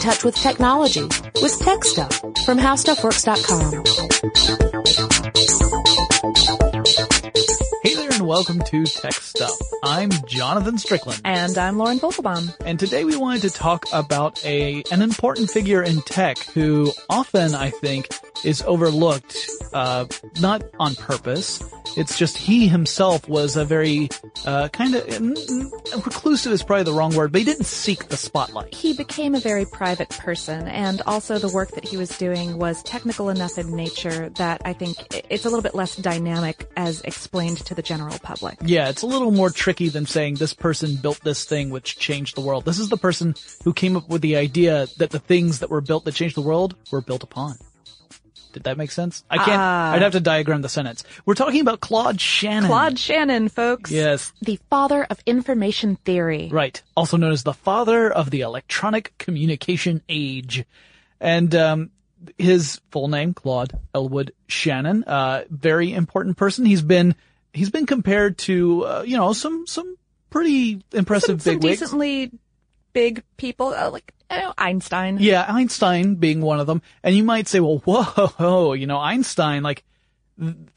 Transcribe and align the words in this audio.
touch 0.00 0.24
with 0.24 0.34
technology 0.34 1.02
with 1.42 1.58
Tech 1.58 1.84
Stuff 1.84 2.16
from 2.46 2.58
HowStuffWorks.com. 2.58 3.84
Hey 7.82 7.94
there 7.94 8.10
and 8.10 8.26
welcome 8.26 8.60
to 8.60 8.86
Tech 8.86 9.12
Stuff. 9.12 9.52
I'm 9.84 10.10
Jonathan 10.26 10.78
Strickland. 10.78 11.20
And 11.26 11.58
I'm 11.58 11.76
Lauren 11.76 11.98
Vogelbaum. 11.98 12.56
And 12.64 12.78
today 12.78 13.04
we 13.04 13.14
wanted 13.14 13.42
to 13.42 13.50
talk 13.50 13.84
about 13.92 14.42
a, 14.42 14.82
an 14.90 15.02
important 15.02 15.50
figure 15.50 15.82
in 15.82 16.00
tech 16.00 16.38
who 16.38 16.92
often, 17.10 17.54
I 17.54 17.68
think, 17.68 18.08
is 18.42 18.62
overlooked, 18.62 19.36
uh, 19.74 20.06
not 20.40 20.62
on 20.78 20.94
purpose. 20.94 21.62
It's 21.96 22.18
just 22.18 22.36
he 22.36 22.68
himself 22.68 23.28
was 23.28 23.56
a 23.56 23.64
very, 23.64 24.08
uh, 24.46 24.68
kind 24.68 24.94
of, 24.94 25.04
reclusive 26.04 26.52
is 26.52 26.62
probably 26.62 26.84
the 26.84 26.92
wrong 26.92 27.14
word, 27.14 27.32
but 27.32 27.40
he 27.40 27.44
didn't 27.44 27.64
seek 27.64 28.08
the 28.08 28.16
spotlight. 28.16 28.74
He 28.74 28.92
became 28.92 29.34
a 29.34 29.40
very 29.40 29.64
private 29.64 30.10
person 30.10 30.68
and 30.68 31.02
also 31.02 31.38
the 31.38 31.48
work 31.48 31.70
that 31.72 31.84
he 31.84 31.96
was 31.96 32.16
doing 32.18 32.58
was 32.58 32.82
technical 32.82 33.28
enough 33.28 33.58
in 33.58 33.74
nature 33.74 34.30
that 34.30 34.62
I 34.64 34.72
think 34.72 34.96
it's 35.28 35.44
a 35.44 35.48
little 35.48 35.62
bit 35.62 35.74
less 35.74 35.96
dynamic 35.96 36.70
as 36.76 37.00
explained 37.02 37.58
to 37.66 37.74
the 37.74 37.82
general 37.82 38.18
public. 38.18 38.58
Yeah, 38.62 38.88
it's 38.88 39.02
a 39.02 39.06
little 39.06 39.30
more 39.30 39.50
tricky 39.50 39.88
than 39.88 40.06
saying 40.06 40.36
this 40.36 40.54
person 40.54 40.96
built 40.96 41.20
this 41.22 41.44
thing 41.44 41.70
which 41.70 41.98
changed 41.98 42.36
the 42.36 42.40
world. 42.40 42.64
This 42.64 42.78
is 42.78 42.88
the 42.88 42.96
person 42.96 43.34
who 43.64 43.72
came 43.72 43.96
up 43.96 44.08
with 44.08 44.22
the 44.22 44.36
idea 44.36 44.86
that 44.98 45.10
the 45.10 45.18
things 45.18 45.58
that 45.60 45.70
were 45.70 45.80
built 45.80 46.04
that 46.04 46.14
changed 46.14 46.36
the 46.36 46.42
world 46.42 46.74
were 46.90 47.00
built 47.00 47.22
upon. 47.22 47.56
Did 48.52 48.64
that 48.64 48.76
make 48.76 48.90
sense? 48.90 49.24
I 49.30 49.36
can't, 49.36 49.60
Ah. 49.60 49.92
I'd 49.92 50.02
have 50.02 50.12
to 50.12 50.20
diagram 50.20 50.62
the 50.62 50.68
sentence. 50.68 51.04
We're 51.24 51.34
talking 51.34 51.60
about 51.60 51.80
Claude 51.80 52.20
Shannon. 52.20 52.68
Claude 52.68 52.98
Shannon, 52.98 53.48
folks. 53.48 53.90
Yes. 53.90 54.32
The 54.42 54.58
father 54.70 55.04
of 55.08 55.20
information 55.26 55.96
theory. 55.96 56.48
Right. 56.52 56.82
Also 56.96 57.16
known 57.16 57.32
as 57.32 57.42
the 57.42 57.52
father 57.54 58.10
of 58.10 58.30
the 58.30 58.40
electronic 58.40 59.16
communication 59.18 60.02
age. 60.08 60.64
And, 61.20 61.54
um, 61.54 61.90
his 62.36 62.80
full 62.90 63.08
name, 63.08 63.32
Claude 63.32 63.72
Elwood 63.94 64.32
Shannon, 64.46 65.04
uh, 65.04 65.44
very 65.48 65.92
important 65.92 66.36
person. 66.36 66.66
He's 66.66 66.82
been, 66.82 67.14
he's 67.54 67.70
been 67.70 67.86
compared 67.86 68.36
to, 68.38 68.84
uh, 68.84 69.02
you 69.06 69.16
know, 69.16 69.32
some, 69.32 69.66
some 69.66 69.96
pretty 70.28 70.82
impressive 70.92 71.40
Some, 71.40 71.54
some 71.54 71.60
decently 71.60 72.30
big 72.92 73.22
people, 73.36 73.68
uh, 73.68 73.90
like 73.90 74.12
uh, 74.30 74.52
Einstein. 74.56 75.18
Yeah, 75.20 75.44
Einstein 75.48 76.14
being 76.14 76.40
one 76.40 76.60
of 76.60 76.66
them. 76.66 76.82
And 77.02 77.14
you 77.14 77.24
might 77.24 77.48
say, 77.48 77.60
well, 77.60 77.78
whoa, 77.84 78.72
you 78.72 78.86
know, 78.86 78.98
Einstein, 78.98 79.62
like, 79.62 79.84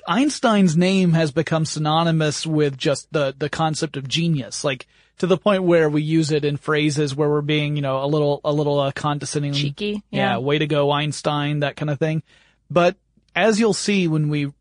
Einstein's 0.07 0.75
name 0.75 1.13
has 1.13 1.31
become 1.31 1.65
synonymous 1.65 2.45
with 2.45 2.77
just 2.77 3.11
the, 3.13 3.33
the 3.37 3.49
concept 3.49 3.95
of 3.97 4.07
genius, 4.07 4.63
like, 4.63 4.87
to 5.19 5.27
the 5.27 5.37
point 5.37 5.63
where 5.63 5.89
we 5.89 6.01
use 6.01 6.31
it 6.31 6.43
in 6.43 6.57
phrases 6.57 7.15
where 7.15 7.29
we're 7.29 7.41
being, 7.41 7.75
you 7.75 7.81
know, 7.81 8.03
a 8.03 8.07
little, 8.07 8.41
a 8.43 8.51
little, 8.51 8.79
uh, 8.79 8.91
condescending. 8.91 9.53
Cheeky, 9.53 10.03
Yeah, 10.09 10.31
yeah. 10.33 10.37
way 10.39 10.57
to 10.57 10.67
go, 10.67 10.91
Einstein, 10.91 11.59
that 11.59 11.75
kind 11.75 11.89
of 11.89 11.99
thing. 11.99 12.23
But 12.69 12.97
as 13.35 13.59
you'll 13.59 13.73
see 13.73 14.07
when 14.07 14.29
we 14.29 14.51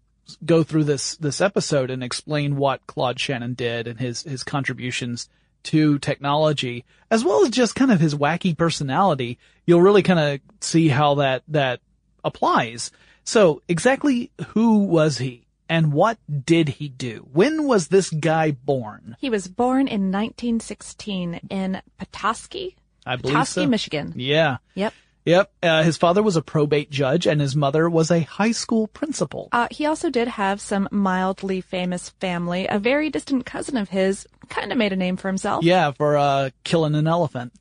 go 0.45 0.63
through 0.63 0.85
this, 0.85 1.17
this 1.17 1.41
episode 1.41 1.91
and 1.91 2.05
explain 2.05 2.57
what 2.57 2.87
Claude 2.87 3.19
Shannon 3.19 3.55
did 3.55 3.87
and 3.89 3.99
his, 3.99 4.23
his 4.23 4.45
contributions 4.45 5.29
to 5.65 5.99
technology, 5.99 6.85
as 7.11 7.25
well 7.25 7.43
as 7.43 7.51
just 7.51 7.75
kind 7.75 7.91
of 7.91 8.01
his 8.01 8.15
wacky 8.15 8.57
personality, 8.57 9.39
you'll 9.67 9.83
really 9.83 10.03
kind 10.03 10.19
of 10.19 10.41
see 10.61 10.89
how 10.89 11.15
that, 11.17 11.43
that 11.49 11.81
applies. 12.25 12.91
So 13.25 13.63
exactly 13.69 14.31
who 14.49 14.85
was 14.85 15.19
he 15.19 15.47
and 15.69 15.93
what 15.93 16.19
did 16.45 16.69
he 16.69 16.89
do? 16.89 17.27
When 17.33 17.67
was 17.67 17.89
this 17.89 18.11
guy 18.11 18.51
born? 18.51 19.17
He 19.21 19.31
was 19.31 19.49
born 19.49 19.89
in 19.89 20.13
1916 20.13 21.41
in 21.49 21.81
Petoskey, 21.99 22.77
I 23.07 23.17
believe 23.17 23.35
Petoskey, 23.35 23.63
so. 23.63 23.67
Michigan. 23.69 24.13
Yeah. 24.17 24.59
Yep. 24.75 24.93
Yep. 25.25 25.53
Uh, 25.63 25.83
his 25.83 25.97
father 25.97 26.23
was 26.23 26.37
a 26.37 26.43
probate 26.43 26.91
judge 26.91 27.27
and 27.27 27.41
his 27.41 27.55
mother 27.55 27.89
was 27.89 28.11
a 28.11 28.21
high 28.21 28.51
school 28.51 28.89
principal. 28.89 29.49
Uh, 29.53 29.69
he 29.71 29.87
also 29.87 30.11
did 30.11 30.29
have 30.29 30.61
some 30.61 30.89
mildly 30.91 31.61
famous 31.61 32.11
family. 32.11 32.67
A 32.67 32.79
very 32.79 33.11
distant 33.11 33.47
cousin 33.47 33.77
of 33.77 33.89
his 33.89 34.27
kind 34.49 34.73
of 34.73 34.79
made 34.79 34.93
a 34.93 34.97
name 34.97 35.17
for 35.17 35.29
himself. 35.29 35.65
Yeah, 35.65 35.93
for, 35.93 36.17
uh, 36.17 36.51
killing 36.65 36.95
an 36.95 37.07
elephant 37.07 37.53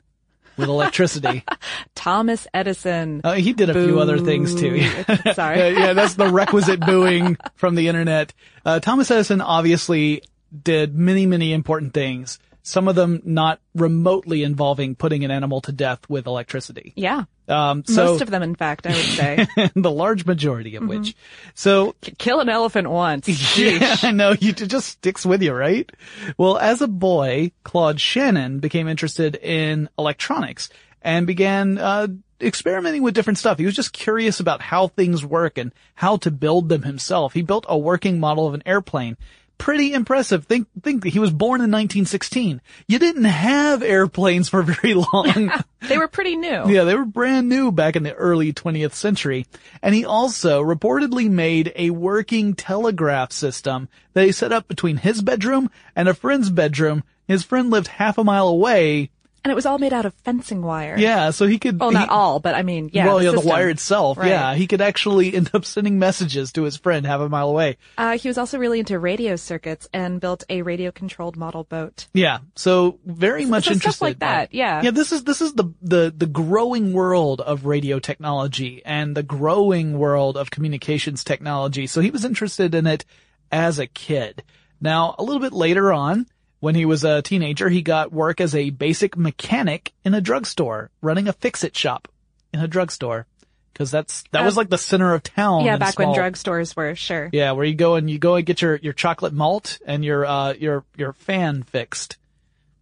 with 0.58 0.70
electricity. 0.70 1.44
Thomas 1.96 2.48
Edison. 2.54 3.22
Uh, 3.24 3.34
he 3.34 3.54
did 3.54 3.70
a 3.70 3.74
few 3.74 4.00
other 4.00 4.18
things 4.18 4.56
too. 4.56 4.82
Sorry. 5.34 5.60
yeah, 5.60 5.68
yeah, 5.68 5.94
that's 5.94 6.16
the 6.16 6.30
requisite 6.30 6.80
booing 6.80 7.38
from 7.56 7.76
the 7.76 7.88
internet. 7.88 8.34
Uh, 8.66 8.80
Thomas 8.80 9.12
Edison 9.12 9.42
obviously 9.42 10.24
did 10.64 10.96
many, 10.96 11.26
many 11.26 11.54
important 11.54 11.94
things. 11.94 12.40
Some 12.64 12.88
of 12.88 12.96
them 12.96 13.22
not 13.26 13.60
remotely 13.76 14.44
involving 14.44 14.96
putting 14.96 15.24
an 15.24 15.32
animal 15.32 15.62
to 15.62 15.72
death 15.72 16.00
with 16.10 16.28
electricity. 16.28 16.94
Yeah. 16.96 17.24
Um, 17.48 17.84
so 17.86 18.06
Most 18.06 18.22
of 18.22 18.30
them, 18.30 18.44
in 18.44 18.56
fact, 18.56 18.86
I 18.88 18.92
would 18.92 18.98
say. 19.00 19.48
the 19.76 19.92
large 19.92 20.26
majority 20.26 20.76
of 20.76 20.88
which. 20.88 21.16
So 21.54 21.96
Kill 22.18 22.40
an 22.40 22.50
elephant 22.50 22.90
once. 22.90 23.28
yeah, 23.58 23.96
I 24.04 24.12
know. 24.12 24.34
You, 24.40 24.50
it 24.52 24.68
just 24.68 24.88
sticks 24.88 25.26
with 25.26 25.42
you, 25.42 25.54
right? 25.54 25.92
Well, 26.38 26.58
as 26.58 26.82
a 26.82 26.88
boy, 26.88 27.52
Claude 27.64 28.00
Shannon 28.00 28.60
became 28.60 28.88
interested 28.88 29.36
in 29.36 29.90
electronics 29.98 30.70
and 31.02 31.26
began, 31.28 31.78
uh, 31.78 32.08
experimenting 32.42 33.04
with 33.04 33.14
different 33.14 33.38
stuff. 33.38 33.60
He 33.60 33.66
was 33.66 33.76
just 33.76 33.94
curious 33.94 34.40
about 34.40 34.62
how 34.62 34.88
things 34.88 35.24
work 35.26 35.58
and 35.58 35.72
how 35.96 36.18
to 36.18 36.32
build 36.32 36.70
them 36.70 36.84
himself. 36.84 37.34
He 37.34 37.42
built 37.42 37.66
a 37.70 37.78
working 37.78 38.20
model 38.20 38.48
of 38.48 38.54
an 38.54 38.64
airplane. 38.66 39.18
Pretty 39.62 39.94
impressive. 39.94 40.46
Think, 40.46 40.68
think 40.82 41.04
that 41.04 41.10
he 41.10 41.20
was 41.20 41.30
born 41.30 41.62
in 41.62 41.70
1916. 41.70 42.62
You 42.88 42.98
didn't 42.98 43.26
have 43.26 43.84
airplanes 43.84 44.50
for 44.50 44.64
very 44.64 44.96
long. 44.96 45.52
They 45.88 45.98
were 45.98 46.08
pretty 46.08 46.36
new. 46.36 46.70
Yeah, 46.70 46.84
they 46.84 46.94
were 46.94 47.06
brand 47.06 47.50
new 47.50 47.72
back 47.72 47.96
in 47.96 48.04
the 48.04 48.14
early 48.14 48.54
20th 48.54 48.94
century. 48.94 49.48
And 49.82 49.96
he 49.96 50.06
also 50.06 50.62
reportedly 50.62 51.28
made 51.28 51.74
a 51.76 51.90
working 51.90 52.54
telegraph 52.54 53.32
system 53.32 53.90
that 54.14 54.26
he 54.26 54.32
set 54.32 54.52
up 54.52 54.68
between 54.68 54.98
his 54.98 55.24
bedroom 55.24 55.72
and 55.96 56.08
a 56.08 56.14
friend's 56.14 56.52
bedroom. 56.52 57.04
His 57.28 57.42
friend 57.44 57.72
lived 57.72 57.88
half 57.88 58.20
a 58.20 58.24
mile 58.24 58.48
away. 58.48 59.10
And 59.44 59.52
it 59.52 59.56
was 59.56 59.66
all 59.66 59.80
made 59.80 59.92
out 59.92 60.06
of 60.06 60.14
fencing 60.14 60.62
wire. 60.62 60.96
Yeah, 61.00 61.32
so 61.32 61.48
he 61.48 61.58
could. 61.58 61.80
Well, 61.80 61.92
not 61.92 62.10
he- 62.10 62.14
all, 62.14 62.40
but 62.40 62.54
I 62.54 62.62
mean, 62.62 62.92
yeah. 62.94 63.08
well, 63.08 63.18
the 63.18 63.26
yeah, 63.26 63.32
the 63.32 63.40
wire 63.42 63.70
itself. 63.70 64.20
Right. 64.20 64.30
Yeah, 64.30 64.54
he 64.54 64.68
could 64.68 64.82
actually 64.82 65.34
end 65.34 65.50
up 65.54 65.66
sending 65.66 65.98
messages 65.98 66.52
to 66.54 66.64
his 66.64 66.78
friend 66.78 67.08
half 67.08 67.22
a 67.22 67.30
mile 67.30 67.50
away. 67.50 67.78
Uh, 67.98 68.18
he 68.18 68.28
was 68.28 68.38
also 68.38 68.60
really 68.60 68.80
into 68.80 69.00
radio 69.00 69.36
circuits 69.36 69.88
and 69.94 70.22
built 70.22 70.44
a 70.50 70.62
radio-controlled 70.62 71.38
model 71.38 71.64
boat. 71.64 72.08
Yeah, 72.14 72.40
so 72.56 73.00
very 73.04 73.46
much 73.46 73.66
so 73.66 73.74
stuff 73.74 74.02
like 74.02 74.20
that, 74.20 74.54
yeah. 74.54 74.84
yeah. 74.84 74.92
This 74.92 75.12
is 75.12 75.24
this 75.24 75.42
is 75.42 75.54
the 75.54 75.74
the 75.82 76.14
the 76.16 76.28
growing 76.28 76.94
world 76.94 77.42
of 77.42 77.66
radio 77.66 77.98
technology 77.98 78.84
and 78.86 79.18
the 79.18 79.24
growing 79.24 79.98
world 79.98 80.38
of 80.38 80.52
communications 80.52 81.24
technology. 81.24 81.88
So 81.88 82.00
he 82.02 82.12
was 82.12 82.26
interested 82.26 82.76
in 82.76 82.86
it 82.86 83.06
as 83.52 83.80
a 83.80 83.88
kid. 83.88 84.44
Now, 84.80 85.16
a 85.18 85.24
little 85.24 85.42
bit 85.42 85.54
later 85.54 85.92
on, 85.94 86.28
when 86.62 86.76
he 86.76 86.86
was 86.86 87.04
a 87.04 87.22
teenager, 87.22 87.68
he 87.68 87.82
got 87.82 88.14
work 88.14 88.40
as 88.40 88.56
a 88.56 88.70
basic 88.70 89.18
mechanic 89.18 89.92
in 90.06 90.14
a 90.14 90.22
drugstore, 90.22 90.90
running 91.02 91.28
a 91.28 91.34
fix-it 91.34 91.76
shop 91.76 92.08
in 92.54 92.62
a 92.62 92.68
drugstore. 92.68 93.26
Cause 93.74 93.90
that's, 93.90 94.24
that 94.32 94.42
Uh, 94.42 94.46
was 94.46 94.58
like 94.58 94.70
the 94.70 94.78
center 94.78 95.14
of 95.14 95.24
town. 95.24 95.66
yeah, 95.66 95.78
back 95.78 95.98
when 95.98 96.10
drugstores 96.10 96.76
were, 96.76 96.94
sure. 96.96 97.30
yeah, 97.34 97.54
where 97.54 97.66
you 97.66 97.74
go 97.74 97.96
and 97.96 98.10
you 98.10 98.20
go 98.20 98.36
and 98.36 98.46
get 98.46 98.62
your, 98.62 98.76
your 98.76 98.94
chocolate 98.94 99.34
malt 99.34 99.80
and 99.86 100.06
your, 100.06 100.26
uh, 100.26 100.54
your, 100.54 100.86
your 100.98 101.14
fan 101.14 101.64
fixed. 101.64 102.18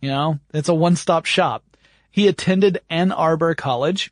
You 0.01 0.09
know, 0.09 0.39
it's 0.53 0.69
a 0.69 0.73
one-stop 0.73 1.25
shop. 1.25 1.63
He 2.11 2.27
attended 2.27 2.81
Ann 2.89 3.11
Arbor 3.11 3.53
College, 3.55 4.11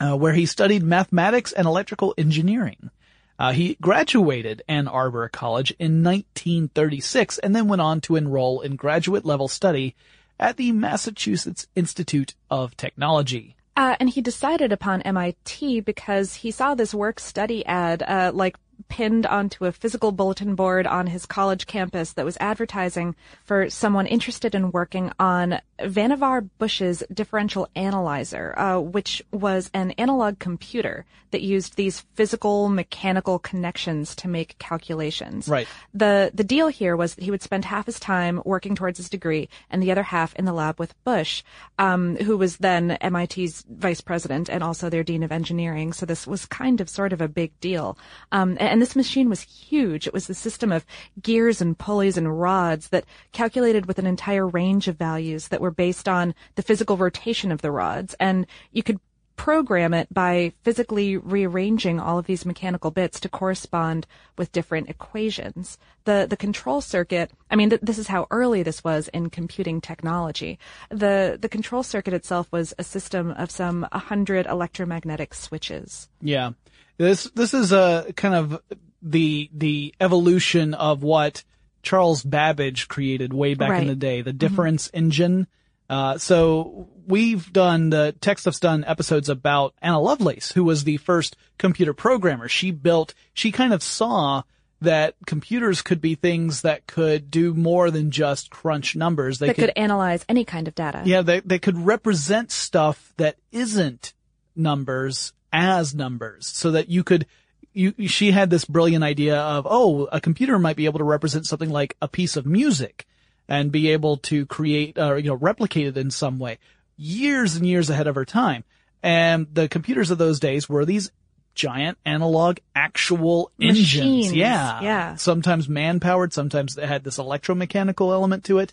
uh, 0.00 0.16
where 0.16 0.32
he 0.34 0.46
studied 0.46 0.82
mathematics 0.82 1.50
and 1.52 1.66
electrical 1.66 2.14
engineering. 2.18 2.90
Uh, 3.38 3.52
he 3.52 3.76
graduated 3.80 4.62
Ann 4.68 4.88
Arbor 4.88 5.28
College 5.28 5.72
in 5.78 6.02
1936 6.02 7.38
and 7.38 7.54
then 7.54 7.68
went 7.68 7.82
on 7.82 8.00
to 8.02 8.16
enroll 8.16 8.60
in 8.60 8.76
graduate 8.76 9.24
level 9.24 9.48
study 9.48 9.94
at 10.38 10.56
the 10.56 10.72
Massachusetts 10.72 11.66
Institute 11.74 12.34
of 12.50 12.76
Technology. 12.76 13.56
Uh, 13.76 13.96
and 13.98 14.10
he 14.10 14.20
decided 14.20 14.70
upon 14.70 15.00
MIT 15.02 15.80
because 15.80 16.34
he 16.34 16.50
saw 16.50 16.74
this 16.74 16.94
work 16.94 17.18
study 17.18 17.64
ad, 17.64 18.02
uh, 18.02 18.30
like 18.34 18.56
pinned 18.88 19.26
onto 19.26 19.64
a 19.64 19.72
physical 19.72 20.12
bulletin 20.12 20.54
board 20.54 20.86
on 20.86 21.06
his 21.06 21.24
college 21.26 21.66
campus 21.66 22.12
that 22.12 22.24
was 22.24 22.36
advertising 22.40 23.14
for 23.44 23.70
someone 23.70 24.06
interested 24.06 24.54
in 24.54 24.70
working 24.70 25.10
on 25.18 25.60
Vannevar 25.80 26.48
Bush's 26.58 27.02
differential 27.12 27.68
analyzer, 27.74 28.58
uh, 28.58 28.78
which 28.78 29.22
was 29.32 29.70
an 29.74 29.92
analog 29.92 30.38
computer 30.38 31.04
that 31.32 31.42
used 31.42 31.76
these 31.76 32.00
physical 32.14 32.68
mechanical 32.68 33.38
connections 33.38 34.14
to 34.16 34.28
make 34.28 34.58
calculations. 34.58 35.48
Right. 35.48 35.66
The 35.92 36.30
the 36.32 36.44
deal 36.44 36.68
here 36.68 36.96
was 36.96 37.14
that 37.14 37.24
he 37.24 37.30
would 37.30 37.42
spend 37.42 37.64
half 37.64 37.86
his 37.86 37.98
time 37.98 38.40
working 38.44 38.74
towards 38.74 38.98
his 38.98 39.08
degree 39.08 39.48
and 39.70 39.82
the 39.82 39.90
other 39.90 40.02
half 40.02 40.34
in 40.36 40.44
the 40.44 40.52
lab 40.52 40.78
with 40.78 40.94
Bush, 41.04 41.42
um, 41.78 42.16
who 42.16 42.36
was 42.36 42.58
then 42.58 42.98
MIT's 43.02 43.64
vice 43.68 44.00
president 44.00 44.48
and 44.48 44.62
also 44.62 44.88
their 44.88 45.02
dean 45.02 45.22
of 45.22 45.32
engineering. 45.32 45.92
So 45.92 46.06
this 46.06 46.26
was 46.26 46.46
kind 46.46 46.80
of 46.80 46.88
sort 46.88 47.12
of 47.12 47.20
a 47.20 47.28
big 47.28 47.58
deal. 47.60 47.98
Um, 48.30 48.56
and 48.68 48.80
this 48.80 48.96
machine 48.96 49.28
was 49.28 49.40
huge. 49.40 50.06
It 50.06 50.12
was 50.12 50.26
the 50.26 50.34
system 50.34 50.72
of 50.72 50.86
gears 51.20 51.60
and 51.60 51.76
pulleys 51.76 52.16
and 52.16 52.40
rods 52.40 52.88
that 52.88 53.04
calculated 53.32 53.86
with 53.86 53.98
an 53.98 54.06
entire 54.06 54.46
range 54.46 54.88
of 54.88 54.96
values 54.96 55.48
that 55.48 55.60
were 55.60 55.70
based 55.70 56.08
on 56.08 56.34
the 56.54 56.62
physical 56.62 56.96
rotation 56.96 57.50
of 57.52 57.62
the 57.62 57.70
rods. 57.70 58.14
And 58.20 58.46
you 58.72 58.82
could 58.82 59.00
program 59.36 59.94
it 59.94 60.12
by 60.12 60.52
physically 60.62 61.16
rearranging 61.16 61.98
all 61.98 62.18
of 62.18 62.26
these 62.26 62.46
mechanical 62.46 62.90
bits 62.90 63.20
to 63.20 63.28
correspond 63.28 64.06
with 64.36 64.52
different 64.52 64.88
equations. 64.88 65.78
The 66.04 66.26
the 66.28 66.36
control 66.36 66.80
circuit, 66.80 67.30
I 67.50 67.56
mean, 67.56 67.70
th- 67.70 67.80
this 67.82 67.98
is 67.98 68.08
how 68.08 68.26
early 68.30 68.62
this 68.62 68.84
was 68.84 69.08
in 69.08 69.30
computing 69.30 69.80
technology. 69.80 70.58
The 70.90 71.38
the 71.40 71.48
control 71.48 71.82
circuit 71.82 72.14
itself 72.14 72.48
was 72.50 72.74
a 72.78 72.84
system 72.84 73.30
of 73.32 73.50
some 73.50 73.86
100 73.92 74.46
electromagnetic 74.46 75.34
switches. 75.34 76.08
Yeah. 76.20 76.52
This 76.98 77.24
this 77.34 77.54
is 77.54 77.72
a 77.72 78.12
kind 78.16 78.34
of 78.34 78.60
the 79.02 79.50
the 79.52 79.94
evolution 80.00 80.74
of 80.74 81.02
what 81.02 81.42
Charles 81.82 82.22
Babbage 82.22 82.88
created 82.88 83.32
way 83.32 83.54
back 83.54 83.80
in 83.80 83.88
the 83.88 83.96
day, 83.96 84.22
the 84.22 84.30
mm-hmm. 84.30 84.38
difference 84.38 84.90
engine. 84.94 85.46
Uh, 85.88 86.16
so 86.18 86.88
we've 87.06 87.52
done 87.52 87.90
the 87.90 88.14
tech 88.20 88.38
stuff's 88.38 88.60
done 88.60 88.84
episodes 88.84 89.28
about 89.28 89.74
Ada 89.82 89.98
Lovelace, 89.98 90.52
who 90.52 90.64
was 90.64 90.84
the 90.84 90.96
first 90.98 91.36
computer 91.58 91.92
programmer. 91.92 92.48
She 92.48 92.70
built, 92.70 93.14
she 93.34 93.52
kind 93.52 93.72
of 93.72 93.82
saw 93.82 94.42
that 94.80 95.14
computers 95.26 95.80
could 95.82 96.00
be 96.00 96.14
things 96.14 96.62
that 96.62 96.86
could 96.86 97.30
do 97.30 97.54
more 97.54 97.90
than 97.90 98.10
just 98.10 98.50
crunch 98.50 98.96
numbers. 98.96 99.38
They 99.38 99.48
that 99.48 99.56
could 99.56 99.72
analyze 99.76 100.24
any 100.28 100.44
kind 100.44 100.66
of 100.66 100.74
data. 100.74 101.02
yeah, 101.04 101.22
they, 101.22 101.40
they 101.40 101.58
could 101.58 101.78
represent 101.78 102.50
stuff 102.50 103.12
that 103.16 103.36
isn't 103.52 104.12
numbers 104.56 105.32
as 105.52 105.94
numbers 105.94 106.46
so 106.46 106.72
that 106.72 106.88
you 106.88 107.04
could, 107.04 107.26
you, 107.72 107.94
she 108.08 108.32
had 108.32 108.50
this 108.50 108.64
brilliant 108.64 109.04
idea 109.04 109.38
of, 109.38 109.66
oh, 109.68 110.06
a 110.10 110.20
computer 110.20 110.58
might 110.58 110.76
be 110.76 110.86
able 110.86 110.98
to 110.98 111.04
represent 111.04 111.46
something 111.46 111.70
like 111.70 111.96
a 112.02 112.08
piece 112.08 112.36
of 112.36 112.44
music 112.46 113.06
and 113.52 113.70
be 113.70 113.90
able 113.90 114.16
to 114.16 114.46
create, 114.46 114.96
or, 114.96 115.18
you 115.18 115.28
know, 115.28 115.34
replicate 115.34 115.86
it 115.86 115.98
in 115.98 116.10
some 116.10 116.38
way 116.38 116.58
years 116.96 117.54
and 117.54 117.66
years 117.66 117.90
ahead 117.90 118.06
of 118.06 118.14
her 118.14 118.24
time. 118.24 118.64
And 119.02 119.46
the 119.52 119.68
computers 119.68 120.10
of 120.10 120.16
those 120.16 120.40
days 120.40 120.70
were 120.70 120.86
these 120.86 121.10
giant 121.54 121.98
analog 122.06 122.60
actual 122.74 123.52
engines. 123.60 124.32
Yeah. 124.32 124.80
yeah. 124.80 125.16
Sometimes 125.16 125.68
man 125.68 126.00
powered, 126.00 126.32
sometimes 126.32 126.76
they 126.76 126.86
had 126.86 127.04
this 127.04 127.18
electromechanical 127.18 128.10
element 128.10 128.44
to 128.44 128.58
it. 128.58 128.72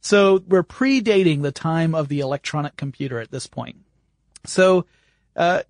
So 0.00 0.42
we're 0.48 0.64
predating 0.64 1.42
the 1.42 1.52
time 1.52 1.94
of 1.94 2.08
the 2.08 2.18
electronic 2.18 2.76
computer 2.76 3.20
at 3.20 3.30
this 3.30 3.46
point. 3.46 3.76
So, 4.44 4.86
uh, 5.36 5.62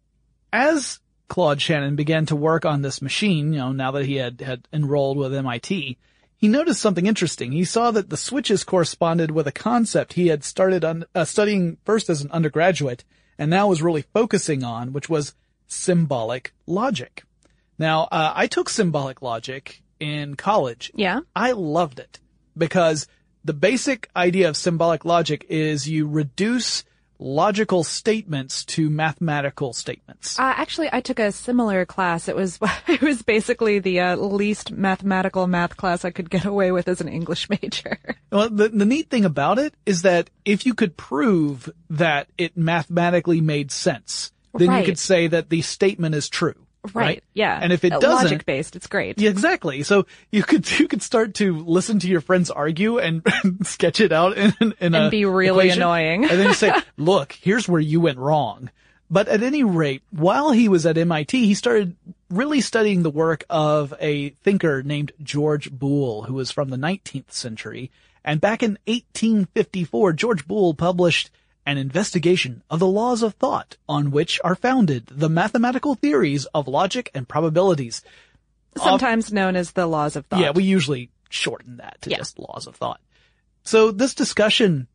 as 0.50 0.98
Claude 1.28 1.60
Shannon 1.60 1.94
began 1.94 2.24
to 2.26 2.36
work 2.36 2.64
on 2.64 2.80
this 2.80 3.02
machine, 3.02 3.52
you 3.52 3.58
know, 3.58 3.72
now 3.72 3.90
that 3.90 4.06
he 4.06 4.14
had, 4.14 4.40
had 4.40 4.66
enrolled 4.72 5.18
with 5.18 5.34
MIT, 5.34 5.98
he 6.36 6.48
noticed 6.48 6.80
something 6.80 7.06
interesting. 7.06 7.52
He 7.52 7.64
saw 7.64 7.90
that 7.90 8.10
the 8.10 8.16
switches 8.16 8.64
corresponded 8.64 9.30
with 9.30 9.46
a 9.46 9.52
concept 9.52 10.12
he 10.14 10.28
had 10.28 10.44
started 10.44 10.84
on, 10.84 11.04
uh, 11.14 11.24
studying 11.24 11.78
first 11.84 12.10
as 12.10 12.22
an 12.22 12.30
undergraduate 12.30 13.04
and 13.38 13.50
now 13.50 13.68
was 13.68 13.82
really 13.82 14.02
focusing 14.02 14.62
on, 14.62 14.92
which 14.92 15.08
was 15.08 15.34
symbolic 15.66 16.52
logic. 16.66 17.24
Now, 17.78 18.04
uh, 18.04 18.32
I 18.34 18.46
took 18.46 18.68
symbolic 18.68 19.22
logic 19.22 19.82
in 19.98 20.36
college 20.36 20.92
Yeah. 20.94 21.20
I 21.34 21.52
loved 21.52 21.98
it 21.98 22.20
because 22.56 23.06
the 23.44 23.54
basic 23.54 24.08
idea 24.14 24.48
of 24.48 24.56
symbolic 24.56 25.04
logic 25.04 25.46
is 25.48 25.88
you 25.88 26.06
reduce 26.06 26.84
logical 27.18 27.84
statements 27.84 28.64
to 28.64 28.90
mathematical 28.90 29.72
statements. 29.72 30.38
Uh, 30.38 30.52
actually, 30.56 30.88
I 30.92 31.00
took 31.00 31.18
a 31.18 31.32
similar 31.32 31.84
class. 31.86 32.28
It 32.28 32.36
was 32.36 32.58
it 32.88 33.00
was 33.00 33.22
basically 33.22 33.78
the 33.78 34.00
uh, 34.00 34.16
least 34.16 34.72
mathematical 34.72 35.46
math 35.46 35.76
class 35.76 36.04
I 36.04 36.10
could 36.10 36.30
get 36.30 36.44
away 36.44 36.72
with 36.72 36.88
as 36.88 37.00
an 37.00 37.08
English 37.08 37.48
major. 37.62 37.98
Well, 38.30 38.50
the, 38.50 38.68
the 38.68 38.84
neat 38.84 39.10
thing 39.10 39.24
about 39.24 39.58
it 39.58 39.74
is 39.84 40.02
that 40.02 40.30
if 40.44 40.66
you 40.66 40.74
could 40.74 40.96
prove 40.96 41.70
that 41.90 42.28
it 42.36 42.56
mathematically 42.56 43.40
made 43.40 43.70
sense, 43.70 44.32
then 44.54 44.72
you 44.72 44.84
could 44.84 44.98
say 44.98 45.26
that 45.26 45.50
the 45.50 45.62
statement 45.62 46.14
is 46.14 46.28
true. 46.28 46.65
Right. 46.94 47.24
Yeah. 47.34 47.58
And 47.60 47.72
if 47.72 47.84
it 47.84 47.92
Uh, 47.92 47.98
doesn't, 47.98 48.24
logic 48.24 48.44
based, 48.46 48.76
it's 48.76 48.86
great. 48.86 49.18
Yeah, 49.20 49.30
exactly. 49.30 49.82
So 49.82 50.06
you 50.30 50.42
could 50.42 50.70
you 50.78 50.88
could 50.88 51.02
start 51.02 51.34
to 51.34 51.58
listen 51.60 51.98
to 52.00 52.08
your 52.08 52.20
friends 52.20 52.50
argue 52.50 52.98
and 52.98 53.22
sketch 53.62 54.00
it 54.00 54.12
out 54.12 54.36
in, 54.36 54.52
in 54.60 54.74
And 54.80 54.96
a 54.96 55.10
be 55.10 55.24
really 55.24 55.66
equation, 55.66 55.82
annoying. 55.82 56.24
and 56.24 56.38
then 56.38 56.48
you 56.48 56.54
say, 56.54 56.72
"Look, 56.96 57.32
here's 57.40 57.68
where 57.68 57.80
you 57.80 58.00
went 58.00 58.18
wrong." 58.18 58.70
But 59.08 59.28
at 59.28 59.42
any 59.42 59.62
rate, 59.62 60.02
while 60.10 60.50
he 60.50 60.68
was 60.68 60.84
at 60.84 60.98
MIT, 60.98 61.44
he 61.46 61.54
started 61.54 61.94
really 62.28 62.60
studying 62.60 63.04
the 63.04 63.10
work 63.10 63.44
of 63.48 63.94
a 64.00 64.30
thinker 64.42 64.82
named 64.82 65.12
George 65.22 65.70
Boole, 65.70 66.22
who 66.24 66.34
was 66.34 66.50
from 66.50 66.70
the 66.70 66.76
19th 66.76 67.30
century. 67.30 67.92
And 68.24 68.40
back 68.40 68.64
in 68.64 68.78
1854, 68.86 70.12
George 70.14 70.48
Boole 70.48 70.74
published 70.74 71.30
an 71.66 71.76
investigation 71.78 72.62
of 72.70 72.78
the 72.78 72.86
laws 72.86 73.22
of 73.22 73.34
thought 73.34 73.76
on 73.88 74.10
which 74.12 74.40
are 74.44 74.54
founded 74.54 75.06
the 75.08 75.28
mathematical 75.28 75.94
theories 75.96 76.46
of 76.54 76.68
logic 76.68 77.10
and 77.14 77.28
probabilities. 77.28 78.02
Sometimes 78.76 79.32
known 79.32 79.56
as 79.56 79.72
the 79.72 79.86
laws 79.86 80.16
of 80.16 80.26
thought. 80.26 80.40
Yeah, 80.40 80.50
we 80.52 80.62
usually 80.64 81.10
shorten 81.28 81.78
that 81.78 82.00
to 82.02 82.10
Yeah. 82.10 82.18
just 82.18 82.38
laws 82.38 82.66
of 82.66 82.76
thought. 82.76 83.00
So 83.64 83.90
this 83.90 84.14
discussion 84.14 84.86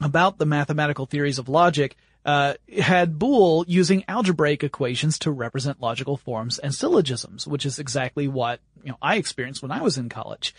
about 0.00 0.38
the 0.38 0.46
mathematical 0.46 1.06
theories 1.06 1.38
of 1.38 1.48
logic 1.48 1.96
uh, 2.24 2.54
had 2.80 3.18
Boole 3.18 3.64
using 3.66 4.04
algebraic 4.06 4.62
equations 4.62 5.18
to 5.20 5.30
represent 5.32 5.80
logical 5.80 6.16
forms 6.16 6.58
and 6.60 6.72
syllogisms, 6.72 7.48
which 7.48 7.66
is 7.66 7.80
exactly 7.80 8.28
what 8.28 8.60
you 8.84 8.92
know 8.92 8.98
I 9.02 9.16
experienced 9.16 9.60
when 9.60 9.72
I 9.72 9.80
was 9.82 9.98
in 9.98 10.08
college. 10.08 10.54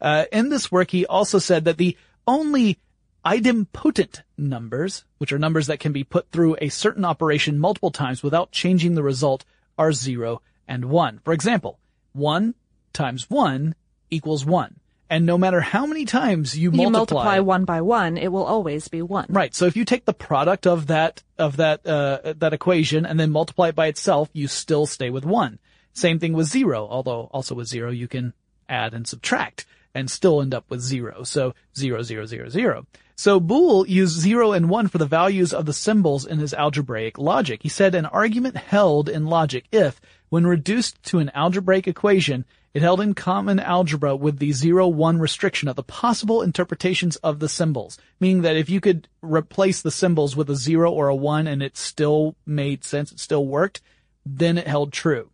Uh, 0.00 0.26
in 0.30 0.48
this 0.48 0.70
work, 0.70 0.92
he 0.92 1.06
also 1.06 1.40
said 1.40 1.64
that 1.64 1.76
the 1.76 1.96
only 2.28 2.78
idempotent 3.24 4.22
numbers, 4.36 5.04
which 5.18 5.32
are 5.32 5.38
numbers 5.38 5.66
that 5.66 5.80
can 5.80 5.92
be 5.92 6.04
put 6.04 6.30
through 6.30 6.56
a 6.60 6.68
certain 6.68 7.04
operation 7.04 7.58
multiple 7.58 7.90
times 7.90 8.22
without 8.22 8.52
changing 8.52 8.94
the 8.94 9.02
result, 9.02 9.44
are 9.76 9.92
0 9.92 10.42
and 10.66 10.86
1. 10.86 11.20
For 11.24 11.32
example, 11.32 11.78
1 12.12 12.54
times 12.92 13.28
1 13.30 13.74
equals 14.10 14.44
1. 14.44 14.80
And 15.10 15.24
no 15.24 15.38
matter 15.38 15.60
how 15.60 15.86
many 15.86 16.04
times 16.04 16.56
you, 16.56 16.70
you 16.70 16.90
multiply, 16.90 16.98
multiply 16.98 17.38
one 17.38 17.64
by 17.64 17.80
one, 17.80 18.18
it 18.18 18.30
will 18.30 18.44
always 18.44 18.88
be 18.88 19.00
one. 19.00 19.26
Right. 19.30 19.54
So 19.54 19.64
if 19.64 19.74
you 19.74 19.86
take 19.86 20.04
the 20.04 20.12
product 20.12 20.66
of 20.66 20.88
that 20.88 21.22
of 21.38 21.56
that 21.56 21.86
uh, 21.86 22.34
that 22.36 22.52
equation 22.52 23.06
and 23.06 23.18
then 23.18 23.30
multiply 23.30 23.68
it 23.68 23.74
by 23.74 23.86
itself, 23.86 24.28
you 24.34 24.48
still 24.48 24.84
stay 24.84 25.08
with 25.08 25.24
one. 25.24 25.60
Same 25.94 26.18
thing 26.18 26.34
with 26.34 26.46
zero. 26.46 26.86
Although 26.90 27.30
also 27.32 27.54
with 27.54 27.68
zero 27.68 27.90
you 27.90 28.06
can 28.06 28.34
add 28.68 28.92
and 28.92 29.06
subtract 29.06 29.64
and 29.94 30.10
still 30.10 30.42
end 30.42 30.52
up 30.52 30.66
with 30.68 30.82
zero. 30.82 31.22
So 31.22 31.54
zero 31.74 32.02
zero 32.02 32.26
zero 32.26 32.50
zero. 32.50 32.86
So 33.18 33.40
Boole 33.40 33.84
used 33.88 34.20
zero 34.20 34.52
and 34.52 34.70
one 34.70 34.86
for 34.86 34.98
the 34.98 35.04
values 35.04 35.52
of 35.52 35.66
the 35.66 35.72
symbols 35.72 36.24
in 36.24 36.38
his 36.38 36.54
algebraic 36.54 37.18
logic. 37.18 37.64
He 37.64 37.68
said 37.68 37.96
an 37.96 38.06
argument 38.06 38.56
held 38.56 39.08
in 39.08 39.26
logic 39.26 39.64
if, 39.72 40.00
when 40.28 40.46
reduced 40.46 41.02
to 41.06 41.18
an 41.18 41.32
algebraic 41.34 41.88
equation, 41.88 42.44
it 42.74 42.82
held 42.82 43.00
in 43.00 43.14
common 43.14 43.58
algebra 43.58 44.14
with 44.14 44.38
the 44.38 44.50
0-1 44.50 45.18
restriction 45.18 45.68
of 45.68 45.74
the 45.74 45.82
possible 45.82 46.42
interpretations 46.42 47.16
of 47.16 47.40
the 47.40 47.48
symbols, 47.48 47.98
meaning 48.20 48.42
that 48.42 48.56
if 48.56 48.70
you 48.70 48.80
could 48.80 49.08
replace 49.20 49.82
the 49.82 49.90
symbols 49.90 50.36
with 50.36 50.48
a 50.48 50.54
0 50.54 50.88
or 50.88 51.08
a 51.08 51.16
1 51.16 51.48
and 51.48 51.60
it 51.60 51.76
still 51.76 52.36
made 52.46 52.84
sense, 52.84 53.10
it 53.10 53.18
still 53.18 53.44
worked, 53.44 53.80
then 54.24 54.56
it 54.56 54.68
held 54.68 54.92
true. 54.92 55.28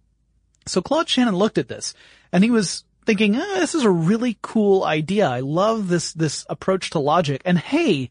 So 0.66 0.80
Claude 0.80 1.10
Shannon 1.10 1.36
looked 1.36 1.58
at 1.58 1.68
this 1.68 1.92
and 2.32 2.42
he 2.42 2.50
was 2.50 2.84
thinking, 3.04 3.36
ah, 3.36 3.56
this 3.56 3.74
is 3.74 3.84
a 3.84 3.90
really 3.90 4.38
cool 4.42 4.84
idea. 4.84 5.28
I 5.28 5.40
love 5.40 5.88
this, 5.88 6.12
this 6.12 6.44
approach 6.48 6.90
to 6.90 6.98
logic. 6.98 7.42
And 7.44 7.58
hey, 7.58 8.10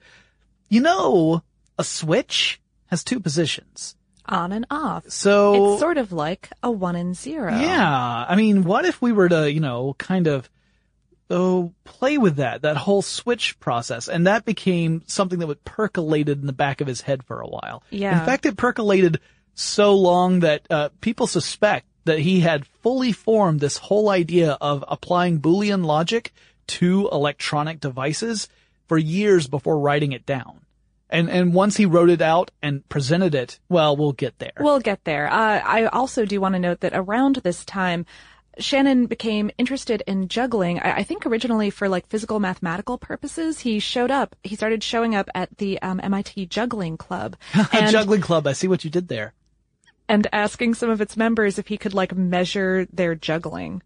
you 0.70 0.82
know, 0.82 1.44
a 1.78 1.84
switch 1.84 2.62
has 2.88 3.04
two 3.04 3.20
positions. 3.20 3.96
On 4.26 4.52
and 4.54 4.66
off. 4.72 5.10
So 5.10 5.74
It's 5.74 5.82
sort 5.82 5.98
of 5.98 6.14
like 6.14 6.50
a 6.62 6.72
one 6.72 6.96
and 6.96 7.16
zero. 7.16 7.52
yeah, 7.58 8.26
I 8.28 8.36
mean, 8.36 8.64
what 8.64 8.86
if 8.86 9.02
we 9.02 9.12
were 9.12 9.28
to, 9.28 9.52
you 9.52 9.60
know, 9.60 9.96
kind 9.98 10.28
of, 10.28 10.50
oh, 11.30 11.74
play 11.84 12.18
with 12.18 12.38
that, 12.38 12.62
that 12.62 12.78
whole 12.78 13.02
switch 13.02 13.60
process, 13.60 14.08
and 14.08 14.28
that 14.28 14.46
became 14.46 15.04
something 15.08 15.40
that 15.40 15.48
would 15.48 15.66
percolated 15.66 16.40
in 16.40 16.48
the 16.48 16.54
back 16.54 16.80
of 16.80 16.88
his 16.88 17.02
head 17.02 17.24
for 17.24 17.42
a 17.42 17.48
while. 17.48 17.84
Yeah. 17.90 18.18
In 18.18 18.26
fact, 18.26 18.46
it 18.46 18.56
percolated 18.56 19.20
so 19.56 19.96
long 19.96 20.40
that 20.42 20.66
uh, 20.70 20.90
people 21.02 21.28
suspect 21.28 21.86
that 22.06 22.20
he 22.20 22.42
had 22.42 22.66
fully 22.66 23.12
formed 23.12 23.60
this 23.60 23.78
whole 23.78 24.10
idea 24.10 24.58
of 24.60 24.84
applying 24.88 25.40
Boolean 25.40 25.86
logic 25.86 26.34
to 26.68 27.10
electronic 27.12 27.80
devices 27.80 28.50
for 28.88 28.98
years 28.98 29.48
before 29.48 29.80
writing 29.80 30.12
it 30.12 30.26
down. 30.26 30.60
And 31.10 31.30
and 31.30 31.54
once 31.54 31.78
he 31.78 31.86
wrote 31.86 32.10
it 32.10 32.22
out 32.22 32.50
and 32.62 32.88
presented 32.90 33.36
it, 33.36 33.60
well, 33.70 33.96
we'll 33.96 34.14
get 34.14 34.40
there. 34.40 34.54
We'll 34.60 34.80
get 34.80 35.04
there. 35.04 35.28
Uh, 35.32 35.62
I 35.64 35.86
also 35.86 36.26
do 36.26 36.42
want 36.42 36.54
to 36.56 36.60
note 36.60 36.80
that 36.80 36.94
around 36.96 37.36
this 37.38 37.64
time, 37.64 38.08
Shannon 38.58 39.06
became 39.06 39.52
interested 39.60 40.02
in 40.08 40.28
juggling. 40.28 40.80
I, 40.80 40.98
I 40.98 41.04
think 41.04 41.28
originally 41.28 41.70
for 41.70 41.88
like 41.88 42.08
physical 42.08 42.40
mathematical 42.40 42.98
purposes. 42.98 43.60
He 43.60 43.80
showed 43.80 44.10
up. 44.10 44.36
He 44.44 44.56
started 44.56 44.84
showing 44.84 45.14
up 45.14 45.30
at 45.36 45.56
the 45.60 45.80
um, 45.84 46.00
MIT 46.02 46.48
juggling 46.48 46.98
club 46.98 47.36
and, 47.72 47.92
Juggling 47.92 48.22
club, 48.22 48.48
I 48.48 48.54
see 48.54 48.68
what 48.68 48.84
you 48.84 48.90
did 48.90 49.08
there. 49.08 49.34
And 50.10 50.28
asking 50.34 50.74
some 50.76 50.90
of 50.90 51.02
its 51.02 51.16
members 51.18 51.58
if 51.58 51.68
he 51.68 51.78
could 51.78 51.94
like 51.94 52.16
measure 52.16 52.88
their 52.92 53.16
juggling, 53.16 53.82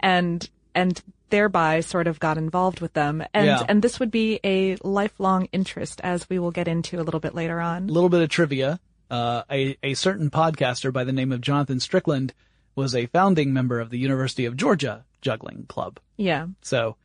and 0.00 0.48
and 0.74 1.02
thereby 1.30 1.80
sort 1.80 2.06
of 2.06 2.20
got 2.20 2.38
involved 2.38 2.80
with 2.80 2.92
them. 2.92 3.22
And 3.34 3.46
Yeah. 3.46 3.62
and 3.68 3.82
this 3.82 3.98
would 3.98 4.10
be 4.10 4.38
a 4.44 4.76
lifelong 4.82 5.48
interest, 5.52 6.00
as 6.04 6.28
we 6.30 6.38
will 6.38 6.50
get 6.52 6.68
into 6.68 7.00
a 7.00 7.02
little 7.02 7.18
bit 7.20 7.34
later 7.34 7.60
on. 7.60 7.88
A 7.88 7.92
little 7.92 8.08
bit 8.10 8.20
of 8.22 8.28
trivia. 8.28 8.78
uh, 9.10 9.42
a, 9.50 9.76
a 9.84 9.94
certain 9.94 10.30
podcaster 10.30 10.92
by 10.92 11.04
the 11.04 11.12
name 11.12 11.30
of 11.32 11.40
Jonathan 11.40 11.78
Strickland 11.78 12.34
was 12.74 12.92
a 12.94 13.06
founding 13.06 13.52
member 13.52 13.78
of 13.80 13.90
the 13.90 13.98
University 13.98 14.44
of 14.46 14.56
Georgia 14.56 15.04
Juggling 15.22 15.64
Club. 15.68 15.98
Yeah. 16.16 16.46
So, 16.62 16.96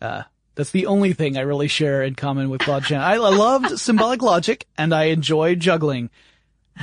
uh, 0.00 0.22
that's 0.54 0.70
the 0.70 0.86
only 0.86 1.12
thing 1.12 1.36
I 1.36 1.42
really 1.42 1.68
share 1.68 2.02
in 2.02 2.14
common 2.14 2.48
with 2.50 2.62
Claude 2.62 2.84
Shannon. 2.86 3.06
I 3.06 3.16
loved 3.16 3.78
symbolic 3.78 4.20
logic 4.22 4.66
and 4.78 4.94
I 4.94 5.04
enjoy 5.04 5.54
juggling. 5.54 6.08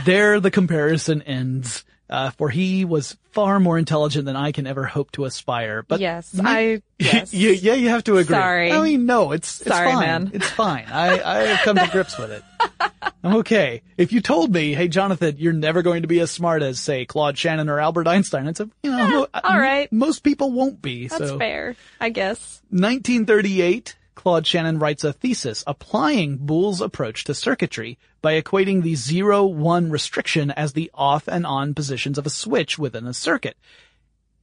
There 0.06 0.40
the 0.40 0.52
comparison 0.52 1.22
ends. 1.24 1.84
Uh, 2.10 2.32
for 2.32 2.50
he 2.50 2.86
was 2.86 3.16
far 3.30 3.60
more 3.60 3.78
intelligent 3.78 4.26
than 4.26 4.36
I 4.36 4.52
can 4.52 4.66
ever 4.66 4.84
hope 4.84 5.12
to 5.12 5.26
aspire. 5.26 5.84
But 5.84 6.00
yes, 6.00 6.36
I, 6.44 6.82
yes. 7.00 7.32
yeah, 7.32 7.52
yeah, 7.52 7.76
you 7.76 7.90
have 7.90 8.04
to 8.06 8.18
agree. 8.18 8.36
Sorry. 8.36 8.72
I 8.72 8.82
mean, 8.84 9.06
no, 9.06 9.32
it's, 9.32 9.62
it's 9.62 9.70
Sorry, 9.70 9.92
fine. 9.92 10.00
man. 10.00 10.32
It's 10.34 10.50
fine. 10.50 10.86
I, 10.92 11.22
I 11.22 11.38
have 11.50 11.60
come 11.60 11.78
to 11.78 11.88
grips 11.92 12.18
with 12.18 12.32
it. 12.32 12.44
I'm 13.24 13.36
okay. 13.38 13.84
If 13.96 14.12
you 14.12 14.22
told 14.22 14.52
me, 14.52 14.74
hey, 14.74 14.88
Jonathan, 14.88 15.36
you're 15.38 15.54
never 15.54 15.84
going 15.84 16.02
to 16.02 16.08
be 16.08 16.20
as 16.20 16.32
smart 16.32 16.64
as, 16.64 16.80
say, 16.80 17.06
Claude 17.06 17.38
Shannon 17.38 17.70
or 17.70 17.80
Albert 17.80 18.08
Einstein, 18.08 18.48
I'd 18.48 18.58
say, 18.58 18.66
you 18.82 18.90
know, 18.92 19.08
mo- 19.08 19.28
all 19.44 19.60
right. 19.60 19.92
most 19.92 20.24
people 20.24 20.52
won't 20.52 20.82
be. 20.82 21.10
That's 21.10 21.28
so. 21.28 21.38
fair, 21.38 21.76
I 22.00 22.10
guess. 22.10 22.62
1938, 22.72 23.96
Claude 24.20 24.46
Shannon 24.46 24.80
writes 24.80 25.06
a 25.06 25.14
thesis 25.14 25.64
applying 25.66 26.36
Boole's 26.36 26.82
approach 26.82 27.24
to 27.24 27.34
circuitry 27.34 27.98
by 28.22 28.34
equating 28.34 28.84
the 28.84 28.92
0-1 28.92 29.90
restriction 29.90 30.52
as 30.52 30.74
the 30.74 30.92
off 30.94 31.30
and 31.30 31.46
on 31.46 31.74
positions 31.74 32.18
of 32.18 32.26
a 32.26 32.30
switch 32.30 32.78
within 32.78 33.08
a 33.08 33.14
circuit. 33.14 33.56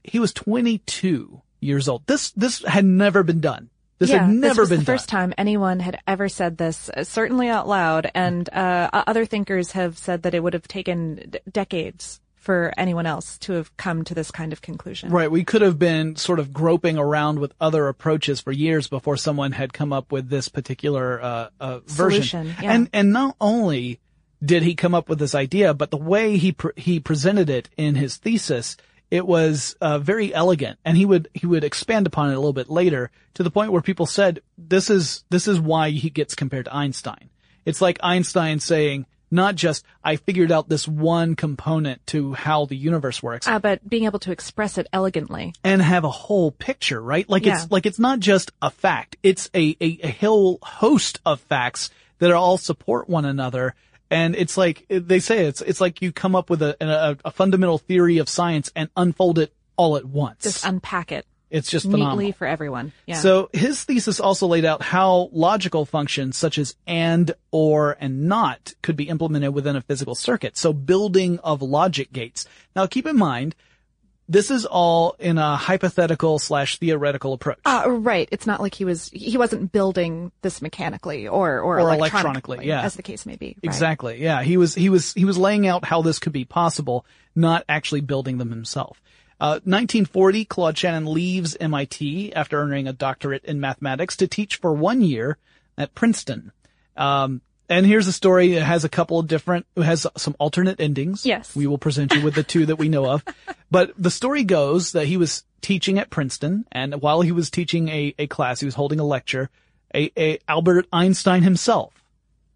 He 0.03 0.19
was 0.19 0.33
22 0.33 1.43
years 1.61 1.89
old. 1.89 2.07
This, 2.07 2.31
this 2.31 2.65
had 2.65 2.87
never 2.87 3.23
been 3.23 3.41
done. 3.41 3.69
This 3.99 4.09
yeah, 4.09 4.21
had 4.21 4.31
never 4.31 4.33
been 4.33 4.41
this 4.41 4.59
was 4.59 4.69
been 4.71 4.79
the 4.79 4.85
first 4.87 5.11
done. 5.11 5.21
time 5.21 5.35
anyone 5.37 5.81
had 5.81 6.01
ever 6.07 6.31
said 6.31 6.57
this, 6.57 6.89
uh, 6.89 7.05
certainly 7.05 7.51
out 7.51 7.69
loud, 7.69 8.11
and 8.15 8.49
uh, 8.55 8.89
other 8.93 9.27
thinkers 9.27 9.73
have 9.73 9.99
said 9.99 10.23
that 10.23 10.35
it 10.35 10.43
would 10.43 10.55
have 10.55 10.67
taken 10.67 11.17
d- 11.29 11.39
decades 11.53 12.23
for 12.47 12.73
anyone 12.77 13.07
else 13.07 13.39
to 13.39 13.55
have 13.55 13.77
come 13.77 14.05
to 14.05 14.15
this 14.15 14.31
kind 14.31 14.53
of 14.53 14.63
conclusion. 14.63 15.11
Right. 15.11 15.29
We 15.29 15.43
could 15.43 15.63
have 15.63 15.81
been 15.81 16.15
sort 16.15 16.39
of 16.39 16.53
groping 16.53 16.97
around 16.97 17.41
with 17.41 17.53
other 17.61 17.89
approaches 17.89 18.41
for 18.41 18.53
years 18.53 18.87
before 18.87 19.17
someone 19.17 19.51
had 19.51 19.73
come 19.73 19.93
up 19.93 20.13
with 20.13 20.29
this 20.29 20.49
particular 20.49 21.21
uh, 21.21 21.49
uh, 21.61 21.81
version. 21.81 22.23
Solution, 22.23 22.55
yeah. 22.63 22.73
And 22.73 22.89
and 22.93 23.13
not 23.13 23.35
only 23.41 23.99
did 24.45 24.63
he 24.63 24.77
come 24.77 24.95
up 24.95 25.09
with 25.09 25.19
this 25.19 25.35
idea, 25.35 25.75
but 25.75 25.91
the 25.91 25.97
way 25.97 26.37
he 26.37 26.53
pre- 26.53 26.71
he 26.77 27.01
presented 27.01 27.51
it 27.51 27.69
in 27.77 27.97
his 27.97 28.17
thesis, 28.17 28.77
it 29.11 29.27
was 29.27 29.75
uh, 29.81 29.99
very 29.99 30.33
elegant, 30.33 30.79
and 30.85 30.97
he 30.97 31.05
would 31.05 31.29
he 31.35 31.49
would 31.49 31.65
expand 31.65 32.07
upon 32.07 32.31
it 32.31 32.35
a 32.35 32.39
little 32.39 32.53
bit 32.53 32.71
later 32.71 33.11
to 33.35 33.43
the 33.43 33.51
point 33.51 33.73
where 33.73 33.83
people 33.83 34.07
said 34.07 34.39
this 34.57 34.89
is 34.89 35.25
this 35.31 35.49
is 35.49 35.59
why 35.59 35.91
he 35.91 36.11
gets 36.11 36.37
compared 36.37 36.67
to 36.67 36.75
Einstein. 36.75 37.29
It's 37.65 37.81
like 37.81 37.99
Einstein 38.05 38.61
saying. 38.61 39.07
Not 39.37 39.55
just, 39.55 39.85
I 40.03 40.17
figured 40.17 40.51
out 40.51 40.69
this 40.69 40.89
one 40.89 41.37
component 41.37 42.05
to 42.09 42.33
how 42.33 42.65
the 42.65 42.75
universe 42.77 43.23
works 43.23 43.47
Uh, 43.47 43.59
but 43.61 43.89
being 43.89 44.05
able 44.07 44.19
to 44.21 44.33
express 44.33 44.79
it 44.79 44.87
elegantly. 44.93 45.53
and 45.63 45.81
have 45.83 46.05
a 46.05 46.11
whole 46.11 46.51
picture, 46.51 47.01
right? 47.01 47.29
Like 47.29 47.45
Yeah. 47.47 47.55
it's 47.63 47.71
like 47.71 47.87
it's 47.87 47.99
not 47.99 48.19
just 48.19 48.51
a 48.61 48.71
fact; 48.71 49.17
it's 49.23 49.49
a, 49.55 49.77
a 49.81 50.01
a 50.03 50.11
whole 50.21 50.59
host 50.63 51.21
of 51.25 51.41
facts 51.41 51.91
that 52.19 52.33
all 52.33 52.59
support 52.59 53.09
one 53.09 53.25
another. 53.27 53.75
And 54.11 54.35
it's 54.37 54.57
like 54.57 54.87
they 54.89 55.19
say 55.21 55.47
it's 55.47 55.61
it's 55.61 55.81
like 55.81 56.01
you 56.01 56.13
come 56.13 56.35
up 56.35 56.49
with 56.49 56.63
a 56.63 56.77
a, 56.81 57.17
a 57.27 57.31
fundamental 57.31 57.79
theory 57.79 58.19
of 58.19 58.29
science 58.29 58.71
and 58.75 58.89
unfold 58.97 59.39
it 59.39 59.53
all 59.77 59.97
at 59.97 60.05
once. 60.07 60.45
Just 60.45 60.65
unpack 60.65 61.13
it 61.13 61.27
it's 61.51 61.71
just 61.71 61.85
phenomenal. 61.87 62.17
neatly 62.17 62.33
for 62.33 62.47
everyone. 62.47 62.93
Yeah. 63.07 63.17
So 63.17 63.49
his 63.53 63.85
thesis 63.85 64.19
also 64.21 64.47
laid 64.47 64.65
out 64.65 64.83
how 64.83 65.29
logical 65.33 65.85
functions 65.85 66.37
such 66.37 66.59
as 66.59 66.75
and, 66.87 67.33
or, 67.51 67.97
and 68.01 68.29
not 68.29 68.75
could 68.83 68.97
be 68.97 69.09
implemented 69.09 69.55
within 69.55 69.77
a 69.77 69.81
physical 69.81 70.15
circuit. 70.15 70.57
So 70.57 70.73
building 70.73 71.39
of 71.41 71.63
logic 71.63 72.13
gates. 72.13 72.47
Now 72.75 72.87
keep 72.87 73.07
in 73.07 73.17
mind, 73.17 73.55
this 74.29 74.51
is 74.51 74.67
all 74.67 75.15
in 75.21 75.39
a 75.39 75.55
hypothetical 75.55 76.41
slash 76.41 76.79
theoretical 76.79 77.33
approach. 77.33 77.61
Uh, 77.65 77.85
right. 77.89 78.29
It's 78.33 78.45
not 78.45 78.61
like 78.61 78.75
he 78.75 78.85
was, 78.85 79.09
he 79.11 79.39
wasn't 79.39 79.71
building 79.71 80.33
this 80.43 80.61
mechanically 80.61 81.29
or, 81.29 81.61
or, 81.61 81.77
Or 81.77 81.79
electronically, 81.79 82.01
electronically, 82.01 82.67
yeah. 82.67 82.83
as 82.83 82.97
the 82.97 83.05
case 83.05 83.25
may 83.25 83.37
be. 83.37 83.47
right. 83.47 83.59
Exactly. 83.63 84.21
Yeah. 84.21 84.43
He 84.43 84.57
was, 84.57 84.75
he 84.75 84.89
was, 84.89 85.13
he 85.13 85.25
was 85.25 85.39
laying 85.39 85.69
out 85.69 85.85
how 85.85 86.03
this 86.03 86.19
could 86.19 86.33
be 86.33 86.45
possible, 86.45 87.07
not 87.37 87.65
actually 87.69 88.01
building 88.01 88.39
them 88.39 88.51
himself. 88.51 89.01
Uh, 89.39 89.61
1940, 89.65 90.45
Claude 90.47 90.79
Shannon 90.79 91.07
leaves 91.07 91.57
MIT 91.61 92.33
after 92.33 92.59
earning 92.59 92.89
a 92.89 92.93
doctorate 92.93 93.45
in 93.45 93.61
mathematics 93.61 94.17
to 94.17 94.27
teach 94.27 94.57
for 94.57 94.73
one 94.73 95.03
year 95.03 95.37
at 95.77 95.95
Princeton. 95.95 96.53
Um, 96.97 97.43
and 97.69 97.85
here's 97.85 98.07
a 98.07 98.13
story 98.13 98.55
that 98.55 98.63
has 98.63 98.85
a 98.85 98.89
couple 98.89 99.19
of 99.19 99.27
different, 99.27 99.67
it 99.77 99.83
has 99.83 100.07
some 100.17 100.37
alternate 100.39 100.81
endings. 100.81 101.27
Yes. 101.27 101.55
We 101.55 101.67
will 101.67 101.79
present 101.79 102.15
you 102.15 102.23
with 102.23 102.35
the 102.35 102.43
two 102.43 102.67
that 102.67 102.77
we 102.77 102.89
know 102.89 103.07
of. 103.07 103.25
But 103.69 103.93
the 103.99 104.13
story 104.13 104.45
goes 104.45 104.93
that 104.93 105.09
he 105.09 105.17
was 105.17 105.43
teaching 105.61 105.99
at 105.99 106.09
Princeton, 106.09 106.67
and 106.71 107.03
while 107.03 107.23
he 107.23 107.33
was 107.33 107.51
teaching 107.51 107.89
a, 107.89 108.15
a 108.17 108.29
class, 108.29 108.61
he 108.61 108.65
was 108.65 108.77
holding 108.77 109.01
a 109.01 109.05
lecture, 109.05 109.51
a, 109.93 110.13
a 110.17 110.39
Albert 110.47 110.87
Einstein 110.93 111.43
himself 111.43 111.93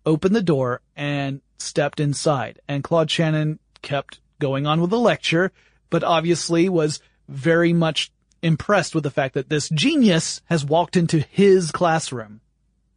opened 0.06 0.36
the 0.36 0.40
door 0.40 0.82
and 0.94 1.40
stepped 1.58 1.98
inside. 1.98 2.60
And 2.68 2.84
Claude 2.84 3.10
Shannon 3.10 3.58
kept 3.82 4.20
going 4.38 4.68
on 4.68 4.80
with 4.80 4.90
the 4.90 5.00
lecture, 5.00 5.50
but 5.90 6.04
obviously 6.04 6.68
was 6.68 7.00
very 7.28 7.72
much 7.72 8.10
impressed 8.42 8.94
with 8.94 9.04
the 9.04 9.10
fact 9.10 9.34
that 9.34 9.48
this 9.48 9.68
genius 9.68 10.40
has 10.46 10.64
walked 10.64 10.96
into 10.96 11.20
his 11.20 11.70
classroom. 11.70 12.40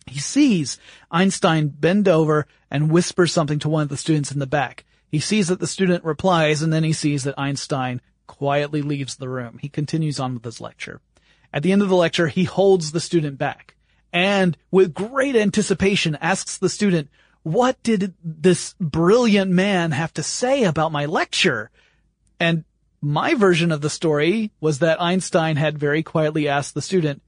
He 0.08 0.20
sees 0.20 0.78
Einstein 1.12 1.68
bend 1.68 2.08
over 2.08 2.48
and 2.72 2.92
whisper 2.92 3.28
something 3.28 3.60
to 3.60 3.70
one 3.70 3.84
of 3.84 3.90
the 3.90 3.98
students 3.98 4.32
in 4.32 4.40
the 4.40 4.48
back. 4.48 4.86
He 5.10 5.20
sees 5.20 5.48
that 5.50 5.60
the 5.60 5.68
student 5.68 6.04
replies 6.04 6.62
and 6.62 6.72
then 6.72 6.84
he 6.84 6.94
sees 6.94 7.24
that 7.24 7.38
Einstein 7.38 8.02
quietly 8.26 8.82
leaves 8.82 9.16
the 9.16 9.30
room. 9.30 9.60
He 9.62 9.70
continues 9.70 10.20
on 10.20 10.34
with 10.34 10.46
his 10.46 10.62
lecture. 10.62 11.02
At 11.54 11.62
the 11.62 11.72
end 11.72 11.82
of 11.82 11.90
the 11.90 11.96
lecture, 11.96 12.28
he 12.28 12.46
holds 12.46 12.92
the 12.92 13.00
student 13.00 13.38
back 13.38 13.76
and 14.14 14.56
with 14.70 14.94
great 14.94 15.36
anticipation 15.36 16.16
asks 16.22 16.60
the 16.60 16.70
student, 16.70 17.10
what 17.42 17.82
did 17.84 18.14
this 18.24 18.76
brilliant 18.80 19.52
man 19.52 19.92
have 19.92 20.14
to 20.14 20.24
say 20.24 20.64
about 20.64 20.92
my 20.92 21.08
lecture? 21.08 21.72
And 22.40 22.64
my 23.04 23.34
version 23.34 23.72
of 23.72 23.82
the 23.82 23.90
story 23.90 24.52
was 24.62 24.80
that 24.80 25.02
Einstein 25.02 25.58
had 25.58 25.78
very 25.78 26.04
quietly 26.04 26.48
asked 26.48 26.74
the 26.74 26.82
student, 26.82 27.22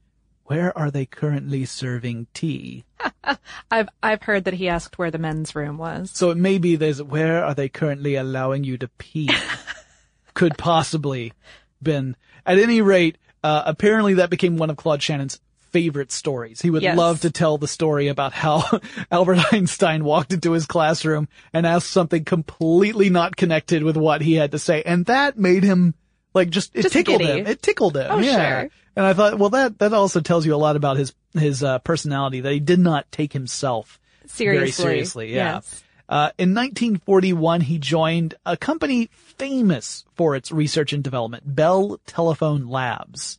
where 0.44 0.76
are 0.78 0.90
they 0.90 1.04
currently 1.04 1.64
serving 1.64 2.28
tea? 2.32 2.84
I've, 3.70 3.88
I've 4.02 4.22
heard 4.22 4.44
that 4.44 4.54
he 4.54 4.68
asked 4.68 4.98
where 4.98 5.10
the 5.10 5.18
men's 5.18 5.54
room 5.54 5.76
was. 5.76 6.10
So 6.14 6.30
it 6.30 6.36
may 6.36 6.58
be 6.58 6.76
there's, 6.76 7.02
where 7.02 7.44
are 7.44 7.54
they 7.54 7.68
currently 7.68 8.14
allowing 8.14 8.64
you 8.64 8.78
to 8.78 8.88
pee? 8.98 9.30
Could 10.34 10.56
possibly 10.56 11.32
been. 11.82 12.16
At 12.46 12.58
any 12.58 12.80
rate, 12.80 13.18
uh, 13.42 13.62
apparently 13.66 14.14
that 14.14 14.30
became 14.30 14.56
one 14.56 14.70
of 14.70 14.76
Claude 14.76 15.02
Shannon's 15.02 15.40
favorite 15.76 16.10
stories. 16.10 16.62
He 16.62 16.70
would 16.70 16.82
Yes. 16.82 16.96
love 16.96 17.20
to 17.20 17.30
tell 17.30 17.58
the 17.58 17.68
story 17.68 18.08
about 18.08 18.32
how 18.32 18.64
Albert 19.10 19.38
Einstein 19.52 20.04
walked 20.04 20.32
into 20.32 20.52
his 20.52 20.64
classroom 20.64 21.28
and 21.52 21.66
asked 21.66 21.90
something 21.90 22.24
completely 22.24 23.10
not 23.10 23.36
connected 23.36 23.82
with 23.82 23.96
what 23.98 24.22
he 24.22 24.34
had 24.34 24.52
to 24.52 24.58
say. 24.58 24.82
And 24.86 25.04
that 25.06 25.36
made 25.38 25.64
him 25.64 25.92
like 26.32 26.48
just, 26.48 26.74
it 26.74 26.82
Just 26.82 26.94
tickled 26.94 27.20
giddy. 27.20 27.40
him. 27.40 27.46
It 27.46 27.60
tickled 27.60 27.94
him. 27.96 28.06
Oh, 28.10 28.18
yeah. 28.20 28.60
sure. 28.60 28.70
And 28.96 29.04
I 29.04 29.12
thought, 29.12 29.38
well, 29.38 29.50
that, 29.50 29.78
that 29.80 29.92
also 29.92 30.20
tells 30.20 30.46
you 30.46 30.54
a 30.54 30.56
lot 30.56 30.76
about 30.76 30.96
his, 30.96 31.12
his, 31.34 31.62
uh, 31.62 31.78
personality 31.80 32.40
that 32.40 32.52
he 32.52 32.60
did 32.60 32.78
not 32.78 33.10
take 33.12 33.34
himself 33.34 34.00
very 34.28 34.56
Seriously. 34.70 34.82
seriously. 34.84 35.34
Yeah. 35.34 35.54
Yes. 35.56 35.82
Uh, 36.08 36.30
in 36.38 36.54
1941, 36.54 37.60
he 37.62 37.78
joined 37.78 38.34
a 38.46 38.56
company 38.56 39.10
famous 39.12 40.04
for 40.14 40.36
its 40.36 40.50
research 40.52 40.92
and 40.94 41.04
development, 41.04 41.42
Bell 41.54 42.00
Telephone 42.06 42.66
Labs. 42.68 43.38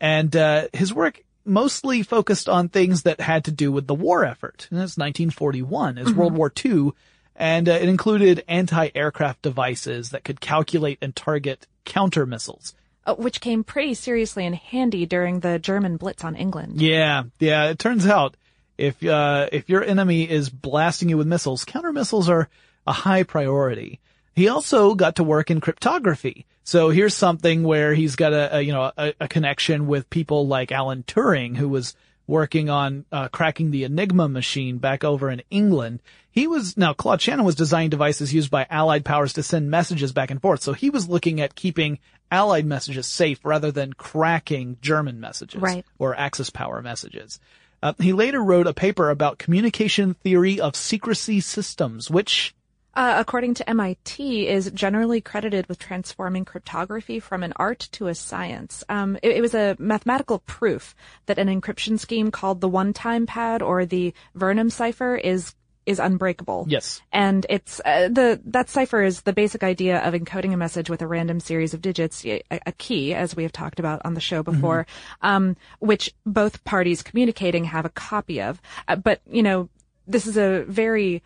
And, 0.00 0.34
uh, 0.34 0.68
his 0.72 0.92
work 0.94 1.22
mostly 1.44 2.02
focused 2.02 2.48
on 2.48 2.68
things 2.68 3.02
that 3.02 3.20
had 3.20 3.44
to 3.44 3.50
do 3.50 3.70
with 3.70 3.86
the 3.86 3.94
war 3.94 4.24
effort. 4.24 4.66
And 4.70 4.80
that's 4.80 4.96
1941, 4.96 5.98
is 5.98 6.12
World 6.12 6.34
War 6.34 6.52
II. 6.64 6.92
And 7.36 7.68
uh, 7.68 7.72
it 7.72 7.88
included 7.88 8.44
anti-aircraft 8.48 9.42
devices 9.42 10.10
that 10.10 10.24
could 10.24 10.40
calculate 10.40 10.98
and 11.02 11.14
target 11.14 11.66
counter 11.84 12.26
missiles. 12.26 12.74
Uh, 13.06 13.14
which 13.14 13.40
came 13.40 13.62
pretty 13.64 13.92
seriously 13.92 14.46
in 14.46 14.54
handy 14.54 15.04
during 15.04 15.40
the 15.40 15.58
German 15.58 15.98
blitz 15.98 16.24
on 16.24 16.34
England. 16.36 16.80
Yeah, 16.80 17.24
yeah. 17.38 17.68
It 17.68 17.78
turns 17.78 18.06
out 18.06 18.34
if 18.78 19.04
uh, 19.04 19.48
if 19.52 19.68
your 19.68 19.84
enemy 19.84 20.28
is 20.28 20.48
blasting 20.48 21.10
you 21.10 21.18
with 21.18 21.26
missiles, 21.26 21.66
counter 21.66 21.92
missiles 21.92 22.30
are 22.30 22.48
a 22.86 22.92
high 22.92 23.22
priority. 23.22 24.00
He 24.34 24.48
also 24.48 24.94
got 24.94 25.16
to 25.16 25.24
work 25.24 25.50
in 25.50 25.60
cryptography. 25.60 26.46
So 26.64 26.90
here's 26.90 27.14
something 27.14 27.62
where 27.62 27.94
he's 27.94 28.16
got 28.16 28.32
a, 28.32 28.56
a 28.56 28.60
you 28.62 28.72
know 28.72 28.90
a, 28.96 29.14
a 29.20 29.28
connection 29.28 29.86
with 29.86 30.10
people 30.10 30.46
like 30.46 30.72
Alan 30.72 31.02
Turing, 31.02 31.56
who 31.56 31.68
was 31.68 31.94
working 32.26 32.70
on 32.70 33.04
uh, 33.12 33.28
cracking 33.28 33.70
the 33.70 33.84
Enigma 33.84 34.28
machine 34.28 34.78
back 34.78 35.04
over 35.04 35.30
in 35.30 35.42
England. 35.50 36.00
He 36.30 36.46
was 36.46 36.76
now 36.76 36.94
Claude 36.94 37.20
Shannon 37.20 37.44
was 37.44 37.54
designing 37.54 37.90
devices 37.90 38.32
used 38.32 38.50
by 38.50 38.66
Allied 38.70 39.04
powers 39.04 39.34
to 39.34 39.42
send 39.42 39.70
messages 39.70 40.12
back 40.12 40.30
and 40.30 40.40
forth. 40.40 40.62
So 40.62 40.72
he 40.72 40.88
was 40.90 41.08
looking 41.08 41.40
at 41.40 41.54
keeping 41.54 41.98
Allied 42.30 42.64
messages 42.64 43.06
safe 43.06 43.38
rather 43.44 43.70
than 43.70 43.92
cracking 43.92 44.78
German 44.80 45.20
messages 45.20 45.60
Right. 45.60 45.84
or 45.98 46.16
Axis 46.16 46.48
power 46.50 46.80
messages. 46.82 47.38
Uh, 47.82 47.92
he 48.00 48.14
later 48.14 48.42
wrote 48.42 48.66
a 48.66 48.72
paper 48.72 49.10
about 49.10 49.36
communication 49.38 50.14
theory 50.14 50.58
of 50.58 50.74
secrecy 50.74 51.40
systems, 51.40 52.10
which 52.10 52.54
uh, 52.94 53.16
according 53.18 53.54
to 53.54 53.68
MIT, 53.68 54.48
is 54.48 54.70
generally 54.70 55.20
credited 55.20 55.66
with 55.66 55.78
transforming 55.78 56.44
cryptography 56.44 57.20
from 57.20 57.42
an 57.42 57.52
art 57.56 57.88
to 57.92 58.08
a 58.08 58.14
science. 58.14 58.84
Um, 58.88 59.16
it, 59.22 59.32
it, 59.36 59.40
was 59.40 59.54
a 59.54 59.76
mathematical 59.78 60.40
proof 60.40 60.94
that 61.26 61.38
an 61.38 61.48
encryption 61.48 61.98
scheme 61.98 62.30
called 62.30 62.60
the 62.60 62.68
one-time 62.68 63.26
pad 63.26 63.62
or 63.62 63.84
the 63.84 64.14
Vernam 64.36 64.70
cipher 64.70 65.16
is 65.16 65.54
is 65.86 65.98
unbreakable. 65.98 66.64
Yes. 66.68 67.02
And 67.12 67.44
it's 67.48 67.80
uh, 67.84 68.08
the 68.08 68.40
that 68.46 68.70
cipher 68.70 69.02
is 69.02 69.22
the 69.22 69.32
basic 69.32 69.62
idea 69.62 69.98
of 69.98 70.14
encoding 70.14 70.52
a 70.52 70.56
message 70.56 70.88
with 70.88 71.02
a 71.02 71.06
random 71.06 71.40
series 71.40 71.74
of 71.74 71.82
digits, 71.82 72.24
a, 72.24 72.42
a 72.50 72.72
key, 72.72 73.14
as 73.14 73.36
we 73.36 73.42
have 73.42 73.52
talked 73.52 73.78
about 73.78 74.00
on 74.04 74.14
the 74.14 74.20
show 74.20 74.42
before, 74.42 74.86
mm-hmm. 74.86 75.26
um, 75.26 75.56
which 75.80 76.14
both 76.24 76.64
parties 76.64 77.02
communicating 77.02 77.64
have 77.64 77.84
a 77.84 77.90
copy 77.90 78.40
of. 78.40 78.60
Uh, 78.88 78.96
but 78.96 79.20
you 79.30 79.42
know, 79.42 79.68
this 80.06 80.26
is 80.26 80.36
a 80.36 80.64
very 80.68 81.22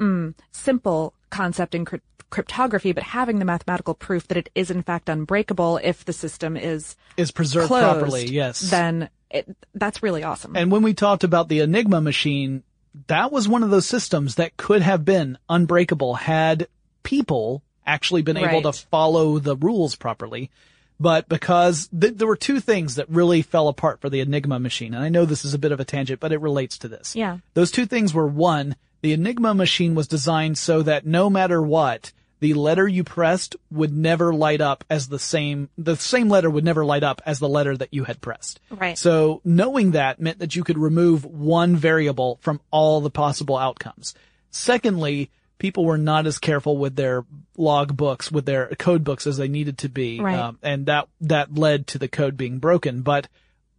mm, 0.00 0.34
simple 0.50 1.14
concept 1.30 1.74
in 1.74 1.84
crypt- 1.84 2.04
cryptography, 2.30 2.92
but 2.92 3.02
having 3.02 3.38
the 3.38 3.44
mathematical 3.44 3.94
proof 3.94 4.28
that 4.28 4.36
it 4.36 4.48
is 4.54 4.70
in 4.70 4.82
fact 4.82 5.08
unbreakable 5.08 5.80
if 5.82 6.04
the 6.04 6.12
system 6.12 6.56
is 6.56 6.96
is 7.16 7.30
preserved 7.30 7.68
closed, 7.68 7.84
properly, 7.84 8.26
yes, 8.26 8.60
then 8.60 9.08
it, 9.30 9.56
that's 9.74 10.02
really 10.02 10.22
awesome. 10.22 10.56
And 10.56 10.70
when 10.70 10.82
we 10.82 10.94
talked 10.94 11.24
about 11.24 11.48
the 11.48 11.60
Enigma 11.60 12.00
machine, 12.00 12.62
that 13.06 13.30
was 13.30 13.48
one 13.48 13.62
of 13.62 13.70
those 13.70 13.86
systems 13.86 14.36
that 14.36 14.56
could 14.56 14.82
have 14.82 15.04
been 15.04 15.38
unbreakable 15.48 16.14
had 16.14 16.66
people 17.02 17.62
actually 17.86 18.22
been 18.22 18.36
right. 18.36 18.52
able 18.52 18.72
to 18.72 18.78
follow 18.78 19.38
the 19.38 19.56
rules 19.56 19.96
properly. 19.96 20.50
But 20.98 21.28
because 21.28 21.88
th- 21.98 22.14
there 22.16 22.28
were 22.28 22.36
two 22.36 22.60
things 22.60 22.96
that 22.96 23.08
really 23.08 23.40
fell 23.40 23.68
apart 23.68 24.02
for 24.02 24.10
the 24.10 24.20
Enigma 24.20 24.60
machine, 24.60 24.92
and 24.92 25.02
I 25.02 25.08
know 25.08 25.24
this 25.24 25.46
is 25.46 25.54
a 25.54 25.58
bit 25.58 25.72
of 25.72 25.80
a 25.80 25.84
tangent, 25.84 26.20
but 26.20 26.30
it 26.30 26.40
relates 26.42 26.76
to 26.78 26.88
this. 26.88 27.16
Yeah. 27.16 27.38
Those 27.54 27.70
two 27.70 27.86
things 27.86 28.12
were 28.12 28.26
one, 28.26 28.76
the 29.02 29.12
Enigma 29.12 29.54
machine 29.54 29.94
was 29.94 30.08
designed 30.08 30.58
so 30.58 30.82
that 30.82 31.06
no 31.06 31.30
matter 31.30 31.60
what, 31.62 32.12
the 32.40 32.54
letter 32.54 32.88
you 32.88 33.04
pressed 33.04 33.54
would 33.70 33.92
never 33.92 34.32
light 34.32 34.60
up 34.60 34.84
as 34.90 35.08
the 35.08 35.18
same, 35.18 35.68
the 35.76 35.96
same 35.96 36.28
letter 36.28 36.50
would 36.50 36.64
never 36.64 36.84
light 36.84 37.02
up 37.02 37.20
as 37.26 37.38
the 37.38 37.48
letter 37.48 37.76
that 37.76 37.92
you 37.92 38.04
had 38.04 38.20
pressed. 38.20 38.60
Right. 38.70 38.96
So 38.98 39.40
knowing 39.44 39.92
that 39.92 40.20
meant 40.20 40.38
that 40.38 40.56
you 40.56 40.64
could 40.64 40.78
remove 40.78 41.24
one 41.24 41.76
variable 41.76 42.38
from 42.40 42.60
all 42.70 43.00
the 43.00 43.10
possible 43.10 43.56
outcomes. 43.56 44.14
Secondly, 44.50 45.30
people 45.58 45.84
were 45.84 45.98
not 45.98 46.26
as 46.26 46.38
careful 46.38 46.78
with 46.78 46.96
their 46.96 47.24
log 47.56 47.94
books, 47.96 48.32
with 48.32 48.46
their 48.46 48.68
code 48.78 49.04
books 49.04 49.26
as 49.26 49.36
they 49.36 49.48
needed 49.48 49.78
to 49.78 49.88
be. 49.88 50.20
Right. 50.20 50.38
Um, 50.38 50.58
and 50.62 50.86
that, 50.86 51.08
that 51.20 51.54
led 51.54 51.86
to 51.88 51.98
the 51.98 52.08
code 52.08 52.36
being 52.38 52.58
broken. 52.58 53.02
But 53.02 53.28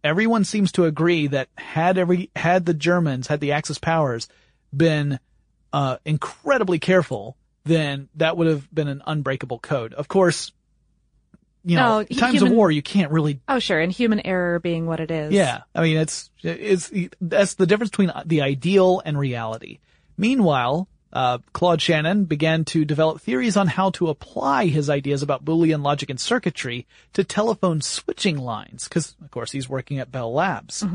everyone 0.04 0.44
seems 0.44 0.70
to 0.72 0.84
agree 0.84 1.26
that 1.26 1.48
had 1.58 1.98
every, 1.98 2.30
had 2.36 2.64
the 2.64 2.74
Germans, 2.74 3.26
had 3.26 3.40
the 3.40 3.52
Axis 3.52 3.78
powers 3.78 4.28
been, 4.76 5.18
uh, 5.72 5.96
incredibly 6.04 6.78
careful, 6.78 7.36
then 7.64 8.08
that 8.16 8.36
would 8.36 8.46
have 8.46 8.72
been 8.74 8.88
an 8.88 9.02
unbreakable 9.06 9.58
code. 9.58 9.94
Of 9.94 10.08
course, 10.08 10.52
you 11.64 11.76
know, 11.76 12.00
No, 12.00 12.04
times 12.04 12.34
human- 12.34 12.52
of 12.52 12.56
war, 12.56 12.70
you 12.70 12.82
can't 12.82 13.12
really 13.12 13.40
oh, 13.48 13.58
sure, 13.60 13.78
and 13.80 13.92
human 13.92 14.20
error 14.26 14.58
being 14.58 14.86
what 14.86 14.98
it 15.00 15.10
is. 15.10 15.32
yeah, 15.32 15.60
I 15.74 15.82
mean 15.82 15.96
it's 15.96 16.30
it's 16.42 16.90
that's 17.20 17.54
the 17.54 17.66
difference 17.66 17.90
between 17.90 18.10
the 18.26 18.42
ideal 18.42 19.00
and 19.04 19.16
reality. 19.16 19.78
Meanwhile, 20.18 20.88
uh, 21.12 21.38
Claude 21.52 21.80
Shannon 21.80 22.24
began 22.24 22.64
to 22.66 22.84
develop 22.84 23.20
theories 23.20 23.56
on 23.56 23.68
how 23.68 23.90
to 23.90 24.08
apply 24.08 24.66
his 24.66 24.90
ideas 24.90 25.22
about 25.22 25.44
Boolean 25.44 25.82
logic 25.84 26.10
and 26.10 26.18
circuitry 26.20 26.86
to 27.12 27.22
telephone 27.22 27.80
switching 27.80 28.38
lines, 28.38 28.88
because 28.88 29.14
of 29.22 29.30
course 29.30 29.52
he's 29.52 29.68
working 29.68 29.98
at 30.00 30.10
Bell 30.10 30.32
Labs. 30.32 30.82
Uh, 30.82 30.86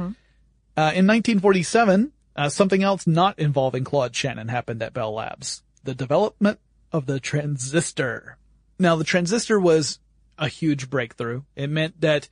in 0.93 1.07
1947, 1.07 2.11
uh, 2.37 2.49
something 2.49 2.83
else 2.83 3.07
not 3.07 3.39
involving 3.39 3.83
Claude 3.83 4.15
Shannon 4.15 4.47
happened 4.47 4.81
at 4.81 4.93
Bell 4.93 5.13
Labs: 5.13 5.63
the 5.83 5.95
development 5.95 6.59
of 6.91 7.05
the 7.05 7.19
transistor. 7.19 8.37
Now, 8.79 8.95
the 8.95 9.03
transistor 9.03 9.59
was 9.59 9.99
a 10.37 10.47
huge 10.47 10.89
breakthrough. 10.89 11.41
It 11.55 11.69
meant 11.69 11.99
that 12.01 12.29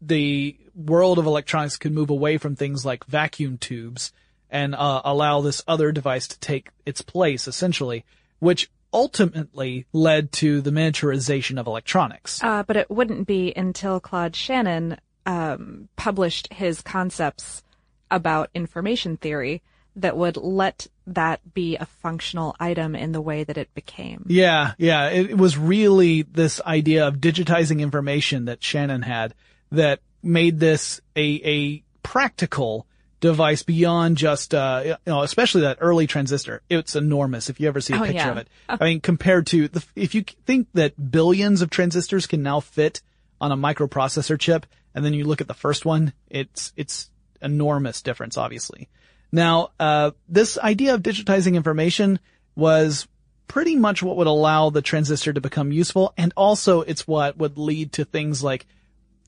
the 0.00 0.56
world 0.74 1.18
of 1.18 1.26
electronics 1.26 1.76
could 1.76 1.92
move 1.92 2.10
away 2.10 2.38
from 2.38 2.54
things 2.54 2.86
like 2.86 3.04
vacuum 3.06 3.58
tubes 3.58 4.12
and 4.50 4.74
uh, 4.74 5.02
allow 5.04 5.40
this 5.40 5.62
other 5.66 5.92
device 5.92 6.28
to 6.28 6.38
take 6.38 6.70
its 6.86 7.02
place, 7.02 7.48
essentially, 7.48 8.04
which 8.38 8.70
ultimately 8.92 9.86
led 9.92 10.32
to 10.32 10.60
the 10.60 10.70
miniaturization 10.70 11.58
of 11.58 11.66
electronics. 11.66 12.42
Uh, 12.42 12.62
but 12.62 12.76
it 12.76 12.90
wouldn't 12.90 13.26
be 13.26 13.52
until 13.54 14.00
Claude 14.00 14.34
Shannon 14.34 14.96
um, 15.26 15.88
published 15.96 16.50
his 16.52 16.80
concepts 16.80 17.62
about 18.10 18.50
information 18.54 19.16
theory 19.16 19.62
that 19.96 20.16
would 20.16 20.36
let 20.36 20.86
that 21.08 21.40
be 21.54 21.76
a 21.76 21.86
functional 21.86 22.54
item 22.60 22.94
in 22.94 23.12
the 23.12 23.20
way 23.20 23.42
that 23.42 23.58
it 23.58 23.72
became. 23.74 24.24
Yeah, 24.28 24.74
yeah. 24.78 25.08
It, 25.08 25.30
it 25.30 25.38
was 25.38 25.58
really 25.58 26.22
this 26.22 26.60
idea 26.60 27.08
of 27.08 27.16
digitizing 27.16 27.80
information 27.80 28.44
that 28.44 28.62
Shannon 28.62 29.02
had 29.02 29.34
that 29.72 30.00
made 30.22 30.60
this 30.60 31.00
a, 31.16 31.40
a 31.44 31.82
practical 32.02 32.86
device 33.20 33.64
beyond 33.64 34.16
just, 34.16 34.54
uh, 34.54 34.82
you 34.84 34.96
know, 35.06 35.22
especially 35.22 35.62
that 35.62 35.78
early 35.80 36.06
transistor. 36.06 36.62
It's 36.70 36.94
enormous 36.94 37.50
if 37.50 37.58
you 37.58 37.66
ever 37.66 37.80
see 37.80 37.94
a 37.94 37.96
Oh, 37.96 38.04
picture 38.04 38.14
yeah. 38.14 38.30
of 38.30 38.36
it. 38.36 38.48
I 38.68 38.84
mean, 38.84 39.00
compared 39.00 39.48
to 39.48 39.66
the, 39.66 39.84
if 39.96 40.14
you 40.14 40.22
think 40.46 40.68
that 40.74 41.10
billions 41.10 41.60
of 41.60 41.70
transistors 41.70 42.28
can 42.28 42.44
now 42.44 42.60
fit 42.60 43.02
on 43.40 43.50
a 43.50 43.56
microprocessor 43.56 44.38
chip, 44.38 44.66
and 44.94 45.04
then 45.04 45.14
you 45.14 45.24
look 45.24 45.40
at 45.40 45.48
the 45.48 45.54
first 45.54 45.84
one, 45.84 46.12
it's, 46.30 46.72
it's 46.76 47.10
enormous 47.42 48.02
difference, 48.02 48.36
obviously. 48.36 48.88
Now, 49.30 49.70
uh, 49.78 50.12
this 50.28 50.58
idea 50.58 50.94
of 50.94 51.02
digitizing 51.02 51.54
information 51.54 52.18
was 52.56 53.06
pretty 53.46 53.76
much 53.76 54.02
what 54.02 54.16
would 54.16 54.26
allow 54.26 54.70
the 54.70 54.82
transistor 54.82 55.32
to 55.32 55.40
become 55.40 55.72
useful, 55.72 56.12
and 56.16 56.32
also 56.36 56.82
it's 56.82 57.06
what 57.06 57.36
would 57.38 57.58
lead 57.58 57.92
to 57.92 58.04
things 58.04 58.42
like 58.42 58.66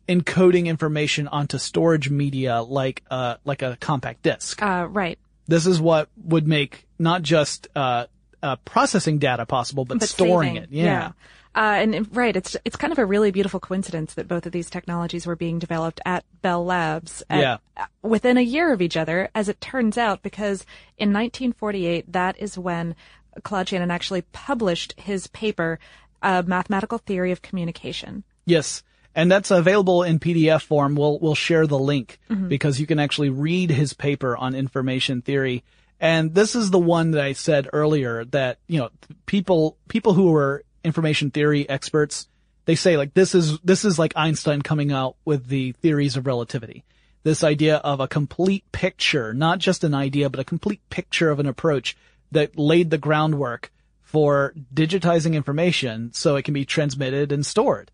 encoding 0.08 0.66
information 0.66 1.28
onto 1.28 1.58
storage 1.58 2.10
media 2.10 2.62
like, 2.62 3.02
uh, 3.10 3.36
like 3.44 3.62
a 3.62 3.76
compact 3.80 4.22
disc. 4.22 4.60
Uh, 4.62 4.86
right. 4.90 5.18
This 5.46 5.66
is 5.66 5.80
what 5.80 6.08
would 6.24 6.46
make 6.46 6.86
not 6.98 7.22
just, 7.22 7.68
uh, 7.76 8.06
uh, 8.42 8.56
processing 8.64 9.18
data 9.18 9.46
possible, 9.46 9.84
but, 9.84 10.00
But 10.00 10.08
storing 10.08 10.54
saving, 10.54 10.62
it. 10.62 10.68
Yeah. 10.70 11.12
Uh, 11.54 11.78
and 11.80 12.16
right, 12.16 12.36
it's 12.36 12.56
it's 12.64 12.76
kind 12.76 12.92
of 12.92 12.98
a 12.98 13.04
really 13.04 13.30
beautiful 13.32 13.58
coincidence 13.58 14.14
that 14.14 14.28
both 14.28 14.46
of 14.46 14.52
these 14.52 14.70
technologies 14.70 15.26
were 15.26 15.34
being 15.36 15.58
developed 15.58 16.00
at 16.04 16.24
Bell 16.42 16.64
Labs 16.64 17.22
at- 17.28 17.40
Yeah. 17.40 17.56
uh, 17.76 17.86
within 18.02 18.36
a 18.36 18.42
year 18.42 18.72
of 18.72 18.80
each 18.80 18.96
other, 18.96 19.28
as 19.34 19.48
it 19.48 19.60
turns 19.60 19.98
out, 19.98 20.22
because 20.22 20.64
in 20.96 21.12
1948, 21.12 22.12
that 22.12 22.36
is 22.38 22.56
when 22.56 22.94
Claude 23.42 23.68
Shannon 23.68 23.90
actually 23.90 24.22
published 24.32 24.94
his 24.96 25.26
paper, 25.28 25.78
uh, 26.22 26.42
Mathematical 26.46 26.98
Theory 26.98 27.32
of 27.32 27.42
Communication. 27.42 28.22
Yes. 28.46 28.82
And 29.12 29.30
that's 29.30 29.50
available 29.50 30.04
in 30.04 30.20
PDF 30.20 30.62
form. 30.62 30.94
We'll, 30.94 31.18
we'll 31.18 31.34
share 31.34 31.66
the 31.66 31.78
link 31.78 32.20
because 32.48 32.78
you 32.78 32.86
can 32.86 33.00
actually 33.00 33.30
read 33.30 33.70
his 33.70 33.92
paper 33.92 34.36
on 34.36 34.54
information 34.54 35.20
theory. 35.20 35.64
And 35.98 36.32
this 36.32 36.54
is 36.54 36.70
the 36.70 36.78
one 36.78 37.10
that 37.10 37.22
I 37.24 37.32
said 37.32 37.68
earlier 37.72 38.24
that, 38.26 38.58
you 38.68 38.78
know, 38.78 38.90
people, 39.26 39.76
people 39.88 40.14
who 40.14 40.32
are 40.36 40.62
information 40.84 41.30
theory 41.30 41.68
experts, 41.68 42.28
they 42.64 42.74
say 42.74 42.96
like 42.96 43.14
this 43.14 43.34
is, 43.34 43.58
this 43.60 43.84
is 43.84 43.98
like 43.98 44.12
Einstein 44.16 44.62
coming 44.62 44.92
out 44.92 45.16
with 45.24 45.48
the 45.48 45.72
theories 45.72 46.16
of 46.16 46.26
relativity. 46.26 46.84
This 47.22 47.44
idea 47.44 47.76
of 47.76 48.00
a 48.00 48.08
complete 48.08 48.64
picture, 48.72 49.34
not 49.34 49.58
just 49.58 49.84
an 49.84 49.94
idea, 49.94 50.30
but 50.30 50.40
a 50.40 50.44
complete 50.44 50.80
picture 50.88 51.30
of 51.30 51.38
an 51.38 51.46
approach 51.46 51.96
that 52.32 52.58
laid 52.58 52.90
the 52.90 52.98
groundwork 52.98 53.70
for 54.00 54.54
digitizing 54.72 55.34
information 55.34 56.12
so 56.12 56.36
it 56.36 56.44
can 56.44 56.54
be 56.54 56.64
transmitted 56.64 57.30
and 57.30 57.44
stored. 57.44 57.90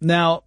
Now, 0.00 0.44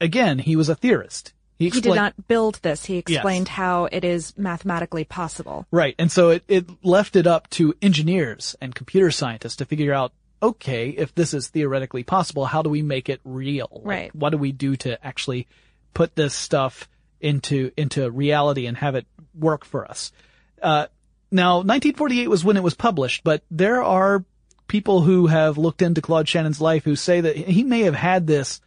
again, 0.00 0.38
he 0.38 0.56
was 0.56 0.68
a 0.68 0.74
theorist. 0.74 1.32
He, 1.58 1.68
He 1.68 1.80
did 1.80 1.94
not 1.94 2.28
build 2.28 2.60
this. 2.62 2.84
He 2.84 2.98
explained 2.98 3.48
how 3.48 3.86
it 3.86 4.04
is 4.04 4.32
mathematically 4.38 5.04
possible. 5.04 5.66
Right. 5.70 5.94
And 5.98 6.10
so 6.10 6.30
it, 6.30 6.44
it 6.48 6.84
left 6.84 7.16
it 7.16 7.26
up 7.26 7.50
to 7.50 7.74
engineers 7.82 8.56
and 8.60 8.74
computer 8.74 9.10
scientists 9.10 9.56
to 9.56 9.64
figure 9.64 9.92
out, 9.92 10.12
okay, 10.42 10.90
if 10.90 11.14
this 11.14 11.34
is 11.34 11.48
theoretically 11.48 12.02
possible, 12.02 12.44
how 12.44 12.62
do 12.62 12.70
we 12.70 12.82
make 12.82 13.08
it 13.08 13.20
real? 13.24 13.68
Like, 13.72 13.84
Right. 13.86 14.14
what 14.14 14.30
do 14.30 14.38
we 14.38 14.52
do 14.52 14.76
to 14.76 15.04
actually 15.04 15.46
put 15.94 16.14
this 16.14 16.34
stuff 16.34 16.88
into, 17.20 17.72
into 17.76 18.10
reality 18.10 18.66
and 18.66 18.76
have 18.76 18.94
it 18.94 19.06
work 19.34 19.64
for 19.64 19.84
us? 19.90 20.12
Uh, 20.62 20.86
now, 21.30 21.56
1948 21.56 22.28
was 22.28 22.44
when 22.44 22.56
it 22.56 22.62
was 22.62 22.74
published, 22.74 23.22
but 23.24 23.42
there 23.50 23.82
are 23.82 24.24
people 24.66 25.00
who 25.00 25.26
have 25.26 25.58
looked 25.58 25.82
into 25.82 26.00
Claude 26.02 26.28
Shannon's 26.28 26.60
life 26.60 26.84
who 26.84 26.94
say 26.96 27.20
that 27.20 27.36
he 27.36 27.64
may 27.64 27.80
have 27.82 27.94
had 27.94 28.26
this 28.26 28.60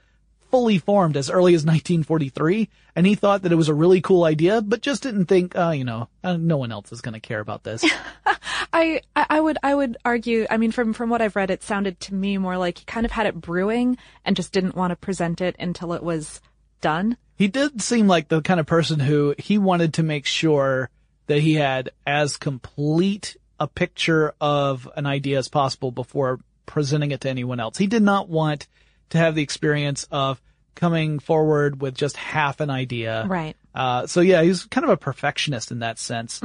fully 0.51 0.77
formed 0.77 1.17
as 1.17 1.29
early 1.29 1.55
as 1.55 1.61
1943, 1.61 2.69
and 2.95 3.07
he 3.07 3.15
thought 3.15 3.41
that 3.41 3.51
it 3.51 3.55
was 3.55 3.69
a 3.69 3.73
really 3.73 4.01
cool 4.01 4.25
idea, 4.25 4.61
but 4.61 4.81
just 4.81 5.01
didn't 5.03 5.25
think, 5.25 5.55
uh, 5.55 5.71
you 5.71 5.85
know, 5.85 6.09
uh, 6.23 6.37
no 6.37 6.57
one 6.57 6.71
else 6.71 6.91
is 6.91 7.01
going 7.01 7.13
to 7.13 7.19
care 7.19 7.39
about 7.39 7.63
this. 7.63 7.83
I, 8.73 9.01
I 9.15 9.25
I 9.29 9.39
would 9.39 9.57
I 9.63 9.73
would 9.73 9.97
argue. 10.05 10.45
I 10.49 10.57
mean, 10.57 10.71
from 10.71 10.93
from 10.93 11.09
what 11.09 11.21
I've 11.21 11.35
read, 11.35 11.49
it 11.49 11.63
sounded 11.63 11.99
to 12.01 12.13
me 12.13 12.37
more 12.37 12.57
like 12.57 12.79
he 12.79 12.85
kind 12.85 13.05
of 13.05 13.11
had 13.11 13.25
it 13.25 13.35
brewing 13.35 13.97
and 14.25 14.35
just 14.35 14.51
didn't 14.51 14.75
want 14.75 14.91
to 14.91 14.95
present 14.95 15.41
it 15.41 15.55
until 15.57 15.93
it 15.93 16.03
was 16.03 16.41
done. 16.81 17.17
he 17.35 17.47
did 17.47 17.81
seem 17.81 18.07
like 18.07 18.27
the 18.27 18.41
kind 18.41 18.59
of 18.59 18.65
person 18.65 18.99
who 18.99 19.35
he 19.37 19.57
wanted 19.57 19.93
to 19.95 20.03
make 20.03 20.25
sure 20.25 20.89
that 21.27 21.39
he 21.39 21.53
had 21.53 21.91
as 22.05 22.37
complete 22.37 23.37
a 23.59 23.67
picture 23.67 24.33
of 24.41 24.89
an 24.95 25.05
idea 25.05 25.37
as 25.37 25.47
possible 25.47 25.91
before 25.91 26.39
presenting 26.65 27.11
it 27.11 27.21
to 27.21 27.29
anyone 27.29 27.59
else. 27.59 27.77
He 27.77 27.87
did 27.87 28.01
not 28.01 28.27
want 28.27 28.67
to 29.11 29.17
have 29.17 29.35
the 29.35 29.43
experience 29.43 30.07
of 30.11 30.41
coming 30.75 31.19
forward 31.19 31.81
with 31.81 31.95
just 31.95 32.17
half 32.17 32.59
an 32.59 32.69
idea. 32.69 33.25
Right. 33.27 33.55
Uh, 33.75 34.07
so 34.07 34.21
yeah, 34.21 34.41
he's 34.41 34.65
kind 34.65 34.83
of 34.83 34.89
a 34.89 34.97
perfectionist 34.97 35.71
in 35.71 35.79
that 35.79 35.99
sense. 35.99 36.41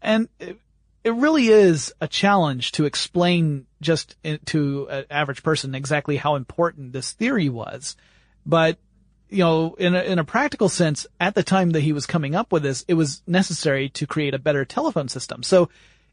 And 0.00 0.28
it, 0.38 0.58
it 1.04 1.14
really 1.14 1.48
is 1.48 1.92
a 2.00 2.06
challenge 2.06 2.72
to 2.72 2.84
explain 2.84 3.66
just 3.80 4.16
in, 4.22 4.38
to 4.46 4.86
an 4.88 5.04
average 5.10 5.42
person 5.42 5.74
exactly 5.74 6.16
how 6.16 6.36
important 6.36 6.92
this 6.92 7.12
theory 7.12 7.48
was. 7.48 7.96
But, 8.46 8.78
you 9.28 9.38
know, 9.38 9.74
in 9.74 9.94
a, 9.94 10.02
in 10.02 10.18
a 10.18 10.24
practical 10.24 10.68
sense, 10.68 11.06
at 11.18 11.34
the 11.34 11.42
time 11.42 11.70
that 11.70 11.80
he 11.80 11.92
was 11.92 12.06
coming 12.06 12.34
up 12.34 12.52
with 12.52 12.62
this, 12.62 12.84
it 12.88 12.94
was 12.94 13.22
necessary 13.26 13.88
to 13.90 14.06
create 14.06 14.34
a 14.34 14.38
better 14.38 14.64
telephone 14.64 15.08
system. 15.08 15.42
So 15.42 15.70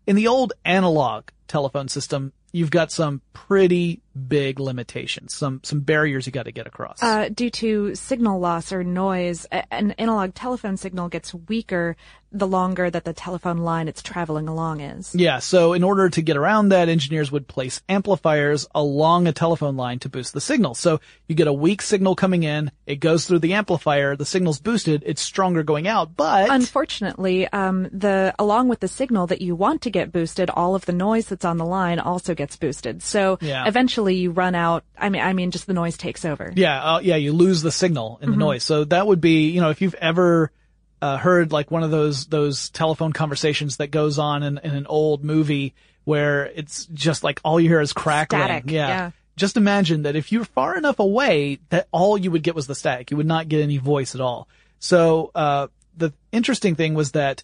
in 0.08 0.16
the 0.16 0.28
old 0.28 0.54
analog 0.64 1.26
telephone 1.48 1.88
system, 1.88 2.34
you've 2.52 2.72
got 2.72 2.92
some 2.92 3.22
pretty 3.47 4.02
big 4.28 4.60
limitations, 4.60 5.34
some, 5.34 5.62
some 5.63 5.80
barriers 5.80 6.25
you 6.25 6.32
got 6.32 6.43
to 6.43 6.52
get 6.52 6.67
across. 6.67 7.02
Uh, 7.02 7.30
due 7.30 7.49
to 7.49 7.95
signal 7.95 8.39
loss 8.39 8.71
or 8.71 8.84
noise, 8.84 9.45
an 9.71 9.91
analog 9.91 10.34
telephone 10.34 10.78
signal 10.78 11.10
gets 11.10 11.34
weaker 11.34 11.95
the 12.32 12.47
longer 12.47 12.89
that 12.89 13.06
the 13.06 13.13
telephone 13.13 13.58
line 13.58 13.88
it's 13.88 14.04
traveling 14.04 14.47
along 14.47 14.82
is. 14.82 15.15
Yeah, 15.15 15.39
so 15.39 15.73
in 15.73 15.84
order 15.84 16.10
to 16.10 16.21
get 16.21 16.38
around 16.38 16.69
that, 16.69 16.89
engineers 16.89 17.32
would 17.32 17.47
place 17.47 17.82
amplifiers 17.89 18.67
along 18.75 19.28
a 19.28 19.32
telephone 19.32 19.75
line 19.75 19.99
to 19.99 20.10
boost 20.10 20.34
the 20.34 20.41
signal. 20.41 20.75
So 20.75 20.99
you 21.28 21.34
get 21.34 21.47
a 21.47 21.54
weak 21.54 21.82
signal 21.82 22.15
coming 22.15 22.43
in, 22.43 22.71
it 22.86 22.97
goes 22.97 23.25
through 23.25 23.39
the 23.39 23.54
amplifier, 23.54 24.15
the 24.15 24.25
signal's 24.25 24.60
boosted, 24.60 25.04
it's 25.06 25.21
stronger 25.21 25.63
going 25.63 25.88
out, 25.88 26.15
but 26.15 26.52
Unfortunately, 26.52 27.47
um, 27.47 27.89
the 27.91 28.36
along 28.38 28.67
with 28.67 28.80
the 28.80 28.88
signal 28.88 29.28
that 29.28 29.41
you 29.41 29.56
want 29.56 29.82
to 29.84 29.89
get 29.89 30.12
boosted, 30.12 30.49
all 30.52 30.75
of 30.75 30.86
the 30.86 30.93
noise 30.93 31.28
that's 31.28 31.45
on 31.45 31.58
the 31.58 31.65
line 31.65 31.99
also 31.99 32.36
gets 32.36 32.56
boosted. 32.58 33.02
So 33.02 33.29
Yeah. 33.42 33.68
eventually, 33.68 34.15
you 34.15 34.32
run 34.32 34.56
out. 34.56 34.84
I 34.98 35.10
mean, 35.10 35.22
I 35.22 35.34
mean, 35.34 35.52
just 35.52 35.68
the 35.68 35.74
noise 35.74 35.98
takes 35.98 36.26
over. 36.26 36.52
yeah, 36.56 36.96
uh, 36.96 37.00
yeah, 37.00 37.15
you 37.15 37.34
lose 37.34 37.62
the 37.62 37.72
signal 37.72 38.20
in 38.22 38.32
the 38.32 38.38
noise. 38.38 38.63
So 38.63 38.84
that 38.86 39.06
would 39.06 39.22
be, 39.22 39.50
you 39.50 39.62
know, 39.62 39.70
if 39.70 39.82
you've 39.82 39.96
ever 39.96 40.52
uh, 41.02 41.18
heard 41.18 41.52
like 41.52 41.72
one 41.72 41.84
of 41.84 41.92
those 41.92 42.26
those 42.26 42.70
telephone 42.70 43.13
conversations 43.13 43.78
that 43.78 43.88
goes 43.88 44.20
on 44.20 44.44
in, 44.44 44.58
in 44.58 44.76
an 44.76 44.86
old 44.88 45.24
movie 45.24 45.74
where 46.04 46.46
it's 46.48 46.86
just 46.86 47.24
like 47.24 47.39
all 47.44 47.60
you 47.60 47.70
hear 47.70 47.82
is 47.82 47.94
crackling. 47.94 48.42
Static, 48.42 48.72
yeah. 48.72 49.12
Just 49.36 49.56
imagine 49.56 50.04
that 50.04 50.18
if 50.18 50.32
you're 50.34 50.44
far 50.44 50.78
enough 50.78 51.00
away, 51.00 51.60
that 51.70 51.88
all 51.92 52.18
you 52.18 52.32
would 52.32 52.44
get 52.44 52.56
was 52.56 52.68
the 52.68 52.76
static. 52.76 53.12
You 53.12 53.18
would 53.18 53.26
not 53.26 53.48
get 53.48 53.62
any 53.62 53.78
voice 53.78 54.13
at 54.15 54.22
all. 54.22 54.50
So 54.80 55.32
uh, 55.34 55.68
the 55.96 56.12
interesting 56.32 56.76
thing 56.76 56.94
was 56.94 57.12
that 57.12 57.44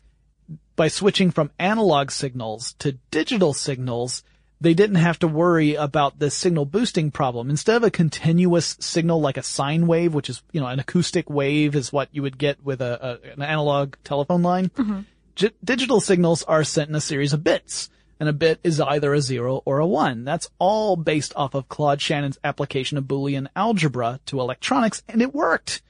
by 0.76 0.90
switching 0.90 1.32
from 1.32 1.52
analog 1.58 2.12
signals 2.12 2.74
to 2.80 2.94
digital 3.12 3.54
signals, 3.54 4.24
they 4.62 4.74
didn't 4.74 4.96
have 4.96 5.20
to 5.20 5.28
worry 5.28 5.76
about 5.76 6.20
the 6.20 6.32
signal 6.32 6.66
boosting 6.66 7.12
problem. 7.12 7.50
Instead 7.50 7.78
of 7.78 7.84
a 7.84 7.92
continuous 7.92 8.78
signal 8.80 9.22
like 9.22 9.38
a 9.38 9.44
sine 9.44 9.88
wave, 9.88 10.14
which 10.14 10.30
is, 10.30 10.42
you 10.52 10.62
know, 10.62 10.68
an 10.68 10.80
acoustic 10.80 11.30
wave 11.30 11.76
is 11.76 11.92
what 11.92 12.10
you 12.12 12.22
would 12.22 12.38
get 12.38 12.64
with 12.64 12.82
a, 12.82 13.20
a 13.24 13.34
an 13.34 13.42
analog 13.42 13.96
telephone 14.04 14.44
line. 14.44 14.70
Mm-hmm. 14.70 15.02
Gi- 15.36 15.52
digital 15.64 16.00
signals 16.00 16.44
are 16.44 16.64
sent 16.64 16.90
in 16.90 16.96
a 16.96 17.02
series 17.02 17.34
of 17.34 17.44
bits. 17.44 17.90
And 18.18 18.30
a 18.30 18.34
bit 18.34 18.62
is 18.64 18.80
either 18.80 19.14
a 19.14 19.20
zero 19.20 19.62
or 19.66 19.80
a 19.80 19.88
one. 19.88 20.24
That's 20.24 20.50
all 20.58 20.96
based 20.96 21.34
off 21.36 21.54
of 21.54 21.68
Claude 21.68 22.02
Shannon's 22.02 22.40
application 22.46 22.98
of 22.98 23.04
Boolean 23.04 23.48
algebra 23.58 24.22
to 24.28 24.40
electronics, 24.40 25.04
and 25.10 25.22
it 25.22 25.36
worked. 25.36 25.82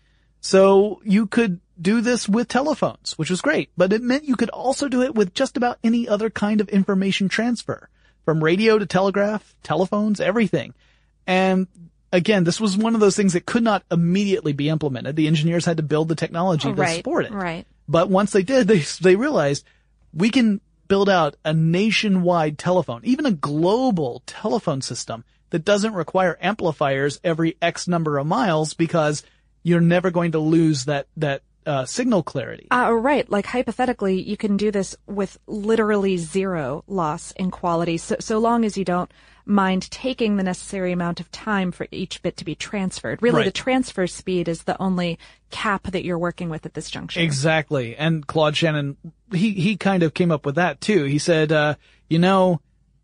So 0.42 1.02
you 1.04 1.28
could 1.28 1.60
do 1.80 2.02
this 2.02 2.28
with 2.28 2.48
telephones, 2.48 3.14
which 3.18 3.30
was 3.30 3.42
great, 3.42 3.70
but 3.78 3.94
it 3.94 4.02
meant 4.02 4.24
you 4.24 4.36
could 4.36 4.50
also 4.50 4.88
do 4.88 5.04
it 5.04 5.14
with 5.14 5.36
just 5.36 5.56
about 5.56 5.78
any 5.84 6.08
other 6.08 6.32
kind 6.32 6.62
of 6.62 6.70
information 6.70 7.30
transfer. 7.30 7.90
From 8.26 8.44
radio 8.44 8.78
to 8.78 8.86
telegraph, 8.86 9.56
telephones, 9.64 10.20
everything. 10.20 10.74
And 11.28 11.68
again, 12.12 12.44
this 12.44 12.60
was 12.60 12.76
one 12.76 12.96
of 12.96 13.02
those 13.02 13.16
things 13.16 13.34
that 13.34 13.46
could 13.46 13.64
not 13.64 13.84
immediately 13.92 14.54
be 14.54 14.70
implemented. 14.70 15.16
The 15.16 15.28
engineers 15.28 15.66
had 15.66 15.78
to 15.78 15.84
build 15.84 16.08
the 16.08 16.16
technology 16.16 16.74
to 16.74 16.88
support 16.88 17.26
it. 17.26 17.32
Right. 17.32 17.66
But 17.88 18.10
once 18.10 18.32
they 18.32 18.44
did, 18.44 18.68
they, 18.68 18.80
they 19.02 19.16
realized 19.16 19.66
we 20.14 20.30
can 20.30 20.62
build 20.88 21.10
out 21.10 21.36
a 21.44 21.54
nationwide 21.54 22.58
telephone, 22.58 23.02
even 23.04 23.26
a 23.26 23.32
global 23.32 24.24
telephone 24.26 24.82
system 24.82 25.24
that 25.50 25.66
doesn't 25.66 25.94
require 25.94 26.38
amplifiers 26.42 27.20
every 27.24 27.58
X 27.62 27.88
number 27.88 28.18
of 28.18 28.28
miles 28.28 28.74
because 28.74 29.24
you're 29.64 29.82
never 29.82 30.12
going 30.12 30.34
to 30.34 30.40
lose 30.40 30.86
that, 30.86 31.08
that, 31.18 31.42
uh, 31.66 31.86
signal 31.86 32.24
clarity. 32.24 32.68
Uh, 32.72 32.92
right. 32.94 33.30
Like 33.30 33.46
hypothetically, 33.46 34.22
you 34.22 34.38
can 34.38 34.58
do 34.58 34.72
this 34.72 34.96
with 35.08 35.38
literally 35.48 36.18
zero 36.18 36.84
loss 36.88 37.32
in 37.32 37.52
quality, 37.52 37.98
so, 37.98 38.16
so 38.20 38.38
long 38.40 38.66
as 38.66 38.78
you 38.78 38.86
don't 38.86 39.12
mind 39.48 39.90
taking 39.92 40.38
the 40.38 40.44
necessary 40.44 40.92
amount 40.92 41.20
of 41.20 41.32
time 41.32 41.72
for 41.72 41.88
each 41.92 42.22
bit 42.24 42.36
to 42.38 42.46
be 42.46 42.56
transferred. 42.56 43.22
Really, 43.22 43.38
Right. 43.38 43.46
the 43.46 43.52
transfer 43.52 44.08
speed 44.08 44.48
is 44.48 44.64
the 44.64 44.82
only 44.82 45.20
cap 45.52 45.84
that 45.92 46.04
you're 46.04 46.18
working 46.18 46.50
with 46.50 46.66
at 46.66 46.74
this 46.74 46.90
juncture. 46.90 47.20
Exactly. 47.20 47.96
And 47.96 48.26
Claude 48.26 48.58
Shannon, 48.58 48.98
he, 49.32 49.52
he 49.52 49.78
kind 49.78 50.02
of 50.02 50.16
came 50.16 50.32
up 50.32 50.46
with 50.48 50.56
that 50.56 50.82
too. 50.82 51.04
He 51.04 51.20
said, 51.20 51.52
uh, 51.52 51.76
you 52.10 52.18
know, 52.18 52.60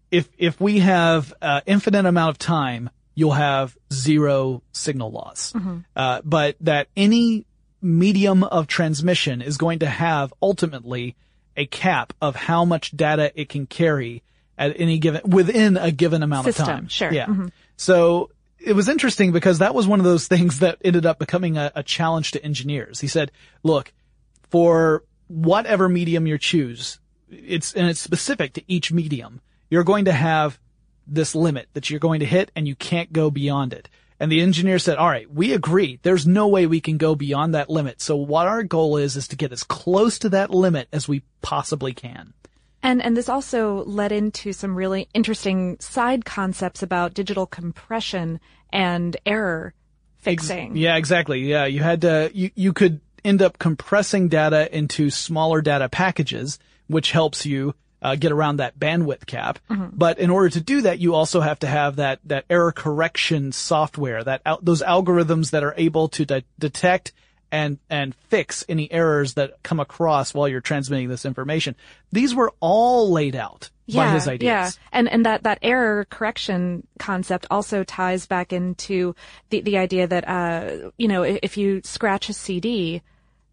if, 0.09 0.29
if 0.39 0.59
we 0.59 0.79
have, 0.79 1.31
uh, 1.43 1.61
infinite 1.67 2.07
amount 2.07 2.31
of 2.31 2.37
time, 2.39 2.89
you'll 3.13 3.31
have 3.33 3.77
zero 3.93 4.63
signal 4.71 5.11
loss. 5.11 5.53
Uh, 5.95 6.21
but 6.23 6.55
that 6.61 6.87
any 6.97 7.45
medium 7.81 8.43
of 8.43 8.67
transmission 8.67 9.41
is 9.41 9.57
going 9.57 9.79
to 9.79 9.87
have 9.87 10.33
ultimately 10.41 11.15
a 11.57 11.65
cap 11.65 12.13
of 12.21 12.35
how 12.35 12.65
much 12.65 12.95
data 12.95 13.31
it 13.35 13.49
can 13.49 13.65
carry 13.65 14.23
at 14.57 14.79
any 14.79 14.99
given, 14.99 15.21
within 15.25 15.77
a 15.77 15.91
given 15.91 16.23
amount 16.23 16.45
System, 16.45 16.63
of 16.63 16.67
time. 16.67 16.87
sure. 16.87 17.11
Yeah. 17.11 17.25
Mm-hmm. 17.25 17.47
So 17.77 18.29
it 18.59 18.73
was 18.73 18.87
interesting 18.87 19.31
because 19.31 19.59
that 19.59 19.73
was 19.73 19.87
one 19.87 19.99
of 19.99 20.05
those 20.05 20.27
things 20.29 20.59
that 20.59 20.77
ended 20.83 21.05
up 21.05 21.19
becoming 21.19 21.57
a, 21.57 21.71
a 21.75 21.83
challenge 21.83 22.31
to 22.31 22.43
engineers. 22.43 22.99
He 22.99 23.07
said, 23.07 23.31
look, 23.63 23.91
for 24.49 25.03
whatever 25.27 25.89
medium 25.89 26.27
you 26.27 26.37
choose, 26.37 26.99
it's, 27.29 27.73
and 27.73 27.87
it's 27.87 27.99
specific 27.99 28.53
to 28.53 28.63
each 28.67 28.91
medium, 28.91 29.41
you're 29.69 29.83
going 29.83 30.05
to 30.05 30.11
have 30.11 30.59
this 31.07 31.33
limit 31.33 31.67
that 31.73 31.89
you're 31.89 31.99
going 31.99 32.19
to 32.19 32.25
hit 32.25 32.51
and 32.55 32.67
you 32.67 32.75
can't 32.75 33.11
go 33.11 33.31
beyond 33.31 33.73
it. 33.73 33.89
And 34.21 34.31
the 34.31 34.41
engineer 34.41 34.77
said, 34.77 34.99
all 34.99 35.09
right, 35.09 35.27
we 35.33 35.51
agree. 35.51 35.99
There's 36.03 36.27
no 36.27 36.47
way 36.47 36.67
we 36.67 36.79
can 36.79 36.97
go 36.97 37.15
beyond 37.15 37.55
that 37.55 37.71
limit. 37.71 38.01
So 38.01 38.15
what 38.15 38.45
our 38.45 38.61
goal 38.61 38.97
is, 38.97 39.17
is 39.17 39.27
to 39.29 39.35
get 39.35 39.51
as 39.51 39.63
close 39.63 40.19
to 40.19 40.29
that 40.29 40.51
limit 40.51 40.87
as 40.93 41.07
we 41.07 41.23
possibly 41.41 41.91
can. 41.91 42.35
And 42.83 43.01
and 43.01 43.17
this 43.17 43.29
also 43.29 43.83
led 43.85 44.11
into 44.11 44.53
some 44.53 44.75
really 44.75 45.09
interesting 45.15 45.75
side 45.79 46.23
concepts 46.23 46.83
about 46.83 47.15
digital 47.15 47.47
compression 47.47 48.39
and 48.71 49.17
error 49.25 49.73
fixing. 50.19 50.77
Yeah, 50.77 50.97
exactly. 50.97 51.39
Yeah, 51.39 51.65
you 51.65 51.81
had 51.81 52.01
to, 52.01 52.29
you, 52.31 52.51
you 52.53 52.73
could 52.73 53.01
end 53.25 53.41
up 53.41 53.57
compressing 53.57 54.27
data 54.27 54.69
into 54.71 55.09
smaller 55.09 55.61
data 55.63 55.89
packages, 55.89 56.59
which 56.85 57.11
helps 57.11 57.43
you 57.47 57.73
uh, 58.01 58.15
get 58.15 58.31
around 58.31 58.57
that 58.57 58.79
bandwidth 58.79 59.25
cap. 59.25 59.59
But 59.69 60.19
in 60.19 60.29
order 60.29 60.49
to 60.49 60.61
do 60.61 60.81
that, 60.81 60.99
you 60.99 61.13
also 61.15 61.39
have 61.41 61.59
to 61.59 61.67
have 61.67 61.97
that, 61.97 62.19
that 62.25 62.45
error 62.49 62.71
correction 62.71 63.51
software, 63.51 64.23
that 64.23 64.41
al- 64.45 64.59
those 64.61 64.81
algorithms 64.81 65.51
that 65.51 65.63
are 65.63 65.73
able 65.77 66.09
to 66.09 66.25
de- 66.25 66.43
detect 66.57 67.13
and, 67.51 67.77
and 67.89 68.15
fix 68.29 68.63
any 68.69 68.91
errors 68.91 69.33
that 69.35 69.61
come 69.61 69.79
across 69.79 70.33
while 70.33 70.47
you're 70.47 70.61
transmitting 70.61 71.09
this 71.09 71.25
information. 71.25 71.75
These 72.11 72.33
were 72.33 72.53
all 72.59 73.11
laid 73.11 73.35
out 73.35 73.69
by 73.93 74.09
his 74.09 74.27
ideas. 74.27 74.45
Yeah, 74.45 74.71
and 74.91 75.09
and 75.09 75.25
that 75.25 75.43
that 75.43 75.59
error 75.61 76.05
correction 76.09 76.87
concept 76.97 77.45
also 77.51 77.83
ties 77.83 78.25
back 78.25 78.53
into 78.53 79.15
the 79.49 79.61
the 79.61 79.77
idea 79.77 80.07
that 80.07 80.27
uh 80.27 80.91
you 80.97 81.09
know 81.09 81.23
if, 81.23 81.39
if 81.43 81.57
you 81.57 81.81
scratch 81.83 82.29
a 82.29 82.33
CD, 82.33 83.01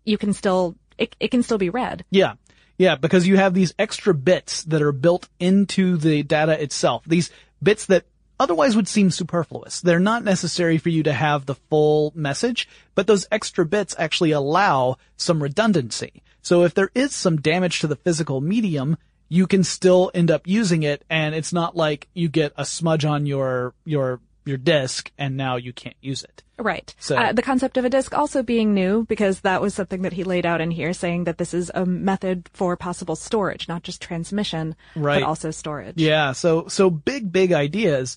you 0.04 0.16
can 0.16 0.32
still 0.32 0.76
it, 0.96 1.14
it 1.20 1.32
can 1.32 1.42
still 1.42 1.58
be 1.58 1.70
read. 1.70 2.04
Yeah. 2.10 2.34
Yeah, 2.78 2.94
because 2.94 3.26
you 3.26 3.36
have 3.36 3.54
these 3.54 3.74
extra 3.78 4.14
bits 4.14 4.62
that 4.64 4.82
are 4.82 4.92
built 4.92 5.28
into 5.40 5.96
the 5.96 6.22
data 6.22 6.60
itself. 6.62 7.02
These 7.04 7.30
bits 7.60 7.86
that 7.86 8.04
otherwise 8.38 8.76
would 8.76 8.86
seem 8.86 9.10
superfluous. 9.10 9.80
They're 9.80 9.98
not 9.98 10.22
necessary 10.22 10.78
for 10.78 10.88
you 10.88 11.02
to 11.02 11.12
have 11.12 11.44
the 11.44 11.56
full 11.56 12.12
message, 12.14 12.68
but 12.94 13.08
those 13.08 13.26
extra 13.32 13.66
bits 13.66 13.96
actually 13.98 14.30
allow 14.30 14.96
some 15.16 15.42
redundancy. 15.42 16.22
So 16.40 16.62
if 16.62 16.72
there 16.72 16.90
is 16.94 17.12
some 17.12 17.40
damage 17.40 17.80
to 17.80 17.88
the 17.88 17.96
physical 17.96 18.40
medium, 18.40 18.96
you 19.28 19.48
can 19.48 19.64
still 19.64 20.12
end 20.14 20.30
up 20.30 20.46
using 20.46 20.84
it 20.84 21.04
and 21.10 21.34
it's 21.34 21.52
not 21.52 21.76
like 21.76 22.08
you 22.14 22.28
get 22.28 22.52
a 22.56 22.64
smudge 22.64 23.04
on 23.04 23.26
your, 23.26 23.74
your, 23.84 24.20
your 24.44 24.56
disk 24.56 25.10
and 25.18 25.36
now 25.36 25.56
you 25.56 25.72
can't 25.72 25.96
use 26.00 26.22
it. 26.22 26.42
Right. 26.58 26.94
So- 26.98 27.16
uh, 27.16 27.32
the 27.32 27.42
concept 27.42 27.76
of 27.76 27.84
a 27.84 27.90
disk 27.90 28.16
also 28.16 28.42
being 28.42 28.74
new 28.74 29.04
because 29.04 29.40
that 29.40 29.60
was 29.60 29.74
something 29.74 30.02
that 30.02 30.12
he 30.12 30.24
laid 30.24 30.46
out 30.46 30.60
in 30.60 30.70
here, 30.70 30.92
saying 30.92 31.24
that 31.24 31.38
this 31.38 31.54
is 31.54 31.70
a 31.74 31.84
method 31.86 32.48
for 32.52 32.76
possible 32.76 33.14
storage, 33.16 33.68
not 33.68 33.82
just 33.82 34.00
transmission, 34.02 34.74
Right. 34.96 35.20
but 35.20 35.26
also 35.26 35.50
storage. 35.50 35.96
Yeah, 35.96 36.32
so 36.32 36.66
so 36.68 36.90
big 36.90 37.30
big 37.32 37.52
ideas. 37.52 38.16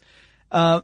Uh, 0.51 0.81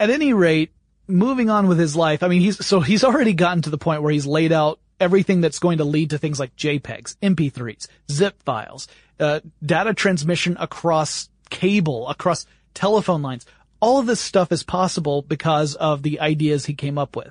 at 0.00 0.10
any 0.10 0.32
rate, 0.32 0.72
moving 1.06 1.50
on 1.50 1.66
with 1.68 1.78
his 1.78 1.94
life. 1.94 2.22
I 2.22 2.28
mean, 2.28 2.40
he's 2.40 2.64
so 2.64 2.80
he's 2.80 3.04
already 3.04 3.32
gotten 3.34 3.62
to 3.62 3.70
the 3.70 3.78
point 3.78 4.02
where 4.02 4.12
he's 4.12 4.26
laid 4.26 4.52
out 4.52 4.80
everything 5.00 5.40
that's 5.40 5.58
going 5.58 5.78
to 5.78 5.84
lead 5.84 6.10
to 6.10 6.18
things 6.18 6.38
like 6.40 6.54
JPEGs, 6.56 7.16
MP3s, 7.22 7.88
zip 8.10 8.40
files, 8.44 8.86
uh, 9.20 9.40
data 9.64 9.92
transmission 9.92 10.56
across 10.58 11.28
cable, 11.50 12.08
across 12.08 12.46
telephone 12.74 13.20
lines. 13.22 13.44
All 13.80 13.98
of 13.98 14.06
this 14.06 14.20
stuff 14.20 14.50
is 14.52 14.62
possible 14.62 15.22
because 15.22 15.74
of 15.74 16.02
the 16.02 16.20
ideas 16.20 16.66
he 16.66 16.74
came 16.74 16.98
up 16.98 17.16
with. 17.16 17.30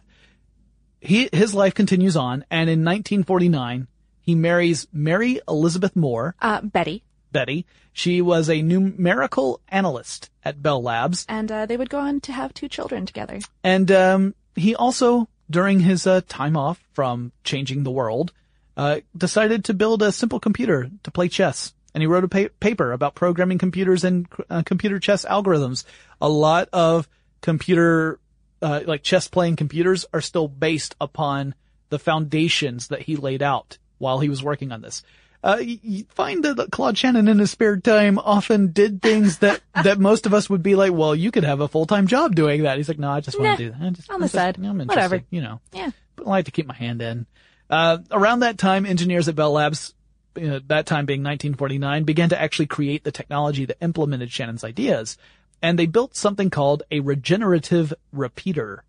He, 1.01 1.29
his 1.33 1.53
life 1.53 1.73
continues 1.73 2.15
on, 2.15 2.45
and 2.49 2.69
in 2.69 2.79
1949, 2.85 3.87
he 4.21 4.35
marries 4.35 4.87
Mary 4.93 5.39
Elizabeth 5.47 5.95
Moore, 5.95 6.35
Uh, 6.41 6.61
Betty. 6.61 7.03
Betty. 7.31 7.65
She 7.91 8.21
was 8.21 8.49
a 8.49 8.61
numerical 8.61 9.59
analyst 9.67 10.29
at 10.45 10.61
Bell 10.61 10.81
Labs, 10.81 11.25
And 11.27 11.51
uh, 11.51 11.65
they 11.65 11.75
would 11.77 11.89
go 11.89 11.99
on 11.99 12.21
to 12.21 12.31
have 12.31 12.53
two 12.53 12.67
children 12.69 13.05
together. 13.05 13.39
and 13.63 13.91
um, 13.91 14.35
he 14.55 14.75
also, 14.75 15.27
during 15.49 15.79
his 15.79 16.05
uh, 16.07 16.21
time 16.27 16.55
off 16.55 16.79
from 16.93 17.31
changing 17.43 17.83
the 17.83 17.91
world, 17.91 18.31
uh, 18.77 18.99
decided 19.17 19.65
to 19.65 19.73
build 19.73 20.01
a 20.03 20.11
simple 20.11 20.39
computer 20.39 20.89
to 21.03 21.11
play 21.11 21.27
chess. 21.27 21.73
And 21.93 22.01
he 22.01 22.07
wrote 22.07 22.23
a 22.23 22.27
pa- 22.27 22.53
paper 22.59 22.91
about 22.91 23.13
programming 23.15 23.57
computers 23.59 24.03
and 24.03 24.27
uh, 24.49 24.63
computer 24.65 24.99
chess 24.99 25.25
algorithms. 25.25 25.83
A 26.21 26.27
lot 26.29 26.69
of 26.73 27.07
computer, 27.41 28.19
uh, 28.61 28.81
like 28.85 29.03
chess 29.03 29.27
playing 29.27 29.55
computers 29.57 30.05
are 30.13 30.21
still 30.21 30.47
based 30.47 30.95
upon 30.99 31.53
the 31.89 31.99
foundations 31.99 32.87
that 32.87 33.01
he 33.03 33.15
laid 33.15 33.43
out 33.43 33.77
while 33.99 34.19
he 34.19 34.29
was 34.29 34.41
working 34.41 34.71
on 34.71 34.81
this. 34.81 35.03
Uh, 35.43 35.57
you, 35.61 36.05
find 36.15 36.43
that 36.45 36.69
Claude 36.71 36.97
Shannon 36.97 37.27
in 37.27 37.37
his 37.37 37.51
spare 37.51 37.75
time 37.77 38.17
often 38.17 38.71
did 38.71 39.01
things 39.01 39.39
that, 39.39 39.59
that 39.83 39.99
most 39.99 40.25
of 40.25 40.33
us 40.33 40.49
would 40.49 40.63
be 40.63 40.75
like, 40.75 40.93
well, 40.93 41.13
you 41.13 41.31
could 41.31 41.43
have 41.43 41.59
a 41.59 41.67
full-time 41.67 42.07
job 42.07 42.33
doing 42.33 42.63
that. 42.63 42.77
He's 42.77 42.87
like, 42.87 42.97
no, 42.97 43.09
I 43.11 43.19
just 43.19 43.37
want 43.37 43.49
Nah, 43.51 43.55
to 43.57 43.63
do 43.65 43.71
that. 43.71 43.81
I 43.81 43.89
just, 43.89 44.09
on 44.09 44.19
the 44.21 44.25
just- 44.25 44.33
side. 44.35 44.57
I'm 44.57 44.77
Whatever. 44.87 45.21
you 45.29 45.41
know 45.41 45.59
Yeah. 45.73 45.91
but 46.15 46.25
I 46.27 46.29
like 46.29 46.45
to 46.45 46.51
keep 46.51 46.65
my 46.65 46.73
hand 46.73 47.01
in. 47.01 47.25
Uh, 47.69 47.97
around 48.09 48.39
that 48.39 48.57
time, 48.57 48.85
engineers 48.85 49.27
at 49.27 49.35
Bell 49.35 49.51
Labs, 49.51 49.93
know, 50.35 50.59
that 50.67 50.85
time 50.85 51.05
being 51.05 51.21
1949, 51.21 52.03
began 52.03 52.29
to 52.29 52.41
actually 52.41 52.67
create 52.67 53.03
the 53.03 53.11
technology 53.11 53.65
that 53.65 53.77
implemented 53.81 54.31
Shannon's 54.31 54.63
ideas. 54.63 55.17
And 55.61 55.79
they 55.79 55.85
built 55.85 56.15
something 56.15 56.49
called 56.49 56.83
a 56.91 56.99
regenerative 56.99 57.93
repeater. 58.11 58.83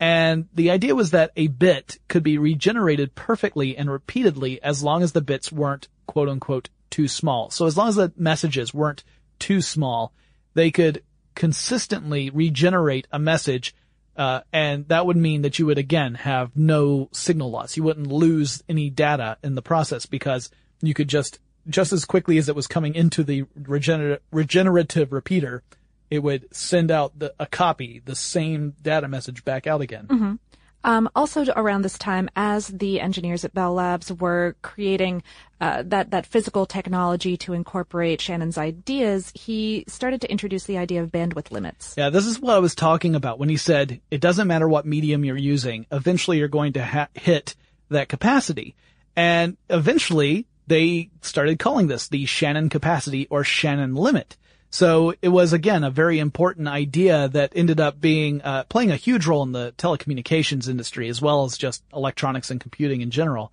And 0.00 0.48
the 0.54 0.70
idea 0.70 0.94
was 0.94 1.10
that 1.10 1.32
a 1.36 1.48
bit 1.48 1.98
could 2.08 2.22
be 2.22 2.38
regenerated 2.38 3.14
perfectly 3.14 3.76
and 3.76 3.90
repeatedly 3.90 4.62
as 4.62 4.82
long 4.82 5.02
as 5.02 5.12
the 5.12 5.20
bits 5.20 5.50
weren't 5.50 5.88
quote 6.06 6.28
unquote 6.28 6.68
too 6.90 7.08
small. 7.08 7.50
So 7.50 7.66
as 7.66 7.76
long 7.76 7.88
as 7.88 7.96
the 7.96 8.12
messages 8.16 8.72
weren't 8.72 9.04
too 9.38 9.60
small, 9.60 10.12
they 10.54 10.70
could 10.70 11.02
consistently 11.34 12.30
regenerate 12.30 13.06
a 13.12 13.18
message 13.18 13.74
uh, 14.18 14.40
and 14.52 14.88
that 14.88 15.06
would 15.06 15.16
mean 15.16 15.42
that 15.42 15.60
you 15.60 15.66
would 15.66 15.78
again 15.78 16.16
have 16.16 16.56
no 16.56 17.08
signal 17.12 17.52
loss. 17.52 17.76
You 17.76 17.84
wouldn't 17.84 18.08
lose 18.08 18.64
any 18.68 18.90
data 18.90 19.38
in 19.44 19.54
the 19.54 19.62
process 19.62 20.06
because 20.06 20.50
you 20.80 20.94
could 20.94 21.08
just, 21.08 21.38
just 21.68 21.92
as 21.92 22.04
quickly 22.04 22.38
as 22.38 22.48
it 22.48 22.56
was 22.56 22.66
coming 22.66 22.94
into 22.94 23.22
the 23.22 23.42
regener- 23.60 24.18
regenerative 24.30 25.12
repeater, 25.12 25.62
it 26.10 26.20
would 26.20 26.46
send 26.54 26.90
out 26.90 27.18
the, 27.18 27.34
a 27.38 27.46
copy, 27.46 28.00
the 28.04 28.14
same 28.16 28.74
data 28.82 29.08
message 29.08 29.44
back 29.44 29.66
out 29.66 29.80
again. 29.80 30.38
Um, 30.84 31.10
also 31.14 31.44
around 31.56 31.82
this 31.82 31.98
time, 31.98 32.30
as 32.36 32.68
the 32.68 33.00
engineers 33.00 33.44
at 33.44 33.52
Bell 33.52 33.74
Labs 33.74 34.12
were 34.12 34.56
creating 34.62 35.22
uh, 35.60 35.82
that 35.86 36.12
that 36.12 36.24
physical 36.24 36.66
technology 36.66 37.36
to 37.38 37.52
incorporate 37.52 38.20
Shannon's 38.20 38.56
ideas, 38.56 39.32
he 39.34 39.84
started 39.88 40.20
to 40.20 40.30
introduce 40.30 40.64
the 40.64 40.78
idea 40.78 41.02
of 41.02 41.10
bandwidth 41.10 41.50
limits. 41.50 41.94
Yeah, 41.98 42.10
this 42.10 42.26
is 42.26 42.40
what 42.40 42.54
I 42.54 42.60
was 42.60 42.76
talking 42.76 43.16
about 43.16 43.40
when 43.40 43.48
he 43.48 43.56
said 43.56 44.00
it 44.10 44.20
doesn't 44.20 44.46
matter 44.46 44.68
what 44.68 44.86
medium 44.86 45.24
you're 45.24 45.36
using. 45.36 45.84
Eventually, 45.90 46.38
you're 46.38 46.48
going 46.48 46.74
to 46.74 46.84
ha- 46.84 47.08
hit 47.12 47.56
that 47.90 48.08
capacity, 48.08 48.76
and 49.16 49.56
eventually 49.68 50.46
they 50.68 51.10
started 51.22 51.58
calling 51.58 51.88
this 51.88 52.08
the 52.08 52.26
Shannon 52.26 52.68
capacity 52.68 53.26
or 53.30 53.44
Shannon 53.44 53.94
limit. 53.94 54.36
So 54.70 55.14
it 55.22 55.28
was 55.28 55.52
again 55.52 55.82
a 55.82 55.90
very 55.90 56.18
important 56.18 56.68
idea 56.68 57.28
that 57.28 57.52
ended 57.56 57.80
up 57.80 58.00
being 58.00 58.42
uh, 58.42 58.64
playing 58.64 58.90
a 58.90 58.96
huge 58.96 59.26
role 59.26 59.42
in 59.42 59.52
the 59.52 59.72
telecommunications 59.78 60.68
industry 60.68 61.08
as 61.08 61.22
well 61.22 61.44
as 61.44 61.56
just 61.56 61.82
electronics 61.94 62.50
and 62.50 62.60
computing 62.60 63.00
in 63.00 63.10
general. 63.10 63.50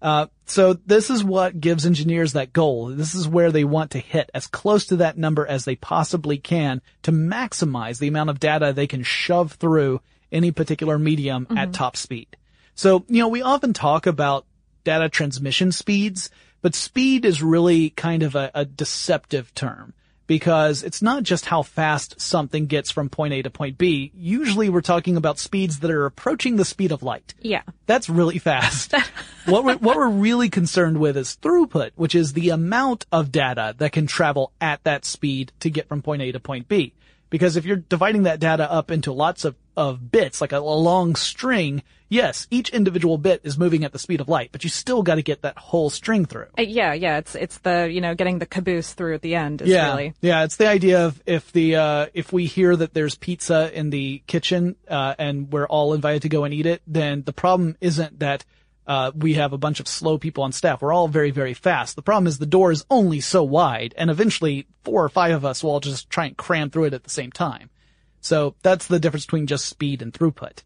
Uh, 0.00 0.26
so 0.44 0.74
this 0.74 1.08
is 1.08 1.24
what 1.24 1.60
gives 1.60 1.86
engineers 1.86 2.34
that 2.34 2.52
goal. 2.52 2.88
This 2.88 3.14
is 3.14 3.26
where 3.26 3.50
they 3.50 3.64
want 3.64 3.92
to 3.92 3.98
hit 3.98 4.30
as 4.34 4.46
close 4.46 4.86
to 4.86 4.96
that 4.96 5.16
number 5.16 5.46
as 5.46 5.64
they 5.64 5.76
possibly 5.76 6.36
can 6.36 6.82
to 7.02 7.12
maximize 7.12 7.98
the 7.98 8.08
amount 8.08 8.28
of 8.28 8.40
data 8.40 8.72
they 8.72 8.86
can 8.86 9.02
shove 9.02 9.52
through 9.52 10.02
any 10.30 10.50
particular 10.50 10.98
medium 10.98 11.46
at 11.56 11.72
top 11.72 11.96
speed. 11.96 12.36
So, 12.74 13.04
you 13.08 13.20
know, 13.20 13.28
we 13.28 13.40
often 13.40 13.72
talk 13.72 14.06
about 14.06 14.46
data 14.82 15.08
transmission 15.08 15.72
speeds, 15.72 16.28
but 16.64 16.74
speed 16.74 17.26
is 17.26 17.42
really 17.42 17.90
kind 17.90 18.22
of 18.22 18.34
a, 18.34 18.50
a 18.54 18.64
deceptive 18.64 19.54
term 19.54 19.92
because 20.26 20.82
it's 20.82 21.02
not 21.02 21.22
just 21.22 21.44
how 21.44 21.60
fast 21.60 22.18
something 22.18 22.64
gets 22.64 22.90
from 22.90 23.10
point 23.10 23.34
A 23.34 23.42
to 23.42 23.50
point 23.50 23.76
B. 23.76 24.10
Usually 24.16 24.70
we're 24.70 24.80
talking 24.80 25.18
about 25.18 25.38
speeds 25.38 25.80
that 25.80 25.90
are 25.90 26.06
approaching 26.06 26.56
the 26.56 26.64
speed 26.64 26.90
of 26.90 27.02
light. 27.02 27.34
Yeah. 27.38 27.64
That's 27.84 28.08
really 28.08 28.38
fast. 28.38 28.94
what 29.44 29.62
we're, 29.62 29.76
what 29.76 29.98
we're 29.98 30.08
really 30.08 30.48
concerned 30.48 30.96
with 30.96 31.18
is 31.18 31.36
throughput, 31.42 31.90
which 31.96 32.14
is 32.14 32.32
the 32.32 32.48
amount 32.48 33.04
of 33.12 33.30
data 33.30 33.74
that 33.76 33.92
can 33.92 34.06
travel 34.06 34.50
at 34.58 34.82
that 34.84 35.04
speed 35.04 35.52
to 35.60 35.68
get 35.68 35.86
from 35.86 36.00
point 36.00 36.22
A 36.22 36.32
to 36.32 36.40
point 36.40 36.66
B. 36.66 36.94
Because 37.34 37.56
if 37.56 37.64
you're 37.64 37.78
dividing 37.78 38.22
that 38.22 38.38
data 38.38 38.70
up 38.70 38.92
into 38.92 39.12
lots 39.12 39.44
of, 39.44 39.56
of 39.76 40.12
bits, 40.12 40.40
like 40.40 40.52
a, 40.52 40.58
a 40.58 40.60
long 40.60 41.16
string, 41.16 41.82
yes, 42.08 42.46
each 42.48 42.68
individual 42.68 43.18
bit 43.18 43.40
is 43.42 43.58
moving 43.58 43.82
at 43.82 43.90
the 43.90 43.98
speed 43.98 44.20
of 44.20 44.28
light, 44.28 44.50
but 44.52 44.62
you 44.62 44.70
still 44.70 45.02
got 45.02 45.16
to 45.16 45.22
get 45.22 45.42
that 45.42 45.58
whole 45.58 45.90
string 45.90 46.26
through. 46.26 46.46
Uh, 46.56 46.62
yeah, 46.62 46.92
yeah. 46.92 47.18
It's 47.18 47.34
it's 47.34 47.58
the 47.58 47.90
you 47.90 48.00
know 48.00 48.14
getting 48.14 48.38
the 48.38 48.46
caboose 48.46 48.92
through 48.92 49.14
at 49.14 49.22
the 49.22 49.34
end 49.34 49.62
is 49.62 49.68
yeah, 49.68 49.90
really 49.90 50.14
yeah. 50.20 50.44
It's 50.44 50.54
the 50.54 50.68
idea 50.68 51.06
of 51.06 51.20
if 51.26 51.50
the 51.50 51.74
uh, 51.74 52.06
if 52.14 52.32
we 52.32 52.46
hear 52.46 52.76
that 52.76 52.94
there's 52.94 53.16
pizza 53.16 53.68
in 53.76 53.90
the 53.90 54.22
kitchen 54.28 54.76
uh, 54.86 55.16
and 55.18 55.50
we're 55.50 55.66
all 55.66 55.92
invited 55.92 56.22
to 56.22 56.28
go 56.28 56.44
and 56.44 56.54
eat 56.54 56.66
it, 56.66 56.82
then 56.86 57.24
the 57.24 57.32
problem 57.32 57.76
isn't 57.80 58.20
that 58.20 58.44
uh, 58.86 59.12
we 59.14 59.34
have 59.34 59.52
a 59.52 59.58
bunch 59.58 59.80
of 59.80 59.88
slow 59.88 60.18
people 60.18 60.44
on 60.44 60.52
staff. 60.52 60.82
We're 60.82 60.92
all 60.92 61.08
very 61.08 61.30
very 61.30 61.54
fast. 61.54 61.96
The 61.96 62.02
problem 62.02 62.26
is 62.26 62.38
the 62.38 62.46
door 62.46 62.72
is 62.72 62.84
only 62.90 63.20
so 63.20 63.42
wide, 63.42 63.94
and 63.96 64.10
eventually 64.10 64.66
four 64.82 65.04
or 65.04 65.08
five 65.08 65.34
of 65.34 65.44
us 65.44 65.62
will 65.62 65.72
all 65.72 65.80
just 65.80 66.10
try 66.10 66.26
and 66.26 66.36
cram 66.36 66.70
through 66.70 66.84
it 66.84 66.94
at 66.94 67.04
the 67.04 67.10
same 67.10 67.32
time. 67.32 67.70
So 68.20 68.54
that's 68.62 68.86
the 68.86 68.98
difference 68.98 69.26
between 69.26 69.46
just 69.46 69.66
speed 69.66 70.00
and 70.00 70.12
throughput. 70.12 70.62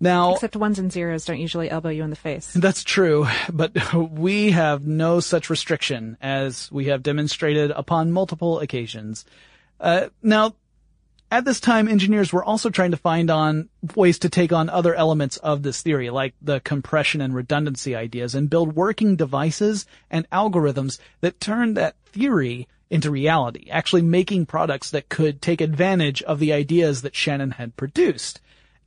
Now, 0.00 0.34
except 0.34 0.54
ones 0.54 0.78
and 0.78 0.92
zeros 0.92 1.24
don't 1.24 1.40
usually 1.40 1.70
elbow 1.70 1.88
you 1.88 2.04
in 2.04 2.10
the 2.10 2.16
face. 2.16 2.52
that's 2.54 2.84
true, 2.84 3.26
but 3.52 3.92
we 3.94 4.52
have 4.52 4.86
no 4.86 5.20
such 5.20 5.50
restriction 5.50 6.16
as 6.20 6.70
we 6.70 6.86
have 6.86 7.02
demonstrated 7.02 7.70
upon 7.72 8.12
multiple 8.12 8.60
occasions. 8.60 9.24
Uh, 9.80 10.08
now, 10.22 10.54
at 11.30 11.44
this 11.44 11.60
time, 11.60 11.88
engineers 11.88 12.32
were 12.32 12.44
also 12.44 12.70
trying 12.70 12.92
to 12.92 12.96
find 12.96 13.30
on 13.30 13.68
ways 13.94 14.18
to 14.20 14.28
take 14.28 14.52
on 14.52 14.70
other 14.70 14.94
elements 14.94 15.36
of 15.38 15.62
this 15.62 15.82
theory, 15.82 16.10
like 16.10 16.34
the 16.40 16.60
compression 16.60 17.20
and 17.20 17.34
redundancy 17.34 17.94
ideas, 17.94 18.34
and 18.34 18.48
build 18.48 18.74
working 18.74 19.16
devices 19.16 19.86
and 20.10 20.28
algorithms 20.30 20.98
that 21.20 21.40
turn 21.40 21.74
that 21.74 21.96
theory 22.06 22.66
into 22.90 23.10
reality, 23.10 23.68
actually 23.70 24.00
making 24.00 24.46
products 24.46 24.90
that 24.90 25.10
could 25.10 25.42
take 25.42 25.60
advantage 25.60 26.22
of 26.22 26.38
the 26.38 26.52
ideas 26.52 27.02
that 27.02 27.14
Shannon 27.14 27.50
had 27.52 27.76
produced. 27.76 28.40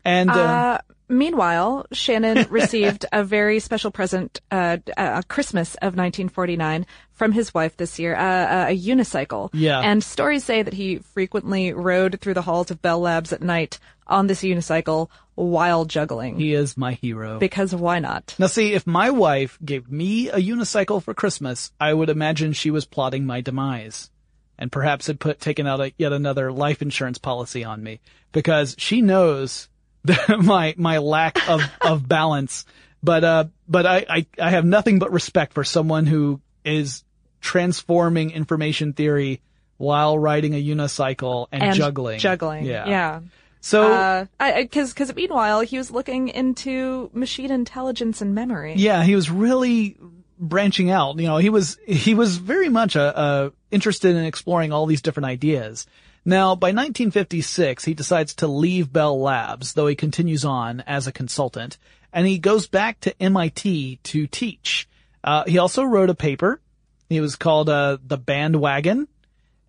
And 0.04 0.32
uh, 0.32 0.34
Uh, 0.34 0.78
meanwhile, 1.12 1.86
Shannon 1.92 2.48
received 2.50 3.06
a 3.12 3.24
very 3.24 3.60
special 3.60 3.92
present, 3.92 4.42
uh, 4.52 4.78
uh, 4.98 5.22
Christmas 5.28 5.76
of 5.76 5.96
1949 5.96 6.86
from 7.12 7.32
his 7.32 7.54
wife 7.54 7.78
this 7.78 8.00
year, 8.00 8.16
uh, 8.16 8.70
a 8.70 8.78
unicycle. 8.78 9.50
Yeah. 9.54 9.80
And 9.80 10.04
stories 10.04 10.44
say 10.44 10.64
that 10.64 10.74
he 10.74 10.98
frequently 10.98 11.74
rode 11.74 12.20
through 12.20 12.34
the 12.34 12.42
halls 12.42 12.72
of 12.72 12.82
Bell 12.82 13.00
Labs 13.00 13.32
at 13.32 13.42
night 13.42 13.78
on 14.08 14.28
this 14.28 14.42
unicycle 14.42 15.10
while 15.36 15.86
juggling. 15.86 16.38
he 16.38 16.54
is 16.54 16.76
my 16.76 16.94
hero. 16.94 17.40
because 17.40 17.74
why 17.74 18.00
not? 18.00 18.36
Now 18.38 18.48
see, 18.48 18.74
if 18.74 18.86
my 18.86 19.10
wife 19.10 19.58
gave 19.64 19.90
me 19.90 20.30
a 20.30 20.38
unicycle 20.38 21.02
for 21.02 21.14
Christmas, 21.14 21.72
I 21.80 21.94
would 21.94 22.10
imagine 22.10 22.54
she 22.54 22.72
was 22.72 22.86
plotting 22.86 23.26
my 23.26 23.42
demise. 23.42 24.10
And 24.58 24.72
perhaps 24.72 25.08
had 25.08 25.20
put, 25.20 25.40
taken 25.40 25.66
out 25.66 25.80
a, 25.80 25.92
yet 25.98 26.14
another 26.14 26.52
life 26.52 26.84
insurance 26.84 27.18
policy 27.18 27.64
on 27.64 27.82
me. 27.82 28.00
Because 28.32 28.76
she 28.78 29.02
knows 29.02 29.70
my, 30.40 30.74
my 30.78 30.98
lack 31.00 31.50
of, 31.50 31.62
of 31.82 32.08
balance. 32.08 32.66
But, 33.04 33.24
uh, 33.24 33.46
but 33.68 33.86
I, 33.86 34.06
I, 34.10 34.26
I 34.40 34.50
have 34.52 34.66
nothing 34.66 35.00
but 35.00 35.12
respect 35.12 35.54
for 35.54 35.64
someone 35.64 36.06
who 36.06 36.40
is 36.64 37.04
transforming 37.40 38.32
information 38.32 38.94
theory 38.94 39.42
while 39.78 40.18
riding 40.18 40.54
a 40.54 40.64
unicycle 40.64 41.48
and, 41.52 41.64
And 41.64 41.76
juggling. 41.76 42.20
Juggling. 42.20 42.66
Yeah. 42.66 42.88
Yeah. 42.88 43.20
So, 43.62 43.92
Uh, 43.92 44.26
cause, 44.72 44.94
cause 44.94 45.14
meanwhile, 45.16 45.62
he 45.62 45.78
was 45.78 45.92
looking 45.92 46.30
into 46.30 47.10
machine 47.14 47.52
intelligence 47.52 48.22
and 48.22 48.34
memory. 48.34 48.74
Yeah, 48.78 49.04
he 49.04 49.16
was 49.16 49.30
really 49.30 49.98
branching 50.40 50.90
out. 50.90 51.18
You 51.20 51.28
know, 51.28 51.38
he 51.38 51.50
was 51.50 51.78
he 51.88 52.16
was 52.16 52.38
very 52.38 52.70
much 52.70 52.96
a, 52.96 53.20
a 53.20 53.52
interested 53.70 54.16
in 54.16 54.26
exploring 54.26 54.74
all 54.74 54.88
these 54.88 55.02
different 55.02 55.28
ideas. 55.28 55.86
Now, 56.24 56.56
by 56.56 56.68
1956, 56.68 57.84
he 57.84 57.94
decides 57.94 58.36
to 58.36 58.48
leave 58.48 58.94
Bell 58.94 59.20
Labs, 59.20 59.74
though 59.74 59.88
he 59.88 59.96
continues 59.96 60.46
on 60.46 60.82
as 60.82 61.08
a 61.08 61.12
consultant, 61.12 61.78
and 62.14 62.28
he 62.28 62.38
goes 62.38 62.68
back 62.68 63.00
to 63.02 63.22
MIT 63.22 64.00
to 64.04 64.28
teach. 64.28 64.88
Uh, 65.24 65.44
he 65.46 65.58
also 65.58 65.84
wrote 65.84 66.10
a 66.10 66.16
paper 66.16 66.62
He 67.10 67.22
was 67.22 67.36
called 67.36 67.70
uh, 67.70 67.98
the 68.06 68.18
bandwagon, 68.18 69.08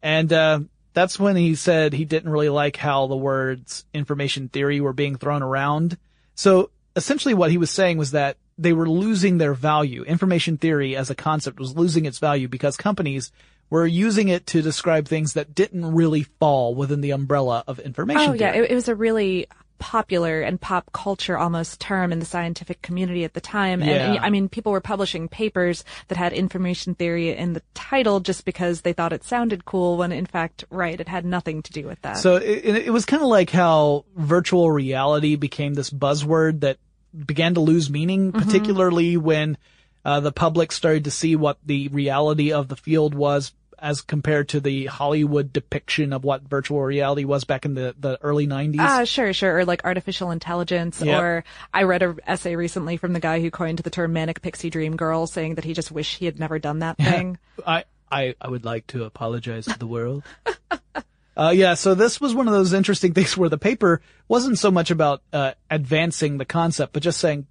and 0.03 0.33
uh, 0.33 0.61
that's 0.93 1.19
when 1.19 1.37
he 1.37 1.55
said 1.55 1.93
he 1.93 2.05
didn't 2.05 2.31
really 2.31 2.51
like 2.51 2.77
how 2.77 3.07
the 3.07 3.17
words 3.17 3.87
information 3.95 4.49
theory 4.49 4.81
were 4.81 4.93
being 4.93 5.17
thrown 5.17 5.43
around. 5.43 5.97
So 6.35 6.71
essentially, 6.97 7.35
what 7.35 7.51
he 7.51 7.59
was 7.59 7.71
saying 7.71 7.97
was 7.97 8.11
that 8.11 8.37
they 8.59 8.73
were 8.73 8.89
losing 8.89 9.39
their 9.39 9.55
value. 9.55 10.03
Information 10.05 10.59
theory 10.59 10.97
as 10.97 11.09
a 11.09 11.15
concept 11.15 11.59
was 11.59 11.77
losing 11.77 12.05
its 12.05 12.19
value 12.19 12.49
because 12.49 12.77
companies 12.77 13.33
were 13.73 13.87
using 13.87 14.29
it 14.29 14.47
to 14.47 14.61
describe 14.61 15.09
things 15.09 15.33
that 15.33 15.55
didn't 15.55 15.95
really 15.95 16.25
fall 16.25 16.75
within 16.75 17.01
the 17.01 17.11
umbrella 17.11 17.65
of 17.67 17.79
information 17.79 18.31
Oh 18.31 18.35
yeah, 18.35 18.53
it, 18.53 18.71
it 18.71 18.75
was 18.75 18.87
a 18.87 18.95
really 18.95 19.47
popular 19.79 20.43
and 20.43 20.61
pop 20.61 20.93
culture 20.93 21.39
almost 21.39 21.81
term 21.81 22.13
in 22.13 22.19
the 22.19 22.27
scientific 22.27 22.83
community 22.83 23.25
at 23.25 23.33
the 23.33 23.41
time. 23.41 23.83
And 23.83 24.15
Yeah. 24.15 24.23
I 24.23 24.29
mean, 24.29 24.51
people 24.51 24.73
were 24.73 24.83
publishing 24.83 25.27
papers 25.27 25.85
that 26.09 26.19
had 26.19 26.35
information 26.35 26.95
theory 26.95 27.35
in 27.35 27.55
the 27.55 27.63
title 27.73 28.21
just 28.21 28.45
because 28.45 28.83
they 28.83 28.93
thought 28.93 29.15
it 29.15 29.25
sounded 29.25 29.65
cool 29.65 29.97
when 29.97 30.13
in 30.13 30.27
fact, 30.27 30.65
right, 30.69 31.01
it 31.01 31.09
had 31.09 31.25
nothing 31.25 31.63
to 31.63 31.73
do 31.73 31.87
with 31.87 32.01
that. 32.03 32.19
So 32.19 32.37
it, 32.37 32.77
it 32.77 32.93
was 32.93 33.07
kind 33.07 33.23
of 33.23 33.29
like 33.31 33.49
how 33.49 34.05
virtual 34.15 34.71
reality 34.71 35.37
became 35.37 35.73
this 35.73 35.89
buzzword 35.89 36.61
that 36.61 36.77
began 37.25 37.55
to 37.55 37.61
lose 37.61 37.89
meaning, 37.89 38.33
particularly 38.33 39.17
when 39.17 39.57
uh, 40.05 40.21
the 40.21 40.33
public 40.33 40.73
started 40.73 41.05
to 41.05 41.11
see 41.11 41.37
what 41.37 41.57
the 41.65 41.89
reality 41.89 42.53
of 42.53 42.69
the 42.69 42.77
field 42.77 43.15
was 43.15 43.53
as 43.83 44.01
compared 44.01 44.49
to 44.51 44.61
the 44.61 44.87
Hollywood 44.87 45.53
depiction 45.53 46.13
of 46.13 46.23
what 46.23 46.43
virtual 46.43 46.81
reality 46.81 47.25
was 47.25 47.43
back 47.43 47.65
in 47.65 47.75
the, 47.75 47.95
the 47.99 48.17
early 48.23 48.47
90s. 48.47 48.77
Ah, 48.79 49.05
sure, 49.05 49.33
sure. 49.33 49.59
Or 49.59 49.65
like 49.65 49.85
artificial 49.85 50.31
intelligence. 50.31 51.03
Yep. 51.03 51.21
Or 51.21 51.45
I 51.75 51.83
read 51.83 52.03
an 52.05 52.21
essay 52.25 52.55
recently 52.55 52.97
from 52.97 53.13
the 53.13 53.19
guy 53.19 53.41
who 53.41 53.51
coined 53.51 53.81
the 53.81 53.91
term 53.91 54.13
manic 54.13 54.41
pixie 54.41 54.71
dream 54.71 54.95
girl 54.95 55.27
saying 55.27 55.57
that 55.57 55.65
he 55.65 55.75
just 55.75 55.91
wished 55.91 56.19
he 56.19 56.27
had 56.27 56.39
never 56.39 56.61
done 56.61 56.79
that 56.79 56.97
thing. 56.97 57.39
I, 57.67 57.85
I, 58.11 58.37
I 58.41 58.49
would 58.49 58.65
like 58.65 58.87
to 58.89 59.03
apologize 59.03 59.67
to 59.67 59.77
the 59.77 59.87
world. 59.89 60.23
uh, 61.37 61.53
yeah, 61.53 61.75
so 61.75 61.97
this 61.97 62.21
was 62.21 62.37
one 62.37 62.47
of 62.47 62.55
those 62.55 62.73
interesting 62.73 63.15
things 63.15 63.37
where 63.37 63.49
the 63.49 63.59
paper 63.59 64.01
wasn't 64.29 64.61
so 64.61 64.71
much 64.71 64.93
about, 64.93 65.23
uh, 65.33 65.55
advancing 65.69 66.39
the 66.39 66.45
concept, 66.45 66.93
but 66.93 67.03
just 67.03 67.19
saying, 67.19 67.49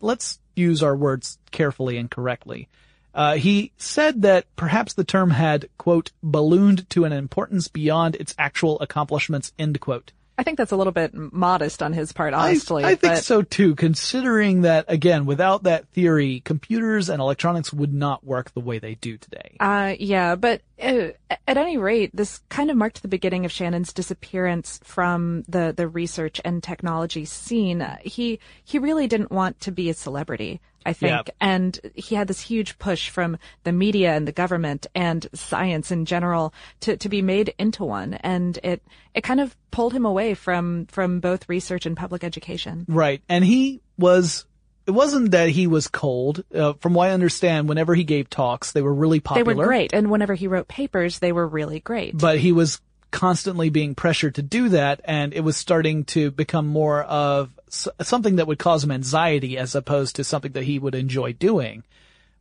let's 0.00 0.38
use 0.56 0.82
our 0.82 0.96
words 0.96 1.38
carefully 1.50 1.98
and 1.98 2.10
correctly. 2.10 2.68
Uh, 3.14 3.36
he 3.36 3.72
said 3.76 4.22
that 4.22 4.44
perhaps 4.56 4.94
the 4.94 5.04
term 5.04 5.30
had, 5.30 5.68
quote, 5.78 6.10
ballooned 6.22 6.88
to 6.90 7.04
an 7.04 7.12
importance 7.12 7.68
beyond 7.68 8.16
its 8.16 8.34
actual 8.38 8.80
accomplishments, 8.80 9.52
end 9.58 9.80
quote. 9.80 10.12
I 10.36 10.42
think 10.42 10.58
that's 10.58 10.72
a 10.72 10.76
little 10.76 10.92
bit 10.92 11.14
modest 11.14 11.82
on 11.82 11.92
his 11.92 12.12
part, 12.12 12.34
honestly. 12.34 12.84
I, 12.84 12.96
think 12.96 13.14
but 13.14 13.24
so 13.24 13.42
too, 13.42 13.76
considering 13.76 14.62
that, 14.62 14.86
again, 14.88 15.26
without 15.26 15.62
that 15.62 15.86
theory, 15.88 16.40
computers 16.40 17.08
and 17.08 17.20
electronics 17.20 17.72
would 17.72 17.92
not 17.92 18.24
work 18.24 18.52
the 18.52 18.60
way 18.60 18.80
they 18.80 18.96
do 18.96 19.16
today. 19.16 19.56
Uh, 19.60 19.94
yeah, 19.98 20.34
but 20.34 20.62
uh, 20.82 21.08
at 21.46 21.56
any 21.56 21.76
rate, 21.78 22.10
this 22.14 22.40
kind 22.48 22.70
of 22.70 22.76
marked 22.76 23.02
the 23.02 23.08
beginning 23.08 23.44
of 23.44 23.52
Shannon's 23.52 23.92
disappearance 23.92 24.80
from 24.82 25.44
the, 25.46 25.72
the 25.76 25.86
research 25.86 26.40
and 26.44 26.62
technology 26.62 27.24
scene. 27.24 27.86
He 28.02 28.40
he 28.64 28.80
really 28.80 29.06
didn't 29.06 29.30
want 29.30 29.60
to 29.60 29.70
be 29.70 29.88
a 29.88 29.94
celebrity, 29.94 30.60
I 30.86 30.92
think, 30.92 31.10
Yeah. 31.10 31.32
and 31.40 31.80
he 31.94 32.14
had 32.14 32.28
this 32.28 32.40
huge 32.40 32.78
push 32.78 33.08
from 33.08 33.38
the 33.62 33.72
media 33.72 34.14
and 34.14 34.28
the 34.28 34.32
government 34.32 34.86
and 34.94 35.26
science 35.34 35.90
in 35.90 36.04
general 36.04 36.52
to, 36.80 36.96
to 36.96 37.08
be 37.08 37.22
made 37.22 37.54
into 37.58 37.84
one, 37.84 38.14
and 38.14 38.58
it 38.62 38.82
it 39.14 39.22
kind 39.22 39.40
of 39.40 39.56
pulled 39.70 39.92
him 39.92 40.04
away 40.04 40.34
from 40.34 40.86
from 40.86 41.20
both 41.20 41.48
research 41.48 41.86
and 41.86 41.96
public 41.96 42.24
education. 42.24 42.84
Right. 42.88 43.22
And 43.28 43.44
he 43.44 43.80
was, 43.96 44.44
it 44.86 44.90
wasn't 44.90 45.30
that 45.30 45.48
he 45.48 45.66
was 45.66 45.88
cold. 45.88 46.44
Uh, 46.54 46.74
from 46.74 46.94
what 46.94 47.08
I 47.08 47.12
understand, 47.12 47.68
whenever 47.68 47.94
he 47.94 48.04
gave 48.04 48.28
talks, 48.28 48.72
they 48.72 48.82
were 48.82 48.92
really 48.92 49.20
popular. 49.20 49.54
They 49.54 49.56
were 49.56 49.64
great, 49.66 49.92
and 49.92 50.10
whenever 50.10 50.34
he 50.34 50.48
wrote 50.48 50.68
papers, 50.68 51.20
they 51.20 51.32
were 51.32 51.46
really 51.46 51.80
great. 51.80 52.18
But 52.18 52.38
he 52.38 52.52
was 52.52 52.80
constantly 53.14 53.70
being 53.70 53.94
pressured 53.94 54.34
to 54.34 54.42
do 54.42 54.70
that, 54.70 55.00
and 55.04 55.32
it 55.32 55.40
was 55.40 55.56
starting 55.56 56.04
to 56.04 56.32
become 56.32 56.66
more 56.66 57.04
of 57.04 57.48
something 57.68 58.36
that 58.36 58.48
would 58.48 58.58
cause 58.58 58.82
him 58.82 58.90
anxiety 58.90 59.56
as 59.56 59.76
opposed 59.76 60.16
to 60.16 60.24
something 60.24 60.50
that 60.52 60.64
he 60.64 60.80
would 60.80 60.96
enjoy 60.96 61.32
doing. 61.32 61.84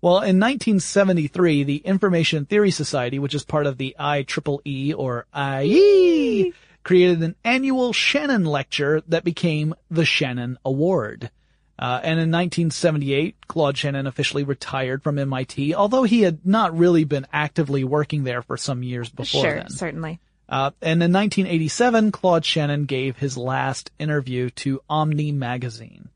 Well, 0.02 0.16
in 0.16 0.40
1973, 0.40 1.64
the 1.64 1.78
Information 1.78 2.46
Theory 2.46 2.72
Society, 2.72 3.20
which 3.20 3.36
is 3.36 3.46
part 3.46 3.68
of 3.68 3.78
the 3.78 3.96
IEEE 4.00 4.96
or 4.98 5.28
IE, 5.36 6.54
created 6.84 7.22
an 7.22 7.36
annual 7.46 7.94
Shannon 7.94 8.44
Lecture 8.44 9.04
that 9.10 9.24
became 9.24 9.76
the 9.92 10.06
Shannon 10.06 10.58
Award. 10.66 11.30
Uh, 11.78 12.00
and 12.02 12.20
in 12.20 12.32
1978, 12.32 13.48
Claude 13.48 13.78
Shannon 13.78 14.08
officially 14.08 14.44
retired 14.44 15.04
from 15.04 15.20
MIT, 15.20 15.76
although 15.76 16.04
he 16.04 16.24
had 16.24 16.44
not 16.44 16.76
really 16.76 17.04
been 17.04 17.28
actively 17.32 17.84
working 17.84 18.24
there 18.24 18.42
for 18.42 18.58
some 18.58 18.82
years 18.82 19.10
before 19.10 19.42
sure, 19.42 19.56
then. 19.58 19.70
certainly. 19.70 20.20
Uh, 20.54 20.70
and 20.84 21.02
in 21.02 21.12
1987, 21.12 22.12
Claude 22.12 22.46
Shannon 22.46 22.86
gave 22.86 23.18
his 23.18 23.36
last 23.36 23.90
interview 23.98 24.52
to 24.52 24.84
Omni 24.88 25.32
magazine. 25.32 26.10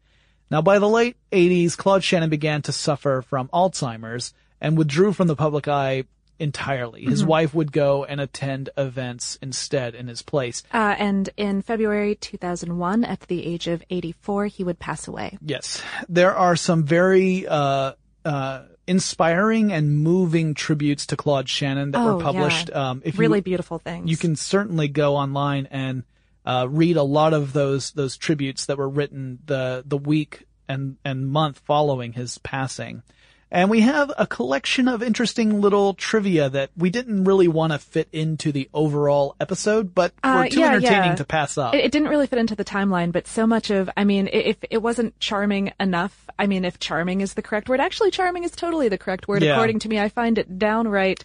Now, 0.52 0.62
by 0.62 0.78
the 0.78 0.88
late 0.88 1.18
80s, 1.32 1.76
Claude 1.76 2.04
Shannon 2.04 2.30
began 2.30 2.62
to 2.62 2.72
suffer 2.72 3.24
from 3.28 3.48
Alzheimer's 3.48 4.36
and 4.62 4.78
withdrew 4.78 5.14
from 5.14 5.28
the 5.28 5.36
public 5.36 5.68
eye 5.68 6.04
entirely. 6.38 7.04
His 7.04 7.26
wife 7.26 7.56
would 7.56 7.72
go 7.72 8.06
and 8.06 8.22
attend 8.22 8.70
events 8.78 9.40
instead 9.42 9.96
in 9.96 10.08
his 10.08 10.22
place. 10.22 10.62
Uh, 10.72 10.94
and 11.00 11.32
in 11.36 11.64
February 11.64 12.14
2001, 12.14 13.06
at 13.06 13.22
the 13.22 13.44
age 13.44 13.68
of 13.68 13.84
84, 13.90 14.46
he 14.46 14.64
would 14.64 14.78
pass 14.78 15.08
away. 15.08 15.40
Yes, 15.42 15.82
there 16.08 16.36
are 16.36 16.56
some 16.56 16.84
very 16.84 17.48
uh, 17.48 17.94
uh, 18.28 18.64
inspiring 18.86 19.72
and 19.72 20.00
moving 20.00 20.54
tributes 20.54 21.08
to 21.08 21.18
Claude 21.18 21.48
Shannon 21.50 21.92
that 21.92 22.02
Oh, 22.02 22.18
were 22.18 22.24
published. 22.24 22.70
yeah. 22.70 22.90
Um, 22.90 23.02
if 23.06 23.18
really 23.18 23.40
you, 23.40 23.44
beautiful 23.44 23.80
things. 23.80 24.10
you 24.10 24.18
can 24.18 24.36
certainly 24.36 24.88
go 24.88 25.16
online 25.16 25.68
and 25.72 26.04
uh, 26.46 26.68
read 26.70 26.98
a 26.98 27.04
lot 27.04 27.34
of 27.34 27.54
those 27.54 27.92
those 27.92 28.18
tributes 28.18 28.66
that 28.68 28.78
were 28.78 28.90
written 28.90 29.40
the 29.46 29.84
the 29.86 29.98
week 29.98 30.46
and 30.70 30.98
and 31.04 31.28
month 31.28 31.62
following 31.66 32.14
his 32.14 32.38
passing. 32.40 33.04
And 33.50 33.70
we 33.70 33.80
have 33.82 34.12
a 34.18 34.28
collection 34.28 34.88
of 34.90 35.02
interesting 35.02 35.62
little 35.62 35.94
trivia 35.94 36.50
that 36.50 36.70
we 36.76 36.90
didn't 36.90 37.24
really 37.24 37.48
want 37.48 37.72
to 37.74 37.80
fit 37.80 38.10
into 38.12 38.52
the 38.52 38.70
overall 38.74 39.36
episode, 39.40 39.96
but 39.96 40.14
Uh, 40.22 40.42
were 40.44 40.50
too 40.50 40.60
yeah, 40.60 40.68
entertaining 40.68 41.10
yeah. 41.12 41.16
to 41.16 41.26
pass 41.26 41.58
up. 41.58 41.74
It, 41.74 41.86
it 41.86 41.92
didn't 41.94 42.10
really 42.10 42.28
fit 42.28 42.40
into 42.40 42.56
the 42.56 42.66
timeline, 42.66 43.12
but 43.14 43.26
so 43.26 43.48
much 43.48 43.70
of, 43.70 43.90
I 43.96 44.04
mean, 44.04 44.28
if 44.34 44.58
it 44.70 44.82
wasn't 44.82 45.18
charming 45.20 45.72
enough, 45.80 46.28
I 46.38 46.48
mean, 46.48 46.66
if 46.66 46.78
charming 46.80 47.22
is 47.22 47.36
the 47.36 47.42
correct 47.42 47.70
word, 47.70 47.80
actually 47.80 48.12
charming 48.12 48.44
is 48.44 48.52
totally 48.52 48.90
the 48.90 48.98
correct 48.98 49.28
word 49.30 49.42
Yeah. 49.44 49.54
according 49.54 49.80
to 49.80 49.90
me. 49.90 49.98
I 50.00 50.10
find 50.10 50.38
it 50.38 50.60
downright 50.60 51.24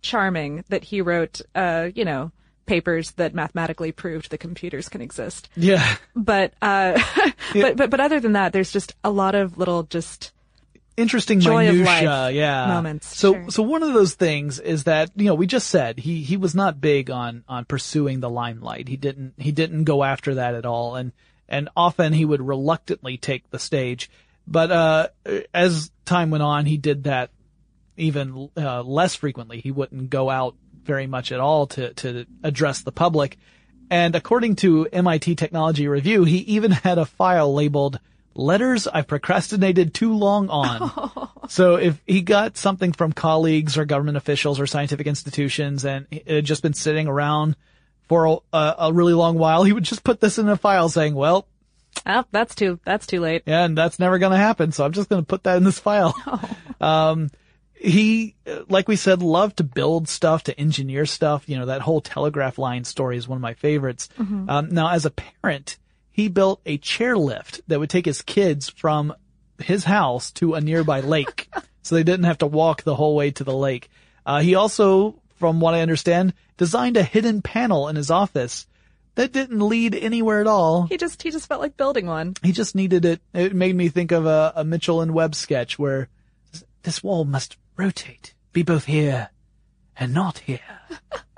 charming 0.00 0.64
that 0.68 0.84
he 0.84 1.00
wrote, 1.00 1.40
uh, 1.54 1.88
you 1.94 2.04
know, 2.04 2.30
papers 2.66 3.10
that 3.12 3.34
mathematically 3.34 3.90
proved 3.92 4.30
that 4.30 4.38
computers 4.38 4.88
can 4.88 5.00
exist. 5.00 5.48
yeah. 5.56 5.96
But, 6.14 6.54
uh, 6.62 7.02
but, 7.52 7.76
but, 7.76 7.90
but 7.90 8.00
other 8.00 8.20
than 8.20 8.32
that, 8.34 8.52
there's 8.52 8.70
just 8.72 8.94
a 9.02 9.10
lot 9.10 9.34
of 9.34 9.58
little 9.58 9.82
just, 9.82 10.32
interesting 10.96 11.40
Joy 11.40 11.66
minutia, 11.66 12.30
yeah. 12.30 12.66
moments, 12.66 13.16
So, 13.16 13.32
sure. 13.32 13.50
so 13.50 13.62
one 13.62 13.82
of 13.82 13.92
those 13.92 14.14
things 14.14 14.58
is 14.58 14.84
that 14.84 15.10
you 15.16 15.26
know 15.26 15.34
we 15.34 15.46
just 15.46 15.68
said 15.68 15.98
he 15.98 16.22
he 16.22 16.36
was 16.36 16.54
not 16.54 16.80
big 16.80 17.10
on 17.10 17.44
on 17.48 17.64
pursuing 17.64 18.20
the 18.20 18.30
limelight. 18.30 18.88
He 18.88 18.96
didn't 18.96 19.34
he 19.38 19.52
didn't 19.52 19.84
go 19.84 20.04
after 20.04 20.34
that 20.36 20.54
at 20.54 20.66
all, 20.66 20.96
and 20.96 21.12
and 21.48 21.68
often 21.76 22.12
he 22.12 22.24
would 22.24 22.42
reluctantly 22.42 23.16
take 23.16 23.50
the 23.50 23.58
stage. 23.58 24.10
But 24.46 24.70
uh, 24.70 25.08
as 25.52 25.90
time 26.04 26.30
went 26.30 26.42
on, 26.42 26.66
he 26.66 26.76
did 26.76 27.04
that 27.04 27.30
even 27.96 28.50
uh, 28.56 28.82
less 28.82 29.14
frequently. 29.14 29.60
He 29.60 29.70
wouldn't 29.70 30.10
go 30.10 30.28
out 30.28 30.54
very 30.84 31.06
much 31.06 31.32
at 31.32 31.40
all 31.40 31.66
to 31.68 31.94
to 31.94 32.26
address 32.42 32.82
the 32.82 32.92
public. 32.92 33.38
And 33.90 34.16
according 34.16 34.56
to 34.56 34.86
MIT 34.86 35.34
Technology 35.36 35.88
Review, 35.88 36.24
he 36.24 36.38
even 36.38 36.70
had 36.70 36.98
a 36.98 37.04
file 37.04 37.52
labeled 37.52 38.00
letters 38.34 38.86
I've 38.86 39.06
procrastinated 39.06 39.94
too 39.94 40.14
long 40.14 40.48
on. 40.48 41.10
So 41.48 41.74
if 41.74 42.00
he 42.06 42.22
got 42.22 42.56
something 42.56 42.92
from 42.92 43.12
colleagues 43.12 43.76
or 43.76 43.84
government 43.84 44.16
officials 44.16 44.58
or 44.58 44.66
scientific 44.66 45.06
institutions 45.06 45.84
and 45.84 46.06
it 46.10 46.26
had 46.26 46.44
just 46.46 46.62
been 46.62 46.72
sitting 46.72 47.06
around 47.06 47.54
for 48.08 48.40
a, 48.50 48.74
a 48.78 48.92
really 48.94 49.12
long 49.12 49.36
while, 49.36 49.62
he 49.62 49.74
would 49.74 49.84
just 49.84 50.04
put 50.04 50.20
this 50.20 50.38
in 50.38 50.48
a 50.48 50.56
file 50.56 50.88
saying, 50.88 51.14
well, 51.14 51.46
oh, 52.06 52.24
that's 52.30 52.54
too, 52.54 52.80
that's 52.84 53.06
too 53.06 53.20
late. 53.20 53.42
yeah, 53.44 53.64
and 53.64 53.76
that's 53.76 53.98
never 53.98 54.18
going 54.18 54.32
to 54.32 54.38
happen. 54.38 54.72
So 54.72 54.86
I'm 54.86 54.92
just 54.92 55.10
going 55.10 55.20
to 55.20 55.26
put 55.26 55.44
that 55.44 55.58
in 55.58 55.64
this 55.64 55.78
file. 55.78 56.14
Um, 56.80 57.30
he, 57.74 58.34
like 58.68 58.88
we 58.88 58.96
said, 58.96 59.22
loved 59.22 59.58
to 59.58 59.64
build 59.64 60.08
stuff, 60.08 60.44
to 60.44 60.58
engineer 60.58 61.06
stuff. 61.06 61.48
You 61.48 61.58
know, 61.58 61.66
that 61.66 61.82
whole 61.82 62.00
telegraph 62.00 62.58
line 62.58 62.84
story 62.84 63.16
is 63.16 63.28
one 63.28 63.36
of 63.36 63.42
my 63.42 63.54
favorites. 63.54 64.08
Um, 64.18 64.68
now, 64.70 64.90
as 64.90 65.04
a 65.06 65.10
parent, 65.10 65.78
he 66.14 66.28
built 66.28 66.60
a 66.64 66.78
chairlift 66.78 67.60
that 67.66 67.80
would 67.80 67.90
take 67.90 68.06
his 68.06 68.22
kids 68.22 68.68
from 68.68 69.12
his 69.58 69.82
house 69.82 70.30
to 70.30 70.54
a 70.54 70.60
nearby 70.60 71.00
lake. 71.00 71.48
so 71.82 71.96
they 71.96 72.04
didn't 72.04 72.26
have 72.26 72.38
to 72.38 72.46
walk 72.46 72.82
the 72.84 72.94
whole 72.94 73.16
way 73.16 73.32
to 73.32 73.42
the 73.42 73.52
lake. 73.52 73.90
Uh, 74.24 74.40
he 74.40 74.54
also, 74.54 75.20
from 75.40 75.58
what 75.58 75.74
I 75.74 75.80
understand, 75.80 76.32
designed 76.56 76.96
a 76.96 77.02
hidden 77.02 77.42
panel 77.42 77.88
in 77.88 77.96
his 77.96 78.12
office 78.12 78.68
that 79.16 79.32
didn't 79.32 79.58
lead 79.58 79.96
anywhere 79.96 80.40
at 80.40 80.46
all. 80.46 80.86
He 80.86 80.98
just, 80.98 81.20
he 81.20 81.32
just 81.32 81.48
felt 81.48 81.60
like 81.60 81.76
building 81.76 82.06
one. 82.06 82.34
He 82.44 82.52
just 82.52 82.76
needed 82.76 83.04
it. 83.04 83.20
It 83.32 83.52
made 83.52 83.74
me 83.74 83.88
think 83.88 84.12
of 84.12 84.24
a, 84.24 84.52
a 84.54 84.64
Mitchell 84.64 85.00
and 85.00 85.14
Webb 85.14 85.34
sketch 85.34 85.80
where 85.80 86.08
this 86.84 87.02
wall 87.02 87.24
must 87.24 87.56
rotate 87.76 88.34
be 88.52 88.62
both 88.62 88.84
here 88.84 89.30
and 89.96 90.14
not 90.14 90.38
here. 90.38 90.60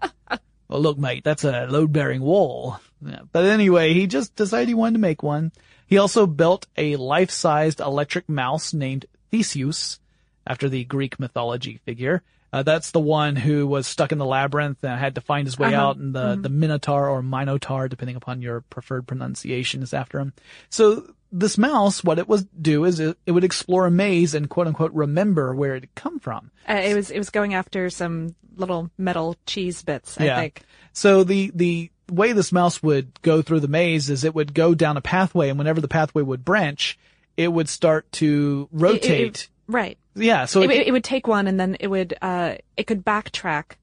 well, 0.68 0.81
look, 0.83 0.99
mate, 0.99 1.24
that's 1.24 1.45
a 1.45 1.66
load-bearing 1.66 2.20
wall. 2.20 2.79
But 3.01 3.45
anyway, 3.45 3.93
he 3.93 4.07
just 4.07 4.35
decided 4.37 4.69
he 4.69 4.75
wanted 4.75 4.95
to 4.95 5.01
make 5.01 5.23
one. 5.23 5.53
He 5.87 5.99
also 5.99 6.27
built 6.27 6.67
a 6.77 6.97
life-sized 6.97 7.81
electric 7.81 8.29
mouse 8.29 8.73
named 8.73 9.07
Theseus, 9.31 10.01
after 10.47 10.69
the 10.69 10.85
Greek 10.85 11.19
mythology 11.21 11.81
figure. 11.85 12.23
Uh, 12.53 12.63
that's 12.63 12.91
the 12.93 13.01
one 13.01 13.37
who 13.37 13.67
was 13.67 13.87
stuck 13.87 14.13
in 14.13 14.19
the 14.19 14.25
labyrinth 14.25 14.83
and 14.85 14.99
had 14.99 15.15
to 15.17 15.21
find 15.21 15.47
his 15.47 15.59
way 15.59 15.75
Uh-huh. 15.75 15.83
out, 15.89 15.97
and 15.97 16.15
the, 16.15 16.37
the 16.41 16.49
Minotaur 16.49 17.09
or 17.09 17.23
Minotaur, 17.23 17.89
depending 17.89 18.17
upon 18.17 18.41
your 18.43 18.61
preferred 18.63 19.07
pronunciation, 19.07 19.83
is 19.83 19.93
after 19.93 20.19
him. 20.19 20.33
So 20.71 21.13
this 21.33 21.59
mouse, 21.59 22.05
what 22.05 22.19
it 22.19 22.29
would 22.29 22.49
do 22.63 22.85
is 22.85 23.01
it, 23.01 23.19
it 23.27 23.33
would 23.33 23.45
explore 23.45 23.87
a 23.87 23.91
maze 23.91 24.35
and 24.35 24.49
quote 24.49 24.67
unquote 24.69 24.93
remember 24.93 25.55
where 25.55 25.75
it 25.75 25.83
had 25.83 25.95
come 25.97 26.19
from. 26.21 26.51
Uh, 26.69 26.75
it 26.75 26.95
was 26.95 27.11
it 27.11 27.19
was 27.19 27.31
going 27.31 27.53
after 27.55 27.91
some 27.91 28.35
little 28.57 28.91
metal 28.97 29.37
cheese 29.45 29.83
bits. 29.83 30.19
I 30.19 30.35
think. 30.37 30.63
So 30.93 31.25
the, 31.25 31.51
the 31.55 31.91
way 32.11 32.33
this 32.33 32.53
mouse 32.53 32.83
would 32.83 33.21
go 33.21 33.43
through 33.43 33.61
the 33.61 33.69
maze 33.69 34.09
is 34.09 34.25
it 34.25 34.35
would 34.35 34.55
go 34.55 34.75
down 34.75 34.97
a 34.97 35.03
pathway 35.03 35.51
and 35.51 35.59
whenever 35.59 35.81
the 35.83 35.89
pathway 35.89 36.23
would 36.23 36.43
branch, 36.45 36.97
it 37.37 37.49
would 37.53 37.69
start 37.69 38.11
to 38.13 38.69
It- 38.73 38.77
it- 38.77 38.81
rotate. 38.81 39.27
it- 39.27 39.49
right. 39.67 39.99
Yeah. 40.17 40.47
So 40.47 40.62
It, 40.62 40.71
it, 40.71 40.87
it 40.89 40.93
would 40.93 41.05
take 41.05 41.27
one, 41.27 41.47
and 41.47 41.59
then 41.61 41.77
it 41.79 41.87
would 41.87 42.14
uh 42.21 42.57
it 42.77 42.87
could 42.87 43.05
backtrack 43.05 43.77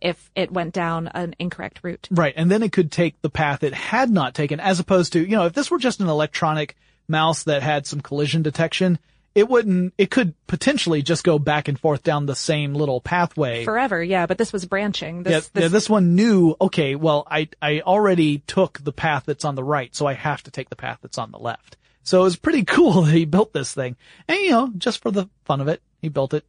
if 0.00 0.30
it 0.36 0.52
went 0.52 0.74
down 0.74 1.08
an 1.08 1.34
incorrect 1.38 1.80
route. 1.82 2.08
Right. 2.10 2.34
And 2.36 2.50
then 2.50 2.62
it 2.62 2.72
could 2.72 2.92
take 2.92 3.20
the 3.22 3.30
path 3.30 3.62
it 3.62 3.72
had 3.72 4.10
not 4.10 4.34
taken 4.34 4.60
as 4.60 4.78
opposed 4.78 5.14
to, 5.14 5.20
you 5.20 5.36
know, 5.36 5.46
if 5.46 5.54
this 5.54 5.70
were 5.70 5.78
just 5.78 6.00
an 6.00 6.08
electronic 6.08 6.76
mouse 7.08 7.44
that 7.44 7.62
had 7.62 7.86
some 7.86 8.02
collision 8.02 8.42
detection, 8.42 8.98
it 9.34 9.48
wouldn't, 9.48 9.94
it 9.96 10.10
could 10.10 10.34
potentially 10.46 11.02
just 11.02 11.24
go 11.24 11.38
back 11.38 11.68
and 11.68 11.80
forth 11.80 12.02
down 12.02 12.26
the 12.26 12.36
same 12.36 12.74
little 12.74 13.00
pathway. 13.00 13.64
Forever, 13.64 14.02
yeah, 14.02 14.26
but 14.26 14.36
this 14.36 14.52
was 14.52 14.66
branching. 14.66 15.18
yeah, 15.18 15.22
This, 15.22 15.50
yeah, 15.54 15.60
this, 15.62 15.72
this 15.72 15.90
one 15.90 16.14
knew, 16.14 16.54
okay, 16.60 16.94
well, 16.94 17.26
I, 17.28 17.48
I 17.60 17.80
already 17.80 18.38
took 18.38 18.78
the 18.84 18.92
path 18.92 19.24
that's 19.26 19.44
on 19.44 19.54
the 19.54 19.64
right, 19.64 19.94
so 19.94 20.06
I 20.06 20.12
have 20.12 20.42
to 20.44 20.50
take 20.50 20.68
the 20.68 20.76
path 20.76 20.98
that's 21.02 21.18
on 21.18 21.32
the 21.32 21.38
left. 21.38 21.76
So 22.04 22.20
it 22.20 22.24
was 22.24 22.36
pretty 22.36 22.64
cool 22.64 23.02
that 23.02 23.12
he 23.12 23.24
built 23.24 23.52
this 23.52 23.74
thing. 23.74 23.96
And 24.28 24.38
you 24.38 24.50
know, 24.50 24.72
just 24.78 25.02
for 25.02 25.10
the 25.10 25.28
fun 25.44 25.60
of 25.60 25.68
it, 25.68 25.82
he 26.00 26.08
built 26.08 26.34
it. 26.34 26.44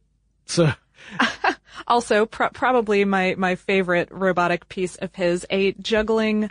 So, 0.46 0.70
also 1.86 2.26
pro- 2.26 2.50
probably 2.50 3.04
my 3.04 3.34
my 3.36 3.56
favorite 3.56 4.08
robotic 4.12 4.68
piece 4.68 4.94
of 4.96 5.14
his, 5.14 5.44
a 5.50 5.72
juggling 5.72 6.50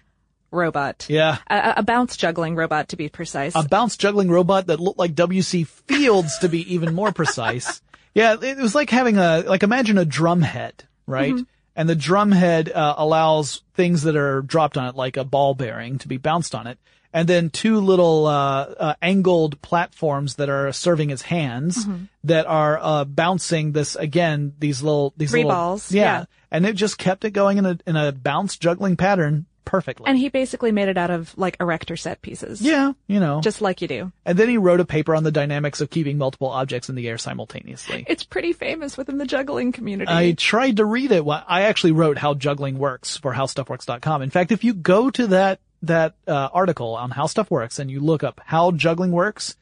robot. 0.51 1.05
yeah. 1.09 1.37
A, 1.49 1.75
a 1.77 1.83
bounce 1.83 2.17
juggling 2.17 2.55
robot, 2.55 2.89
to 2.89 2.95
be 2.95 3.09
precise. 3.09 3.53
a 3.55 3.67
bounce 3.67 3.97
juggling 3.97 4.29
robot 4.29 4.67
that 4.67 4.79
looked 4.79 4.99
like 4.99 5.13
W.C. 5.15 5.63
Fields 5.63 6.37
to 6.39 6.49
be 6.49 6.73
even 6.73 6.93
more 6.93 7.11
precise. 7.11 7.81
Yeah, 8.15 8.37
it 8.41 8.57
was 8.57 8.73
like 8.73 8.89
having 8.89 9.17
a, 9.17 9.43
like 9.45 9.61
imagine 9.63 9.97
a 9.97 10.05
drum 10.05 10.41
head, 10.41 10.85
right? 11.05 11.35
And 11.75 11.89
the 11.89 11.95
drum 11.97 12.31
head 12.31 12.71
uh, 12.71 12.95
allows 12.97 13.61
things 13.73 14.03
that 14.03 14.15
are 14.15 14.41
dropped 14.41 14.77
on 14.77 14.87
it, 14.87 14.95
like 14.95 15.17
a 15.17 15.25
ball 15.25 15.53
bearing, 15.53 15.97
to 15.97 16.07
be 16.07 16.15
bounced 16.15 16.55
on 16.55 16.65
it. 16.65 16.79
And 17.15 17.29
then 17.29 17.49
two 17.49 17.79
little, 17.79 18.27
uh, 18.27 18.63
uh, 18.77 18.93
angled 19.01 19.61
platforms 19.61 20.35
that 20.35 20.49
are 20.49 20.71
serving 20.73 21.11
as 21.13 21.21
hands 21.21 21.87
that 22.25 22.45
are, 22.45 22.77
uh, 22.81 23.05
bouncing 23.05 23.71
this, 23.71 23.95
again, 23.95 24.53
these 24.59 24.83
little, 24.83 25.13
these 25.15 25.31
Three 25.31 25.39
little, 25.45 25.51
balls, 25.51 25.91
Yeah. 25.93 26.01
yeah. 26.19 26.25
And 26.51 26.65
it 26.65 26.75
just 26.75 26.97
kept 26.97 27.23
it 27.23 27.31
going 27.31 27.57
in 27.57 27.65
a, 27.65 27.77
in 27.87 27.95
a 27.95 28.11
bounce 28.11 28.57
juggling 28.57 28.97
pattern 28.97 29.45
perfectly. 29.63 30.05
and 30.07 30.17
he 30.17 30.29
basically 30.29 30.71
made 30.71 30.89
it 30.89 30.97
out 30.97 31.09
of 31.09 31.33
like 31.37 31.57
erector 31.59 31.97
set 31.97 32.21
pieces. 32.21 32.61
yeah, 32.61 32.91
you 33.07 33.19
know. 33.19 33.41
Just 33.41 33.61
like 33.61 33.81
you 33.81 33.87
do. 33.87 34.11
And 34.25 34.37
then 34.37 34.47
he 34.47 34.57
wrote 34.59 34.79
a 34.79 34.85
paper 34.85 35.15
on 35.15 35.23
the 35.23 35.31
dynamics 35.31 35.81
of 35.81 35.89
keeping 35.89 36.17
multiple 36.19 36.49
objects 36.49 36.87
in 36.89 36.95
the 36.95 37.07
air 37.07 37.17
simultaneously. 37.17 38.05
It's 38.07 38.23
pretty 38.23 38.53
famous 38.53 38.95
within 38.97 39.17
the 39.17 39.25
juggling 39.25 39.71
community. 39.71 40.11
I 40.11 40.33
tried 40.33 40.77
to 40.77 40.85
read 40.85 41.11
it. 41.11 41.23
I 41.27 41.63
actually 41.63 41.93
wrote 41.93 42.17
how 42.19 42.33
juggling 42.35 42.77
works 42.77 43.17
for 43.17 43.33
howstuffworks.com. 43.33 44.21
In 44.21 44.29
fact, 44.29 44.51
if 44.51 44.63
you 44.63 44.73
go 44.73 45.09
to 45.09 45.27
that, 45.27 45.59
that, 45.87 46.15
uh, 46.27 46.49
article 46.53 46.95
on 46.95 47.11
how 47.11 47.27
stuff 47.27 47.49
works 47.51 47.79
and 47.79 47.89
you 47.89 47.99
look 47.99 48.23
up 48.23 48.41
how 48.45 48.71
juggling 48.71 49.11
works, 49.11 49.55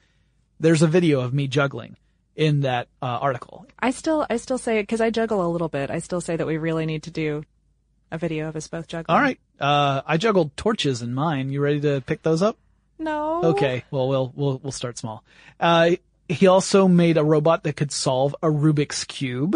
there's 0.60 0.82
a 0.82 0.88
video 0.88 1.22
of 1.22 1.34
me 1.34 1.48
juggling 1.48 1.98
in 2.36 2.62
that, 2.62 2.88
uh, 3.02 3.06
article. 3.06 3.66
I 3.80 3.92
still, 3.92 4.26
I 4.30 4.38
still 4.38 4.58
say, 4.58 4.80
it 4.80 4.84
because 4.84 5.02
I 5.02 5.10
juggle 5.10 5.46
a 5.46 5.50
little 5.50 5.70
bit, 5.70 5.92
I 5.92 6.00
still 6.00 6.22
say 6.22 6.36
that 6.36 6.48
we 6.48 6.58
really 6.58 6.86
need 6.86 7.04
to 7.04 7.12
do 7.12 7.44
a 8.12 8.18
video 8.18 8.48
of 8.48 8.56
us 8.56 8.68
both 8.68 8.88
juggling. 8.88 9.16
All 9.16 9.22
right. 9.22 9.40
Uh, 9.60 10.02
I 10.06 10.18
juggled 10.18 10.56
torches 10.56 11.02
in 11.02 11.14
mine. 11.14 11.50
You 11.52 11.62
ready 11.62 11.82
to 11.82 12.02
pick 12.02 12.22
those 12.22 12.42
up? 12.42 12.58
No. 13.00 13.44
Okay. 13.44 13.84
Well, 13.92 14.08
we'll, 14.08 14.32
we'll, 14.36 14.60
we'll 14.64 14.72
start 14.72 14.98
small. 14.98 15.24
Uh, 15.60 15.92
he 16.30 16.48
also 16.48 16.88
made 16.88 17.18
a 17.18 17.24
robot 17.24 17.64
that 17.64 17.76
could 17.76 17.92
solve 17.92 18.36
a 18.42 18.48
Rubik's 18.48 19.04
cube, 19.04 19.56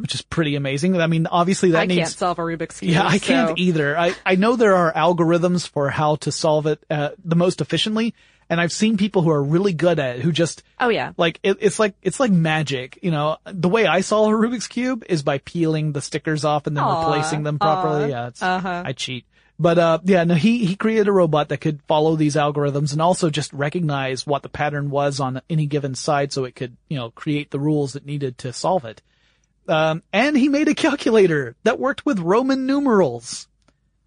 which 0.00 0.14
is 0.14 0.22
pretty 0.22 0.54
amazing. 0.56 1.00
I 1.00 1.06
mean, 1.06 1.26
obviously 1.26 1.72
that 1.72 1.78
Mm-hmm. 1.88 1.92
I 1.92 1.94
needs 1.96 2.10
can't 2.10 2.18
solve 2.18 2.38
a 2.38 2.42
Rubik's 2.42 2.80
cube. 2.80 2.92
Yeah, 2.92 3.04
I 3.06 3.18
so- 3.18 3.26
can't 3.26 3.58
either. 3.58 3.98
I, 3.98 4.14
I 4.24 4.36
know 4.36 4.56
there 4.56 4.74
are 4.76 4.92
algorithms 4.92 5.68
for 5.68 5.90
how 5.90 6.16
to 6.16 6.32
solve 6.32 6.66
it 6.66 6.82
uh, 6.88 7.10
the 7.24 7.36
most 7.36 7.60
efficiently, 7.60 8.14
and 8.48 8.60
I've 8.60 8.72
seen 8.72 8.96
people 8.96 9.22
who 9.22 9.30
are 9.30 9.42
really 9.42 9.72
good 9.72 9.98
at 9.98 10.16
it 10.16 10.22
who 10.22 10.30
just 10.30 10.62
Oh 10.78 10.88
yeah. 10.88 11.12
like 11.16 11.40
it, 11.42 11.56
it's 11.60 11.78
like 11.78 11.94
it's 12.02 12.20
like 12.20 12.30
magic. 12.30 12.98
You 13.02 13.10
know, 13.10 13.38
the 13.46 13.68
way 13.68 13.86
I 13.86 14.00
solve 14.02 14.32
a 14.32 14.36
Rubik's 14.36 14.68
cube 14.68 15.02
is 15.08 15.22
by 15.22 15.38
peeling 15.38 15.92
the 15.92 16.00
stickers 16.02 16.44
off 16.44 16.66
and 16.66 16.76
then 16.76 16.84
Aw, 16.84 17.06
replacing 17.12 17.42
them 17.42 17.58
properly. 17.58 18.10
yeah, 18.10 18.28
it's, 18.28 18.42
uh-huh. 18.42 18.82
I 18.86 18.92
cheat. 18.92 19.24
But 19.58 19.78
uh 19.78 19.98
yeah, 20.04 20.24
no, 20.24 20.34
he 20.34 20.64
he 20.64 20.76
created 20.76 21.08
a 21.08 21.12
robot 21.12 21.48
that 21.48 21.60
could 21.60 21.80
follow 21.86 22.16
these 22.16 22.34
algorithms 22.34 22.92
and 22.92 23.00
also 23.00 23.30
just 23.30 23.52
recognize 23.52 24.26
what 24.26 24.42
the 24.42 24.48
pattern 24.48 24.90
was 24.90 25.20
on 25.20 25.42
any 25.48 25.66
given 25.66 25.94
side 25.94 26.32
so 26.32 26.44
it 26.44 26.56
could, 26.56 26.76
you 26.88 26.96
know, 26.96 27.10
create 27.10 27.50
the 27.50 27.60
rules 27.60 27.94
it 27.94 28.04
needed 28.04 28.38
to 28.38 28.52
solve 28.52 28.84
it. 28.84 29.00
Um 29.68 30.02
and 30.12 30.36
he 30.36 30.48
made 30.48 30.68
a 30.68 30.74
calculator 30.74 31.54
that 31.62 31.78
worked 31.78 32.04
with 32.04 32.18
Roman 32.18 32.66
numerals. 32.66 33.46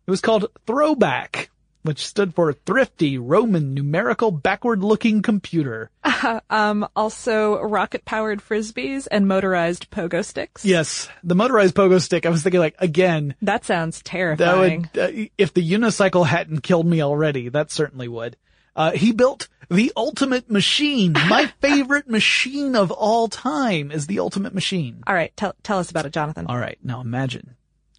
It 0.05 0.11
was 0.11 0.21
called 0.21 0.47
Throwback, 0.65 1.49
which 1.87 2.05
stood 2.05 2.35
for 2.35 2.51
Thrifty 2.51 3.17
Roman 3.17 3.73
Numerical 3.73 4.29
Backward 4.29 4.83
Looking 4.83 5.21
Computer. 5.21 5.89
Um, 6.49 6.87
also 6.95 7.61
rocket 7.61 8.03
powered 8.03 8.39
frisbees 8.41 9.07
and 9.11 9.27
motorized 9.27 9.91
pogo 9.91 10.25
sticks. 10.25 10.65
Yes, 10.65 11.07
the 11.23 11.35
motorized 11.35 11.75
pogo 11.75 12.01
stick. 12.01 12.25
I 12.25 12.29
was 12.29 12.41
thinking 12.41 12.59
like, 12.59 12.75
again, 12.79 13.35
That 13.43 13.65
sounds 13.65 14.01
terrifying. 14.01 14.89
that 14.93 15.13
would, 15.13 15.25
uh, 15.25 15.29
if 15.37 15.53
the 15.53 15.61
unicycle 15.71 16.25
hadn't 16.25 16.61
killed 16.61 16.87
me 16.87 17.01
already, 17.03 17.49
that 17.49 17.69
certainly 17.71 18.07
would. 18.07 18.35
Uh, 18.75 18.91
he 18.91 19.11
built 19.11 19.47
the 19.69 19.91
ultimate 19.95 20.49
machine. 20.49 21.13
My 21.13 21.45
favorite 21.61 22.09
machine 22.09 22.75
of 22.75 22.89
all 22.91 23.27
time 23.27 23.91
is 23.91 24.07
the 24.07 24.19
ultimate 24.19 24.55
machine. 24.55 25.03
All 25.05 25.13
right, 25.15 25.35
tell 25.37 25.53
tell 25.61 25.77
us 25.79 25.91
about 25.91 26.05
it, 26.07 26.13
Jonathan. 26.13 26.47
All 26.47 26.57
right. 26.57 26.79
Now 26.83 27.01
imagine 27.01 27.55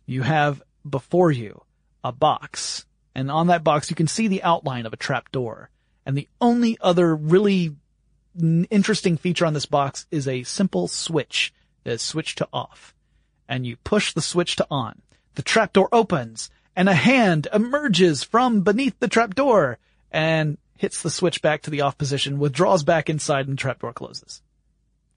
you 0.07 0.23
have 0.23 0.61
before 0.89 1.31
you 1.31 1.63
a 2.03 2.11
box 2.13 2.85
and 3.19 3.33
on 3.33 3.49
that 3.49 3.65
box 3.65 3.91
you 3.91 3.97
can 3.97 4.07
see 4.07 4.29
the 4.29 4.45
outline 4.45 4.87
of 4.87 4.93
a 4.93 4.97
trap 4.97 5.33
door. 5.33 5.71
And 6.07 6.17
the 6.17 6.29
only 6.41 6.79
other 6.81 7.17
really 7.17 7.75
n- 8.41 8.69
interesting 8.71 9.17
feature 9.17 9.45
on 9.45 9.55
this 9.55 9.67
box 9.67 10.07
is 10.13 10.29
a 10.29 10.45
simple 10.45 10.87
switch 10.87 11.53
that 11.83 11.95
is 11.95 12.03
switch 12.03 12.37
to 12.37 12.49
off. 12.53 12.95
And 13.49 13.67
you 13.67 13.77
push 13.79 14.13
the 14.13 14.23
switch 14.23 14.55
to 14.57 14.67
on. 14.71 15.03
The 15.35 15.43
trapdoor 15.43 15.89
opens 15.91 16.49
and 16.77 16.89
a 16.89 16.95
hand 16.95 17.49
emerges 17.53 18.23
from 18.23 18.61
beneath 18.61 18.97
the 19.01 19.09
trapdoor 19.09 19.79
and 20.13 20.57
hits 20.77 21.03
the 21.03 21.11
switch 21.11 21.43
back 21.43 21.63
to 21.63 21.71
the 21.71 21.81
off 21.81 21.99
position, 21.99 22.39
withdraws 22.39 22.85
back 22.85 23.11
inside 23.11 23.49
and 23.49 23.59
the 23.59 23.61
trapdoor 23.61 23.93
closes. 23.93 24.43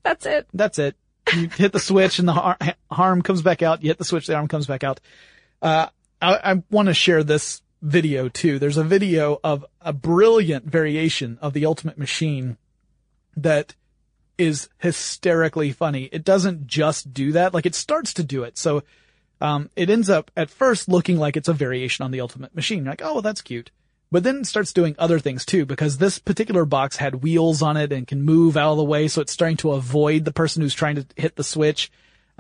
That's 0.02 0.26
it. 0.26 0.48
That's 0.56 0.80
it. 0.80 0.96
You 1.32 1.50
hit 1.56 1.72
the 1.72 1.80
switch 1.80 2.18
and 2.18 2.28
the 2.28 2.76
harm 2.90 3.22
comes 3.22 3.44
back 3.44 3.62
out. 3.62 3.84
You 3.84 3.90
hit 3.92 4.00
the 4.00 4.06
switch, 4.06 4.26
the 4.26 4.34
arm 4.34 4.48
comes 4.48 4.66
back 4.66 4.84
out. 4.84 5.00
Uh, 5.62 5.90
I, 6.20 6.52
I 6.52 6.64
want 6.72 6.88
to 6.88 6.96
share 6.96 7.24
this 7.24 7.62
video 7.82 8.30
too. 8.30 8.60
There's 8.60 8.78
a 8.78 8.84
video 8.84 9.40
of 9.44 9.66
a 9.82 9.94
brilliant 9.94 10.66
variation 10.66 11.38
of 11.42 11.54
the 11.54 11.66
Ultimate 11.66 11.98
Machine 11.98 12.58
that 13.36 13.76
is 14.38 14.70
hysterically 14.80 15.72
funny. 15.72 16.10
It 16.12 16.24
doesn't 16.24 16.68
just 16.68 17.14
do 17.14 17.32
that. 17.34 17.54
Like 17.54 17.66
it 17.66 17.76
starts 17.76 18.14
to 18.16 18.24
do 18.24 18.44
it. 18.44 18.58
So, 18.58 18.84
um, 19.40 19.70
it 19.76 19.90
ends 19.90 20.10
up 20.10 20.30
at 20.38 20.52
first 20.52 20.88
looking 20.88 21.18
like 21.18 21.36
it's 21.36 21.48
a 21.48 21.54
variation 21.54 22.06
on 22.06 22.12
the 22.12 22.22
Ultimate 22.22 22.56
Machine. 22.56 22.84
You're 22.84 22.94
like, 22.94 23.02
oh, 23.04 23.14
well, 23.14 23.22
that's 23.22 23.42
cute. 23.42 23.72
But 24.12 24.24
then 24.24 24.38
it 24.38 24.46
starts 24.46 24.74
doing 24.74 24.96
other 25.00 25.20
things 25.20 25.46
too, 25.46 25.66
because 25.66 25.98
this 25.98 26.20
particular 26.20 26.66
box 26.66 26.98
had 26.98 27.24
wheels 27.24 27.62
on 27.62 27.78
it 27.78 27.94
and 27.94 28.06
can 28.06 28.22
move 28.22 28.58
out 28.58 28.72
of 28.72 28.78
the 28.78 28.84
way, 28.84 29.08
so 29.08 29.22
it's 29.22 29.32
starting 29.32 29.58
to 29.58 29.72
avoid 29.72 30.26
the 30.26 30.34
person 30.34 30.62
who's 30.62 30.74
trying 30.74 30.98
to 30.98 31.06
hit 31.16 31.38
the 31.38 31.44
switch. 31.44 31.90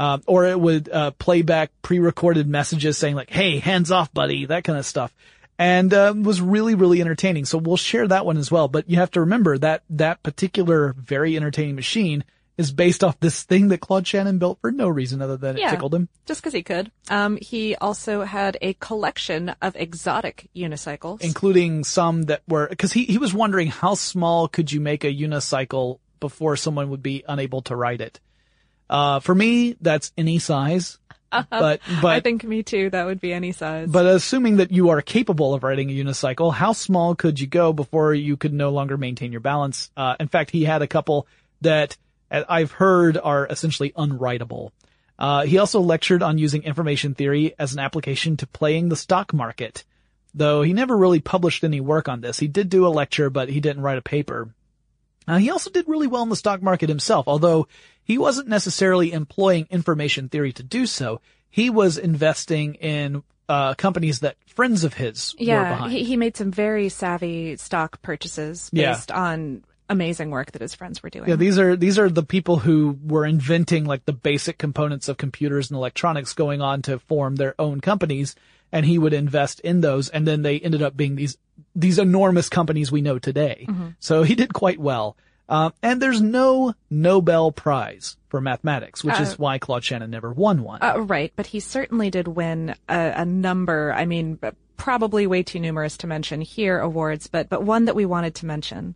Um, 0.01 0.23
or 0.25 0.45
it 0.45 0.59
would 0.59 0.89
uh, 0.89 1.11
play 1.11 1.43
back 1.43 1.69
pre-recorded 1.83 2.47
messages 2.47 2.97
saying 2.97 3.15
like, 3.15 3.29
"Hey, 3.29 3.59
hands 3.59 3.91
off, 3.91 4.11
buddy," 4.13 4.45
that 4.45 4.63
kind 4.63 4.79
of 4.79 4.85
stuff, 4.85 5.13
and 5.59 5.93
um, 5.93 6.23
was 6.23 6.41
really, 6.41 6.73
really 6.73 7.01
entertaining. 7.01 7.45
So 7.45 7.59
we'll 7.59 7.77
share 7.77 8.07
that 8.07 8.25
one 8.25 8.37
as 8.37 8.49
well. 8.49 8.67
But 8.67 8.89
you 8.89 8.97
have 8.97 9.11
to 9.11 9.19
remember 9.19 9.59
that 9.59 9.83
that 9.91 10.23
particular 10.23 10.93
very 10.97 11.37
entertaining 11.37 11.75
machine 11.75 12.23
is 12.57 12.71
based 12.71 13.03
off 13.03 13.19
this 13.19 13.43
thing 13.43 13.67
that 13.67 13.79
Claude 13.79 14.07
Shannon 14.07 14.39
built 14.39 14.57
for 14.61 14.71
no 14.71 14.87
reason 14.87 15.21
other 15.21 15.37
than 15.37 15.55
it 15.55 15.61
Yeah. 15.61 15.71
tickled 15.71 15.93
him. 15.93 16.09
Just 16.25 16.41
because 16.41 16.53
he 16.53 16.63
could. 16.63 16.91
Um, 17.09 17.37
he 17.37 17.75
also 17.75 18.23
had 18.23 18.57
a 18.61 18.73
collection 18.73 19.53
of 19.61 19.75
exotic 19.75 20.49
unicycles. 20.55 21.21
including 21.21 21.83
some 21.83 22.23
that 22.23 22.41
were 22.47 22.67
because 22.67 22.93
he 22.93 23.05
he 23.05 23.17
was 23.19 23.33
wondering 23.35 23.67
how 23.67 23.93
small 23.93 24.47
could 24.47 24.71
you 24.71 24.79
make 24.81 25.03
a 25.03 25.13
unicycle 25.13 25.99
before 26.19 26.55
someone 26.55 26.89
would 26.89 27.03
be 27.03 27.23
unable 27.27 27.61
to 27.63 27.75
ride 27.75 28.01
it. 28.01 28.19
Uh, 28.91 29.21
for 29.21 29.33
me, 29.33 29.77
that's 29.79 30.11
any 30.17 30.37
size. 30.37 30.99
But, 31.31 31.79
but, 32.01 32.11
I 32.11 32.19
think 32.19 32.43
me 32.43 32.61
too. 32.61 32.89
That 32.89 33.05
would 33.05 33.21
be 33.21 33.31
any 33.31 33.53
size. 33.53 33.89
but 33.89 34.05
assuming 34.05 34.57
that 34.57 34.71
you 34.71 34.89
are 34.89 35.01
capable 35.01 35.53
of 35.53 35.63
riding 35.63 35.89
a 35.89 35.93
unicycle, 35.93 36.53
how 36.53 36.73
small 36.73 37.15
could 37.15 37.39
you 37.39 37.47
go 37.47 37.71
before 37.71 38.13
you 38.13 38.35
could 38.35 38.51
no 38.51 38.71
longer 38.71 38.97
maintain 38.97 39.31
your 39.31 39.39
balance? 39.39 39.89
Uh, 39.95 40.17
in 40.19 40.27
fact, 40.27 40.51
he 40.51 40.65
had 40.65 40.81
a 40.81 40.87
couple 40.87 41.27
that 41.61 41.95
uh, 42.29 42.43
I've 42.49 42.73
heard 42.73 43.17
are 43.17 43.47
essentially 43.47 43.91
unrideable. 43.91 44.71
Uh, 45.17 45.45
he 45.45 45.57
also 45.57 45.79
lectured 45.79 46.21
on 46.21 46.37
using 46.37 46.63
information 46.63 47.15
theory 47.15 47.53
as 47.57 47.71
an 47.71 47.79
application 47.79 48.35
to 48.37 48.47
playing 48.47 48.89
the 48.89 48.97
stock 48.97 49.33
market. 49.33 49.85
Though 50.33 50.63
he 50.63 50.73
never 50.73 50.97
really 50.97 51.21
published 51.21 51.63
any 51.63 51.79
work 51.79 52.09
on 52.09 52.19
this. 52.19 52.39
He 52.39 52.47
did 52.49 52.67
do 52.67 52.85
a 52.85 52.89
lecture, 52.89 53.29
but 53.29 53.47
he 53.47 53.61
didn't 53.61 53.83
write 53.83 53.97
a 53.97 54.01
paper. 54.01 54.49
Uh, 55.27 55.37
he 55.37 55.49
also 55.49 55.69
did 55.69 55.87
really 55.87 56.07
well 56.07 56.23
in 56.23 56.29
the 56.29 56.35
stock 56.35 56.61
market 56.61 56.89
himself, 56.89 57.27
although 57.27 57.67
he 58.03 58.17
wasn't 58.17 58.47
necessarily 58.47 59.11
employing 59.13 59.67
information 59.69 60.29
theory 60.29 60.51
to 60.53 60.63
do 60.63 60.85
so. 60.85 61.21
He 61.49 61.69
was 61.69 61.97
investing 61.97 62.75
in 62.75 63.23
uh, 63.47 63.73
companies 63.75 64.21
that 64.21 64.37
friends 64.47 64.83
of 64.83 64.93
his 64.93 65.35
were 65.37 65.45
yeah, 65.45 65.89
he, 65.89 66.03
he 66.03 66.17
made 66.17 66.37
some 66.37 66.51
very 66.51 66.89
savvy 66.89 67.57
stock 67.57 68.01
purchases 68.01 68.69
Yeah. 68.71 68.93
based 68.93 69.11
on 69.11 69.63
amazing 69.89 70.31
work 70.31 70.53
that 70.53 70.61
his 70.61 70.73
friends 70.73 71.03
were 71.03 71.09
doing. 71.09 71.27
Yeah, 71.29 71.35
these 71.35 71.59
are 71.59 71.75
these 71.75 71.99
are 71.99 72.09
the 72.09 72.23
people 72.23 72.57
who 72.57 72.97
were 73.03 73.25
inventing 73.25 73.85
like 73.85 74.05
the 74.05 74.13
basic 74.13 74.57
components 74.57 75.09
of 75.09 75.17
computers 75.17 75.69
and 75.69 75.77
electronics 75.77 76.33
going 76.33 76.61
on 76.61 76.81
to 76.83 76.97
form 76.99 77.35
their 77.35 77.55
own 77.59 77.81
companies 77.81 78.35
and 78.71 78.85
he 78.85 78.97
would 78.97 79.13
invest 79.13 79.59
in 79.61 79.81
those 79.81 80.09
and 80.09 80.27
then 80.27 80.41
they 80.41 80.59
ended 80.59 80.81
up 80.81 80.95
being 80.95 81.15
these 81.15 81.37
these 81.75 81.99
enormous 81.99 82.49
companies 82.49 82.91
we 82.91 83.01
know 83.01 83.19
today. 83.19 83.67
So 83.99 84.23
he 84.23 84.35
did 84.35 84.53
quite 84.53 84.79
well. 84.79 85.15
Uh, 85.47 85.71
and 85.83 86.01
there's 86.01 86.21
no 86.21 86.73
Nobel 86.89 87.51
Prize 87.51 88.15
for 88.29 88.39
mathematics, 88.39 89.03
which 89.03 89.19
is 89.19 89.37
why 89.37 89.57
Claude 89.57 89.83
Shannon 89.83 90.09
never 90.09 90.31
won 90.31 90.63
one. 90.63 90.81
Uh, 90.81 90.99
right, 90.99 91.33
but 91.35 91.45
he 91.45 91.59
certainly 91.59 92.09
did 92.09 92.27
win 92.27 92.73
a, 92.87 93.13
a 93.17 93.25
number. 93.25 93.93
I 93.93 94.05
mean, 94.05 94.39
probably 94.77 95.27
way 95.27 95.43
too 95.43 95.59
numerous 95.59 95.97
to 95.97 96.07
mention 96.07 96.39
here 96.39 96.79
awards, 96.79 97.27
but 97.27 97.49
but 97.49 97.63
one 97.63 97.85
that 97.85 97.95
we 97.95 98.05
wanted 98.05 98.35
to 98.35 98.45
mention. 98.45 98.95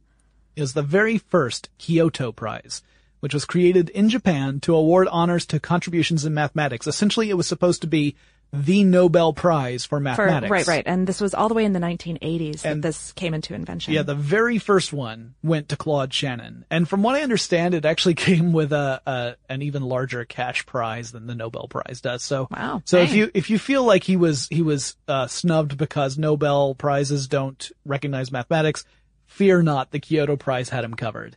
is 0.56 0.74
the 0.74 0.82
very 0.82 1.18
first 1.18 1.70
Kyoto 1.78 2.32
Prize, 2.32 2.82
which 3.20 3.34
was 3.34 3.44
created 3.44 3.90
in 3.90 4.08
Japan 4.10 4.60
to 4.62 4.76
award 4.76 5.08
honors 5.12 5.46
to 5.48 5.60
contributions 5.60 6.26
in 6.26 6.34
mathematics. 6.34 6.88
Essentially, 6.88 7.30
it 7.30 7.38
was 7.38 7.48
supposed 7.48 7.82
to 7.82 7.88
be 7.88 8.16
the 8.54 8.84
Nobel 8.86 9.34
Prize 9.34 9.84
for 9.84 9.98
For, 9.98 10.00
mathematics. 10.00 10.50
right, 10.52 10.68
right, 10.68 10.84
and 10.86 11.06
this 11.08 11.20
was 11.20 11.34
all 11.34 11.50
the 11.50 11.54
way 11.54 11.66
in 11.66 11.74
the 11.74 11.80
1980s 11.80 12.62
that 12.62 12.72
And- 12.72 12.84
this 12.84 13.12
came 13.14 13.34
into 13.34 13.54
invention. 13.54 13.94
Yeah, 13.94 14.04
the 14.04 14.16
very 14.16 14.58
first 14.60 14.94
one 14.94 15.36
went 15.44 15.70
to 15.70 15.76
Claude 15.78 16.14
Shannon, 16.14 16.66
and 16.70 16.88
from 16.88 17.04
what 17.04 17.16
I 17.16 17.22
understand, 17.22 17.74
it 17.74 17.84
actually 17.86 18.14
came 18.16 18.54
with 18.54 18.72
a, 18.72 19.02
a 19.06 19.36
an 19.50 19.62
even 19.62 19.84
larger 19.84 20.24
cash 20.26 20.66
prize 20.66 21.12
than 21.12 21.28
the 21.28 21.36
Nobel 21.36 21.68
Prize 21.68 22.00
does. 22.02 22.24
So, 22.24 22.48
Wow, 22.52 22.82
So 22.86 22.98
if 22.98 23.14
you 23.14 23.30
if 23.34 23.50
you 23.50 23.60
feel 23.60 23.84
like 23.84 24.04
he 24.04 24.16
was 24.16 24.48
he 24.50 24.62
was 24.62 24.96
uh, 25.08 25.28
snubbed 25.28 25.78
because 25.78 26.18
Nobel 26.18 26.76
prizes 26.76 27.28
don't 27.28 27.72
recognize 27.86 28.32
mathematics, 28.32 28.86
fear 29.26 29.62
not. 29.62 29.92
The 29.92 30.00
Kyoto 30.00 30.38
Prize 30.38 30.70
had 30.70 30.84
him 30.86 30.94
covered. 30.94 31.36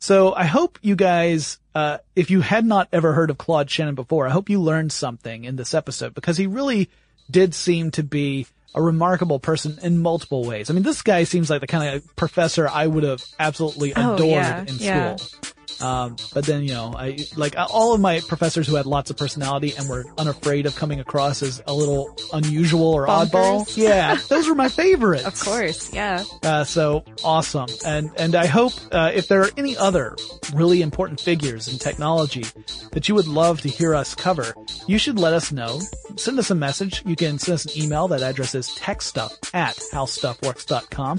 So 0.00 0.34
I 0.34 0.44
hope 0.46 0.78
you 0.82 0.96
guys, 0.96 1.58
uh, 1.74 1.98
if 2.16 2.30
you 2.30 2.40
had 2.40 2.64
not 2.64 2.88
ever 2.92 3.12
heard 3.12 3.28
of 3.30 3.36
Claude 3.38 3.70
Shannon 3.70 3.94
before, 3.94 4.26
I 4.26 4.30
hope 4.30 4.48
you 4.48 4.60
learned 4.60 4.92
something 4.92 5.44
in 5.44 5.56
this 5.56 5.74
episode 5.74 6.14
because 6.14 6.36
he 6.38 6.46
really 6.46 6.88
did 7.30 7.54
seem 7.54 7.90
to 7.92 8.02
be 8.02 8.46
a 8.74 8.80
remarkable 8.80 9.38
person 9.38 9.78
in 9.82 9.98
multiple 9.98 10.44
ways. 10.44 10.70
I 10.70 10.72
mean, 10.74 10.84
this 10.84 11.02
guy 11.02 11.24
seems 11.24 11.50
like 11.50 11.60
the 11.60 11.66
kind 11.66 11.94
of 11.94 12.16
professor 12.16 12.66
I 12.68 12.86
would 12.86 13.02
have 13.04 13.22
absolutely 13.38 13.92
Oh, 13.94 14.14
adored 14.14 14.30
yeah, 14.30 14.64
in 14.66 14.76
yeah. 14.78 15.16
school. 15.16 15.52
Um, 15.80 16.16
but 16.34 16.44
then, 16.46 16.62
you 16.62 16.74
know, 16.74 16.92
I, 16.96 17.18
like 17.36 17.54
all 17.56 17.94
of 17.94 18.00
my 18.00 18.20
professors 18.20 18.66
who 18.66 18.76
had 18.76 18.86
lots 18.86 19.10
of 19.10 19.16
personality 19.16 19.74
and 19.76 19.88
were 19.88 20.04
unafraid 20.18 20.66
of 20.66 20.76
coming 20.76 21.00
across 21.00 21.42
as 21.42 21.62
a 21.66 21.74
little 21.74 22.16
unusual 22.32 22.92
or 22.94 23.06
oddball. 23.06 23.66
Yeah, 23.76 24.16
those 24.28 24.48
were 24.48 24.54
my 24.54 24.68
favorites. 24.68 25.24
of 25.24 25.40
course, 25.40 25.92
yeah. 25.92 26.24
Uh, 26.42 26.64
so 26.64 27.04
awesome. 27.24 27.68
And, 27.84 28.10
and 28.16 28.34
I 28.34 28.46
hope, 28.46 28.72
uh, 28.92 29.12
if 29.14 29.28
there 29.28 29.42
are 29.42 29.50
any 29.56 29.76
other 29.76 30.16
really 30.54 30.82
important 30.82 31.20
figures 31.20 31.68
in 31.68 31.78
technology 31.78 32.44
that 32.92 33.08
you 33.08 33.14
would 33.14 33.26
love 33.26 33.60
to 33.62 33.68
hear 33.68 33.94
us 33.94 34.14
cover, 34.14 34.54
you 34.86 34.98
should 34.98 35.18
let 35.18 35.32
us 35.32 35.52
know. 35.52 35.80
Send 36.16 36.38
us 36.38 36.50
a 36.50 36.54
message. 36.54 37.02
You 37.06 37.16
can 37.16 37.38
send 37.38 37.54
us 37.54 37.64
an 37.64 37.82
email. 37.82 38.08
That 38.08 38.22
address 38.22 38.54
is 38.54 38.68
techstuff 38.68 39.32
at 39.54 39.76
howstuffworks.com 39.92 41.18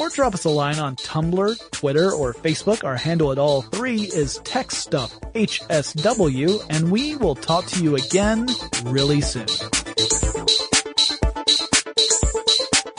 or 0.00 0.08
drop 0.08 0.34
us 0.34 0.46
a 0.46 0.50
line 0.50 0.78
on 0.78 0.96
Tumblr, 0.96 1.70
Twitter, 1.70 2.10
or 2.10 2.32
Facebook. 2.32 2.82
Our 2.82 2.96
handle 2.96 3.32
at 3.32 3.38
all 3.38 3.60
three 3.62 4.00
is 4.00 4.38
techstuffhsw 4.40 6.66
and 6.70 6.90
we 6.90 7.16
will 7.16 7.34
talk 7.34 7.66
to 7.66 7.84
you 7.84 7.96
again 7.96 8.46
really 8.84 9.20
soon. 9.20 9.46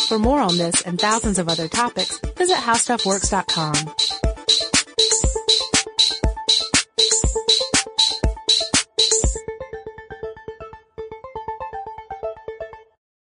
For 0.07 0.19
more 0.19 0.41
on 0.41 0.57
this 0.57 0.81
and 0.81 0.99
thousands 0.99 1.39
of 1.39 1.49
other 1.49 1.67
topics, 1.67 2.19
visit 2.19 2.57
howstuffworks.com. 2.57 4.30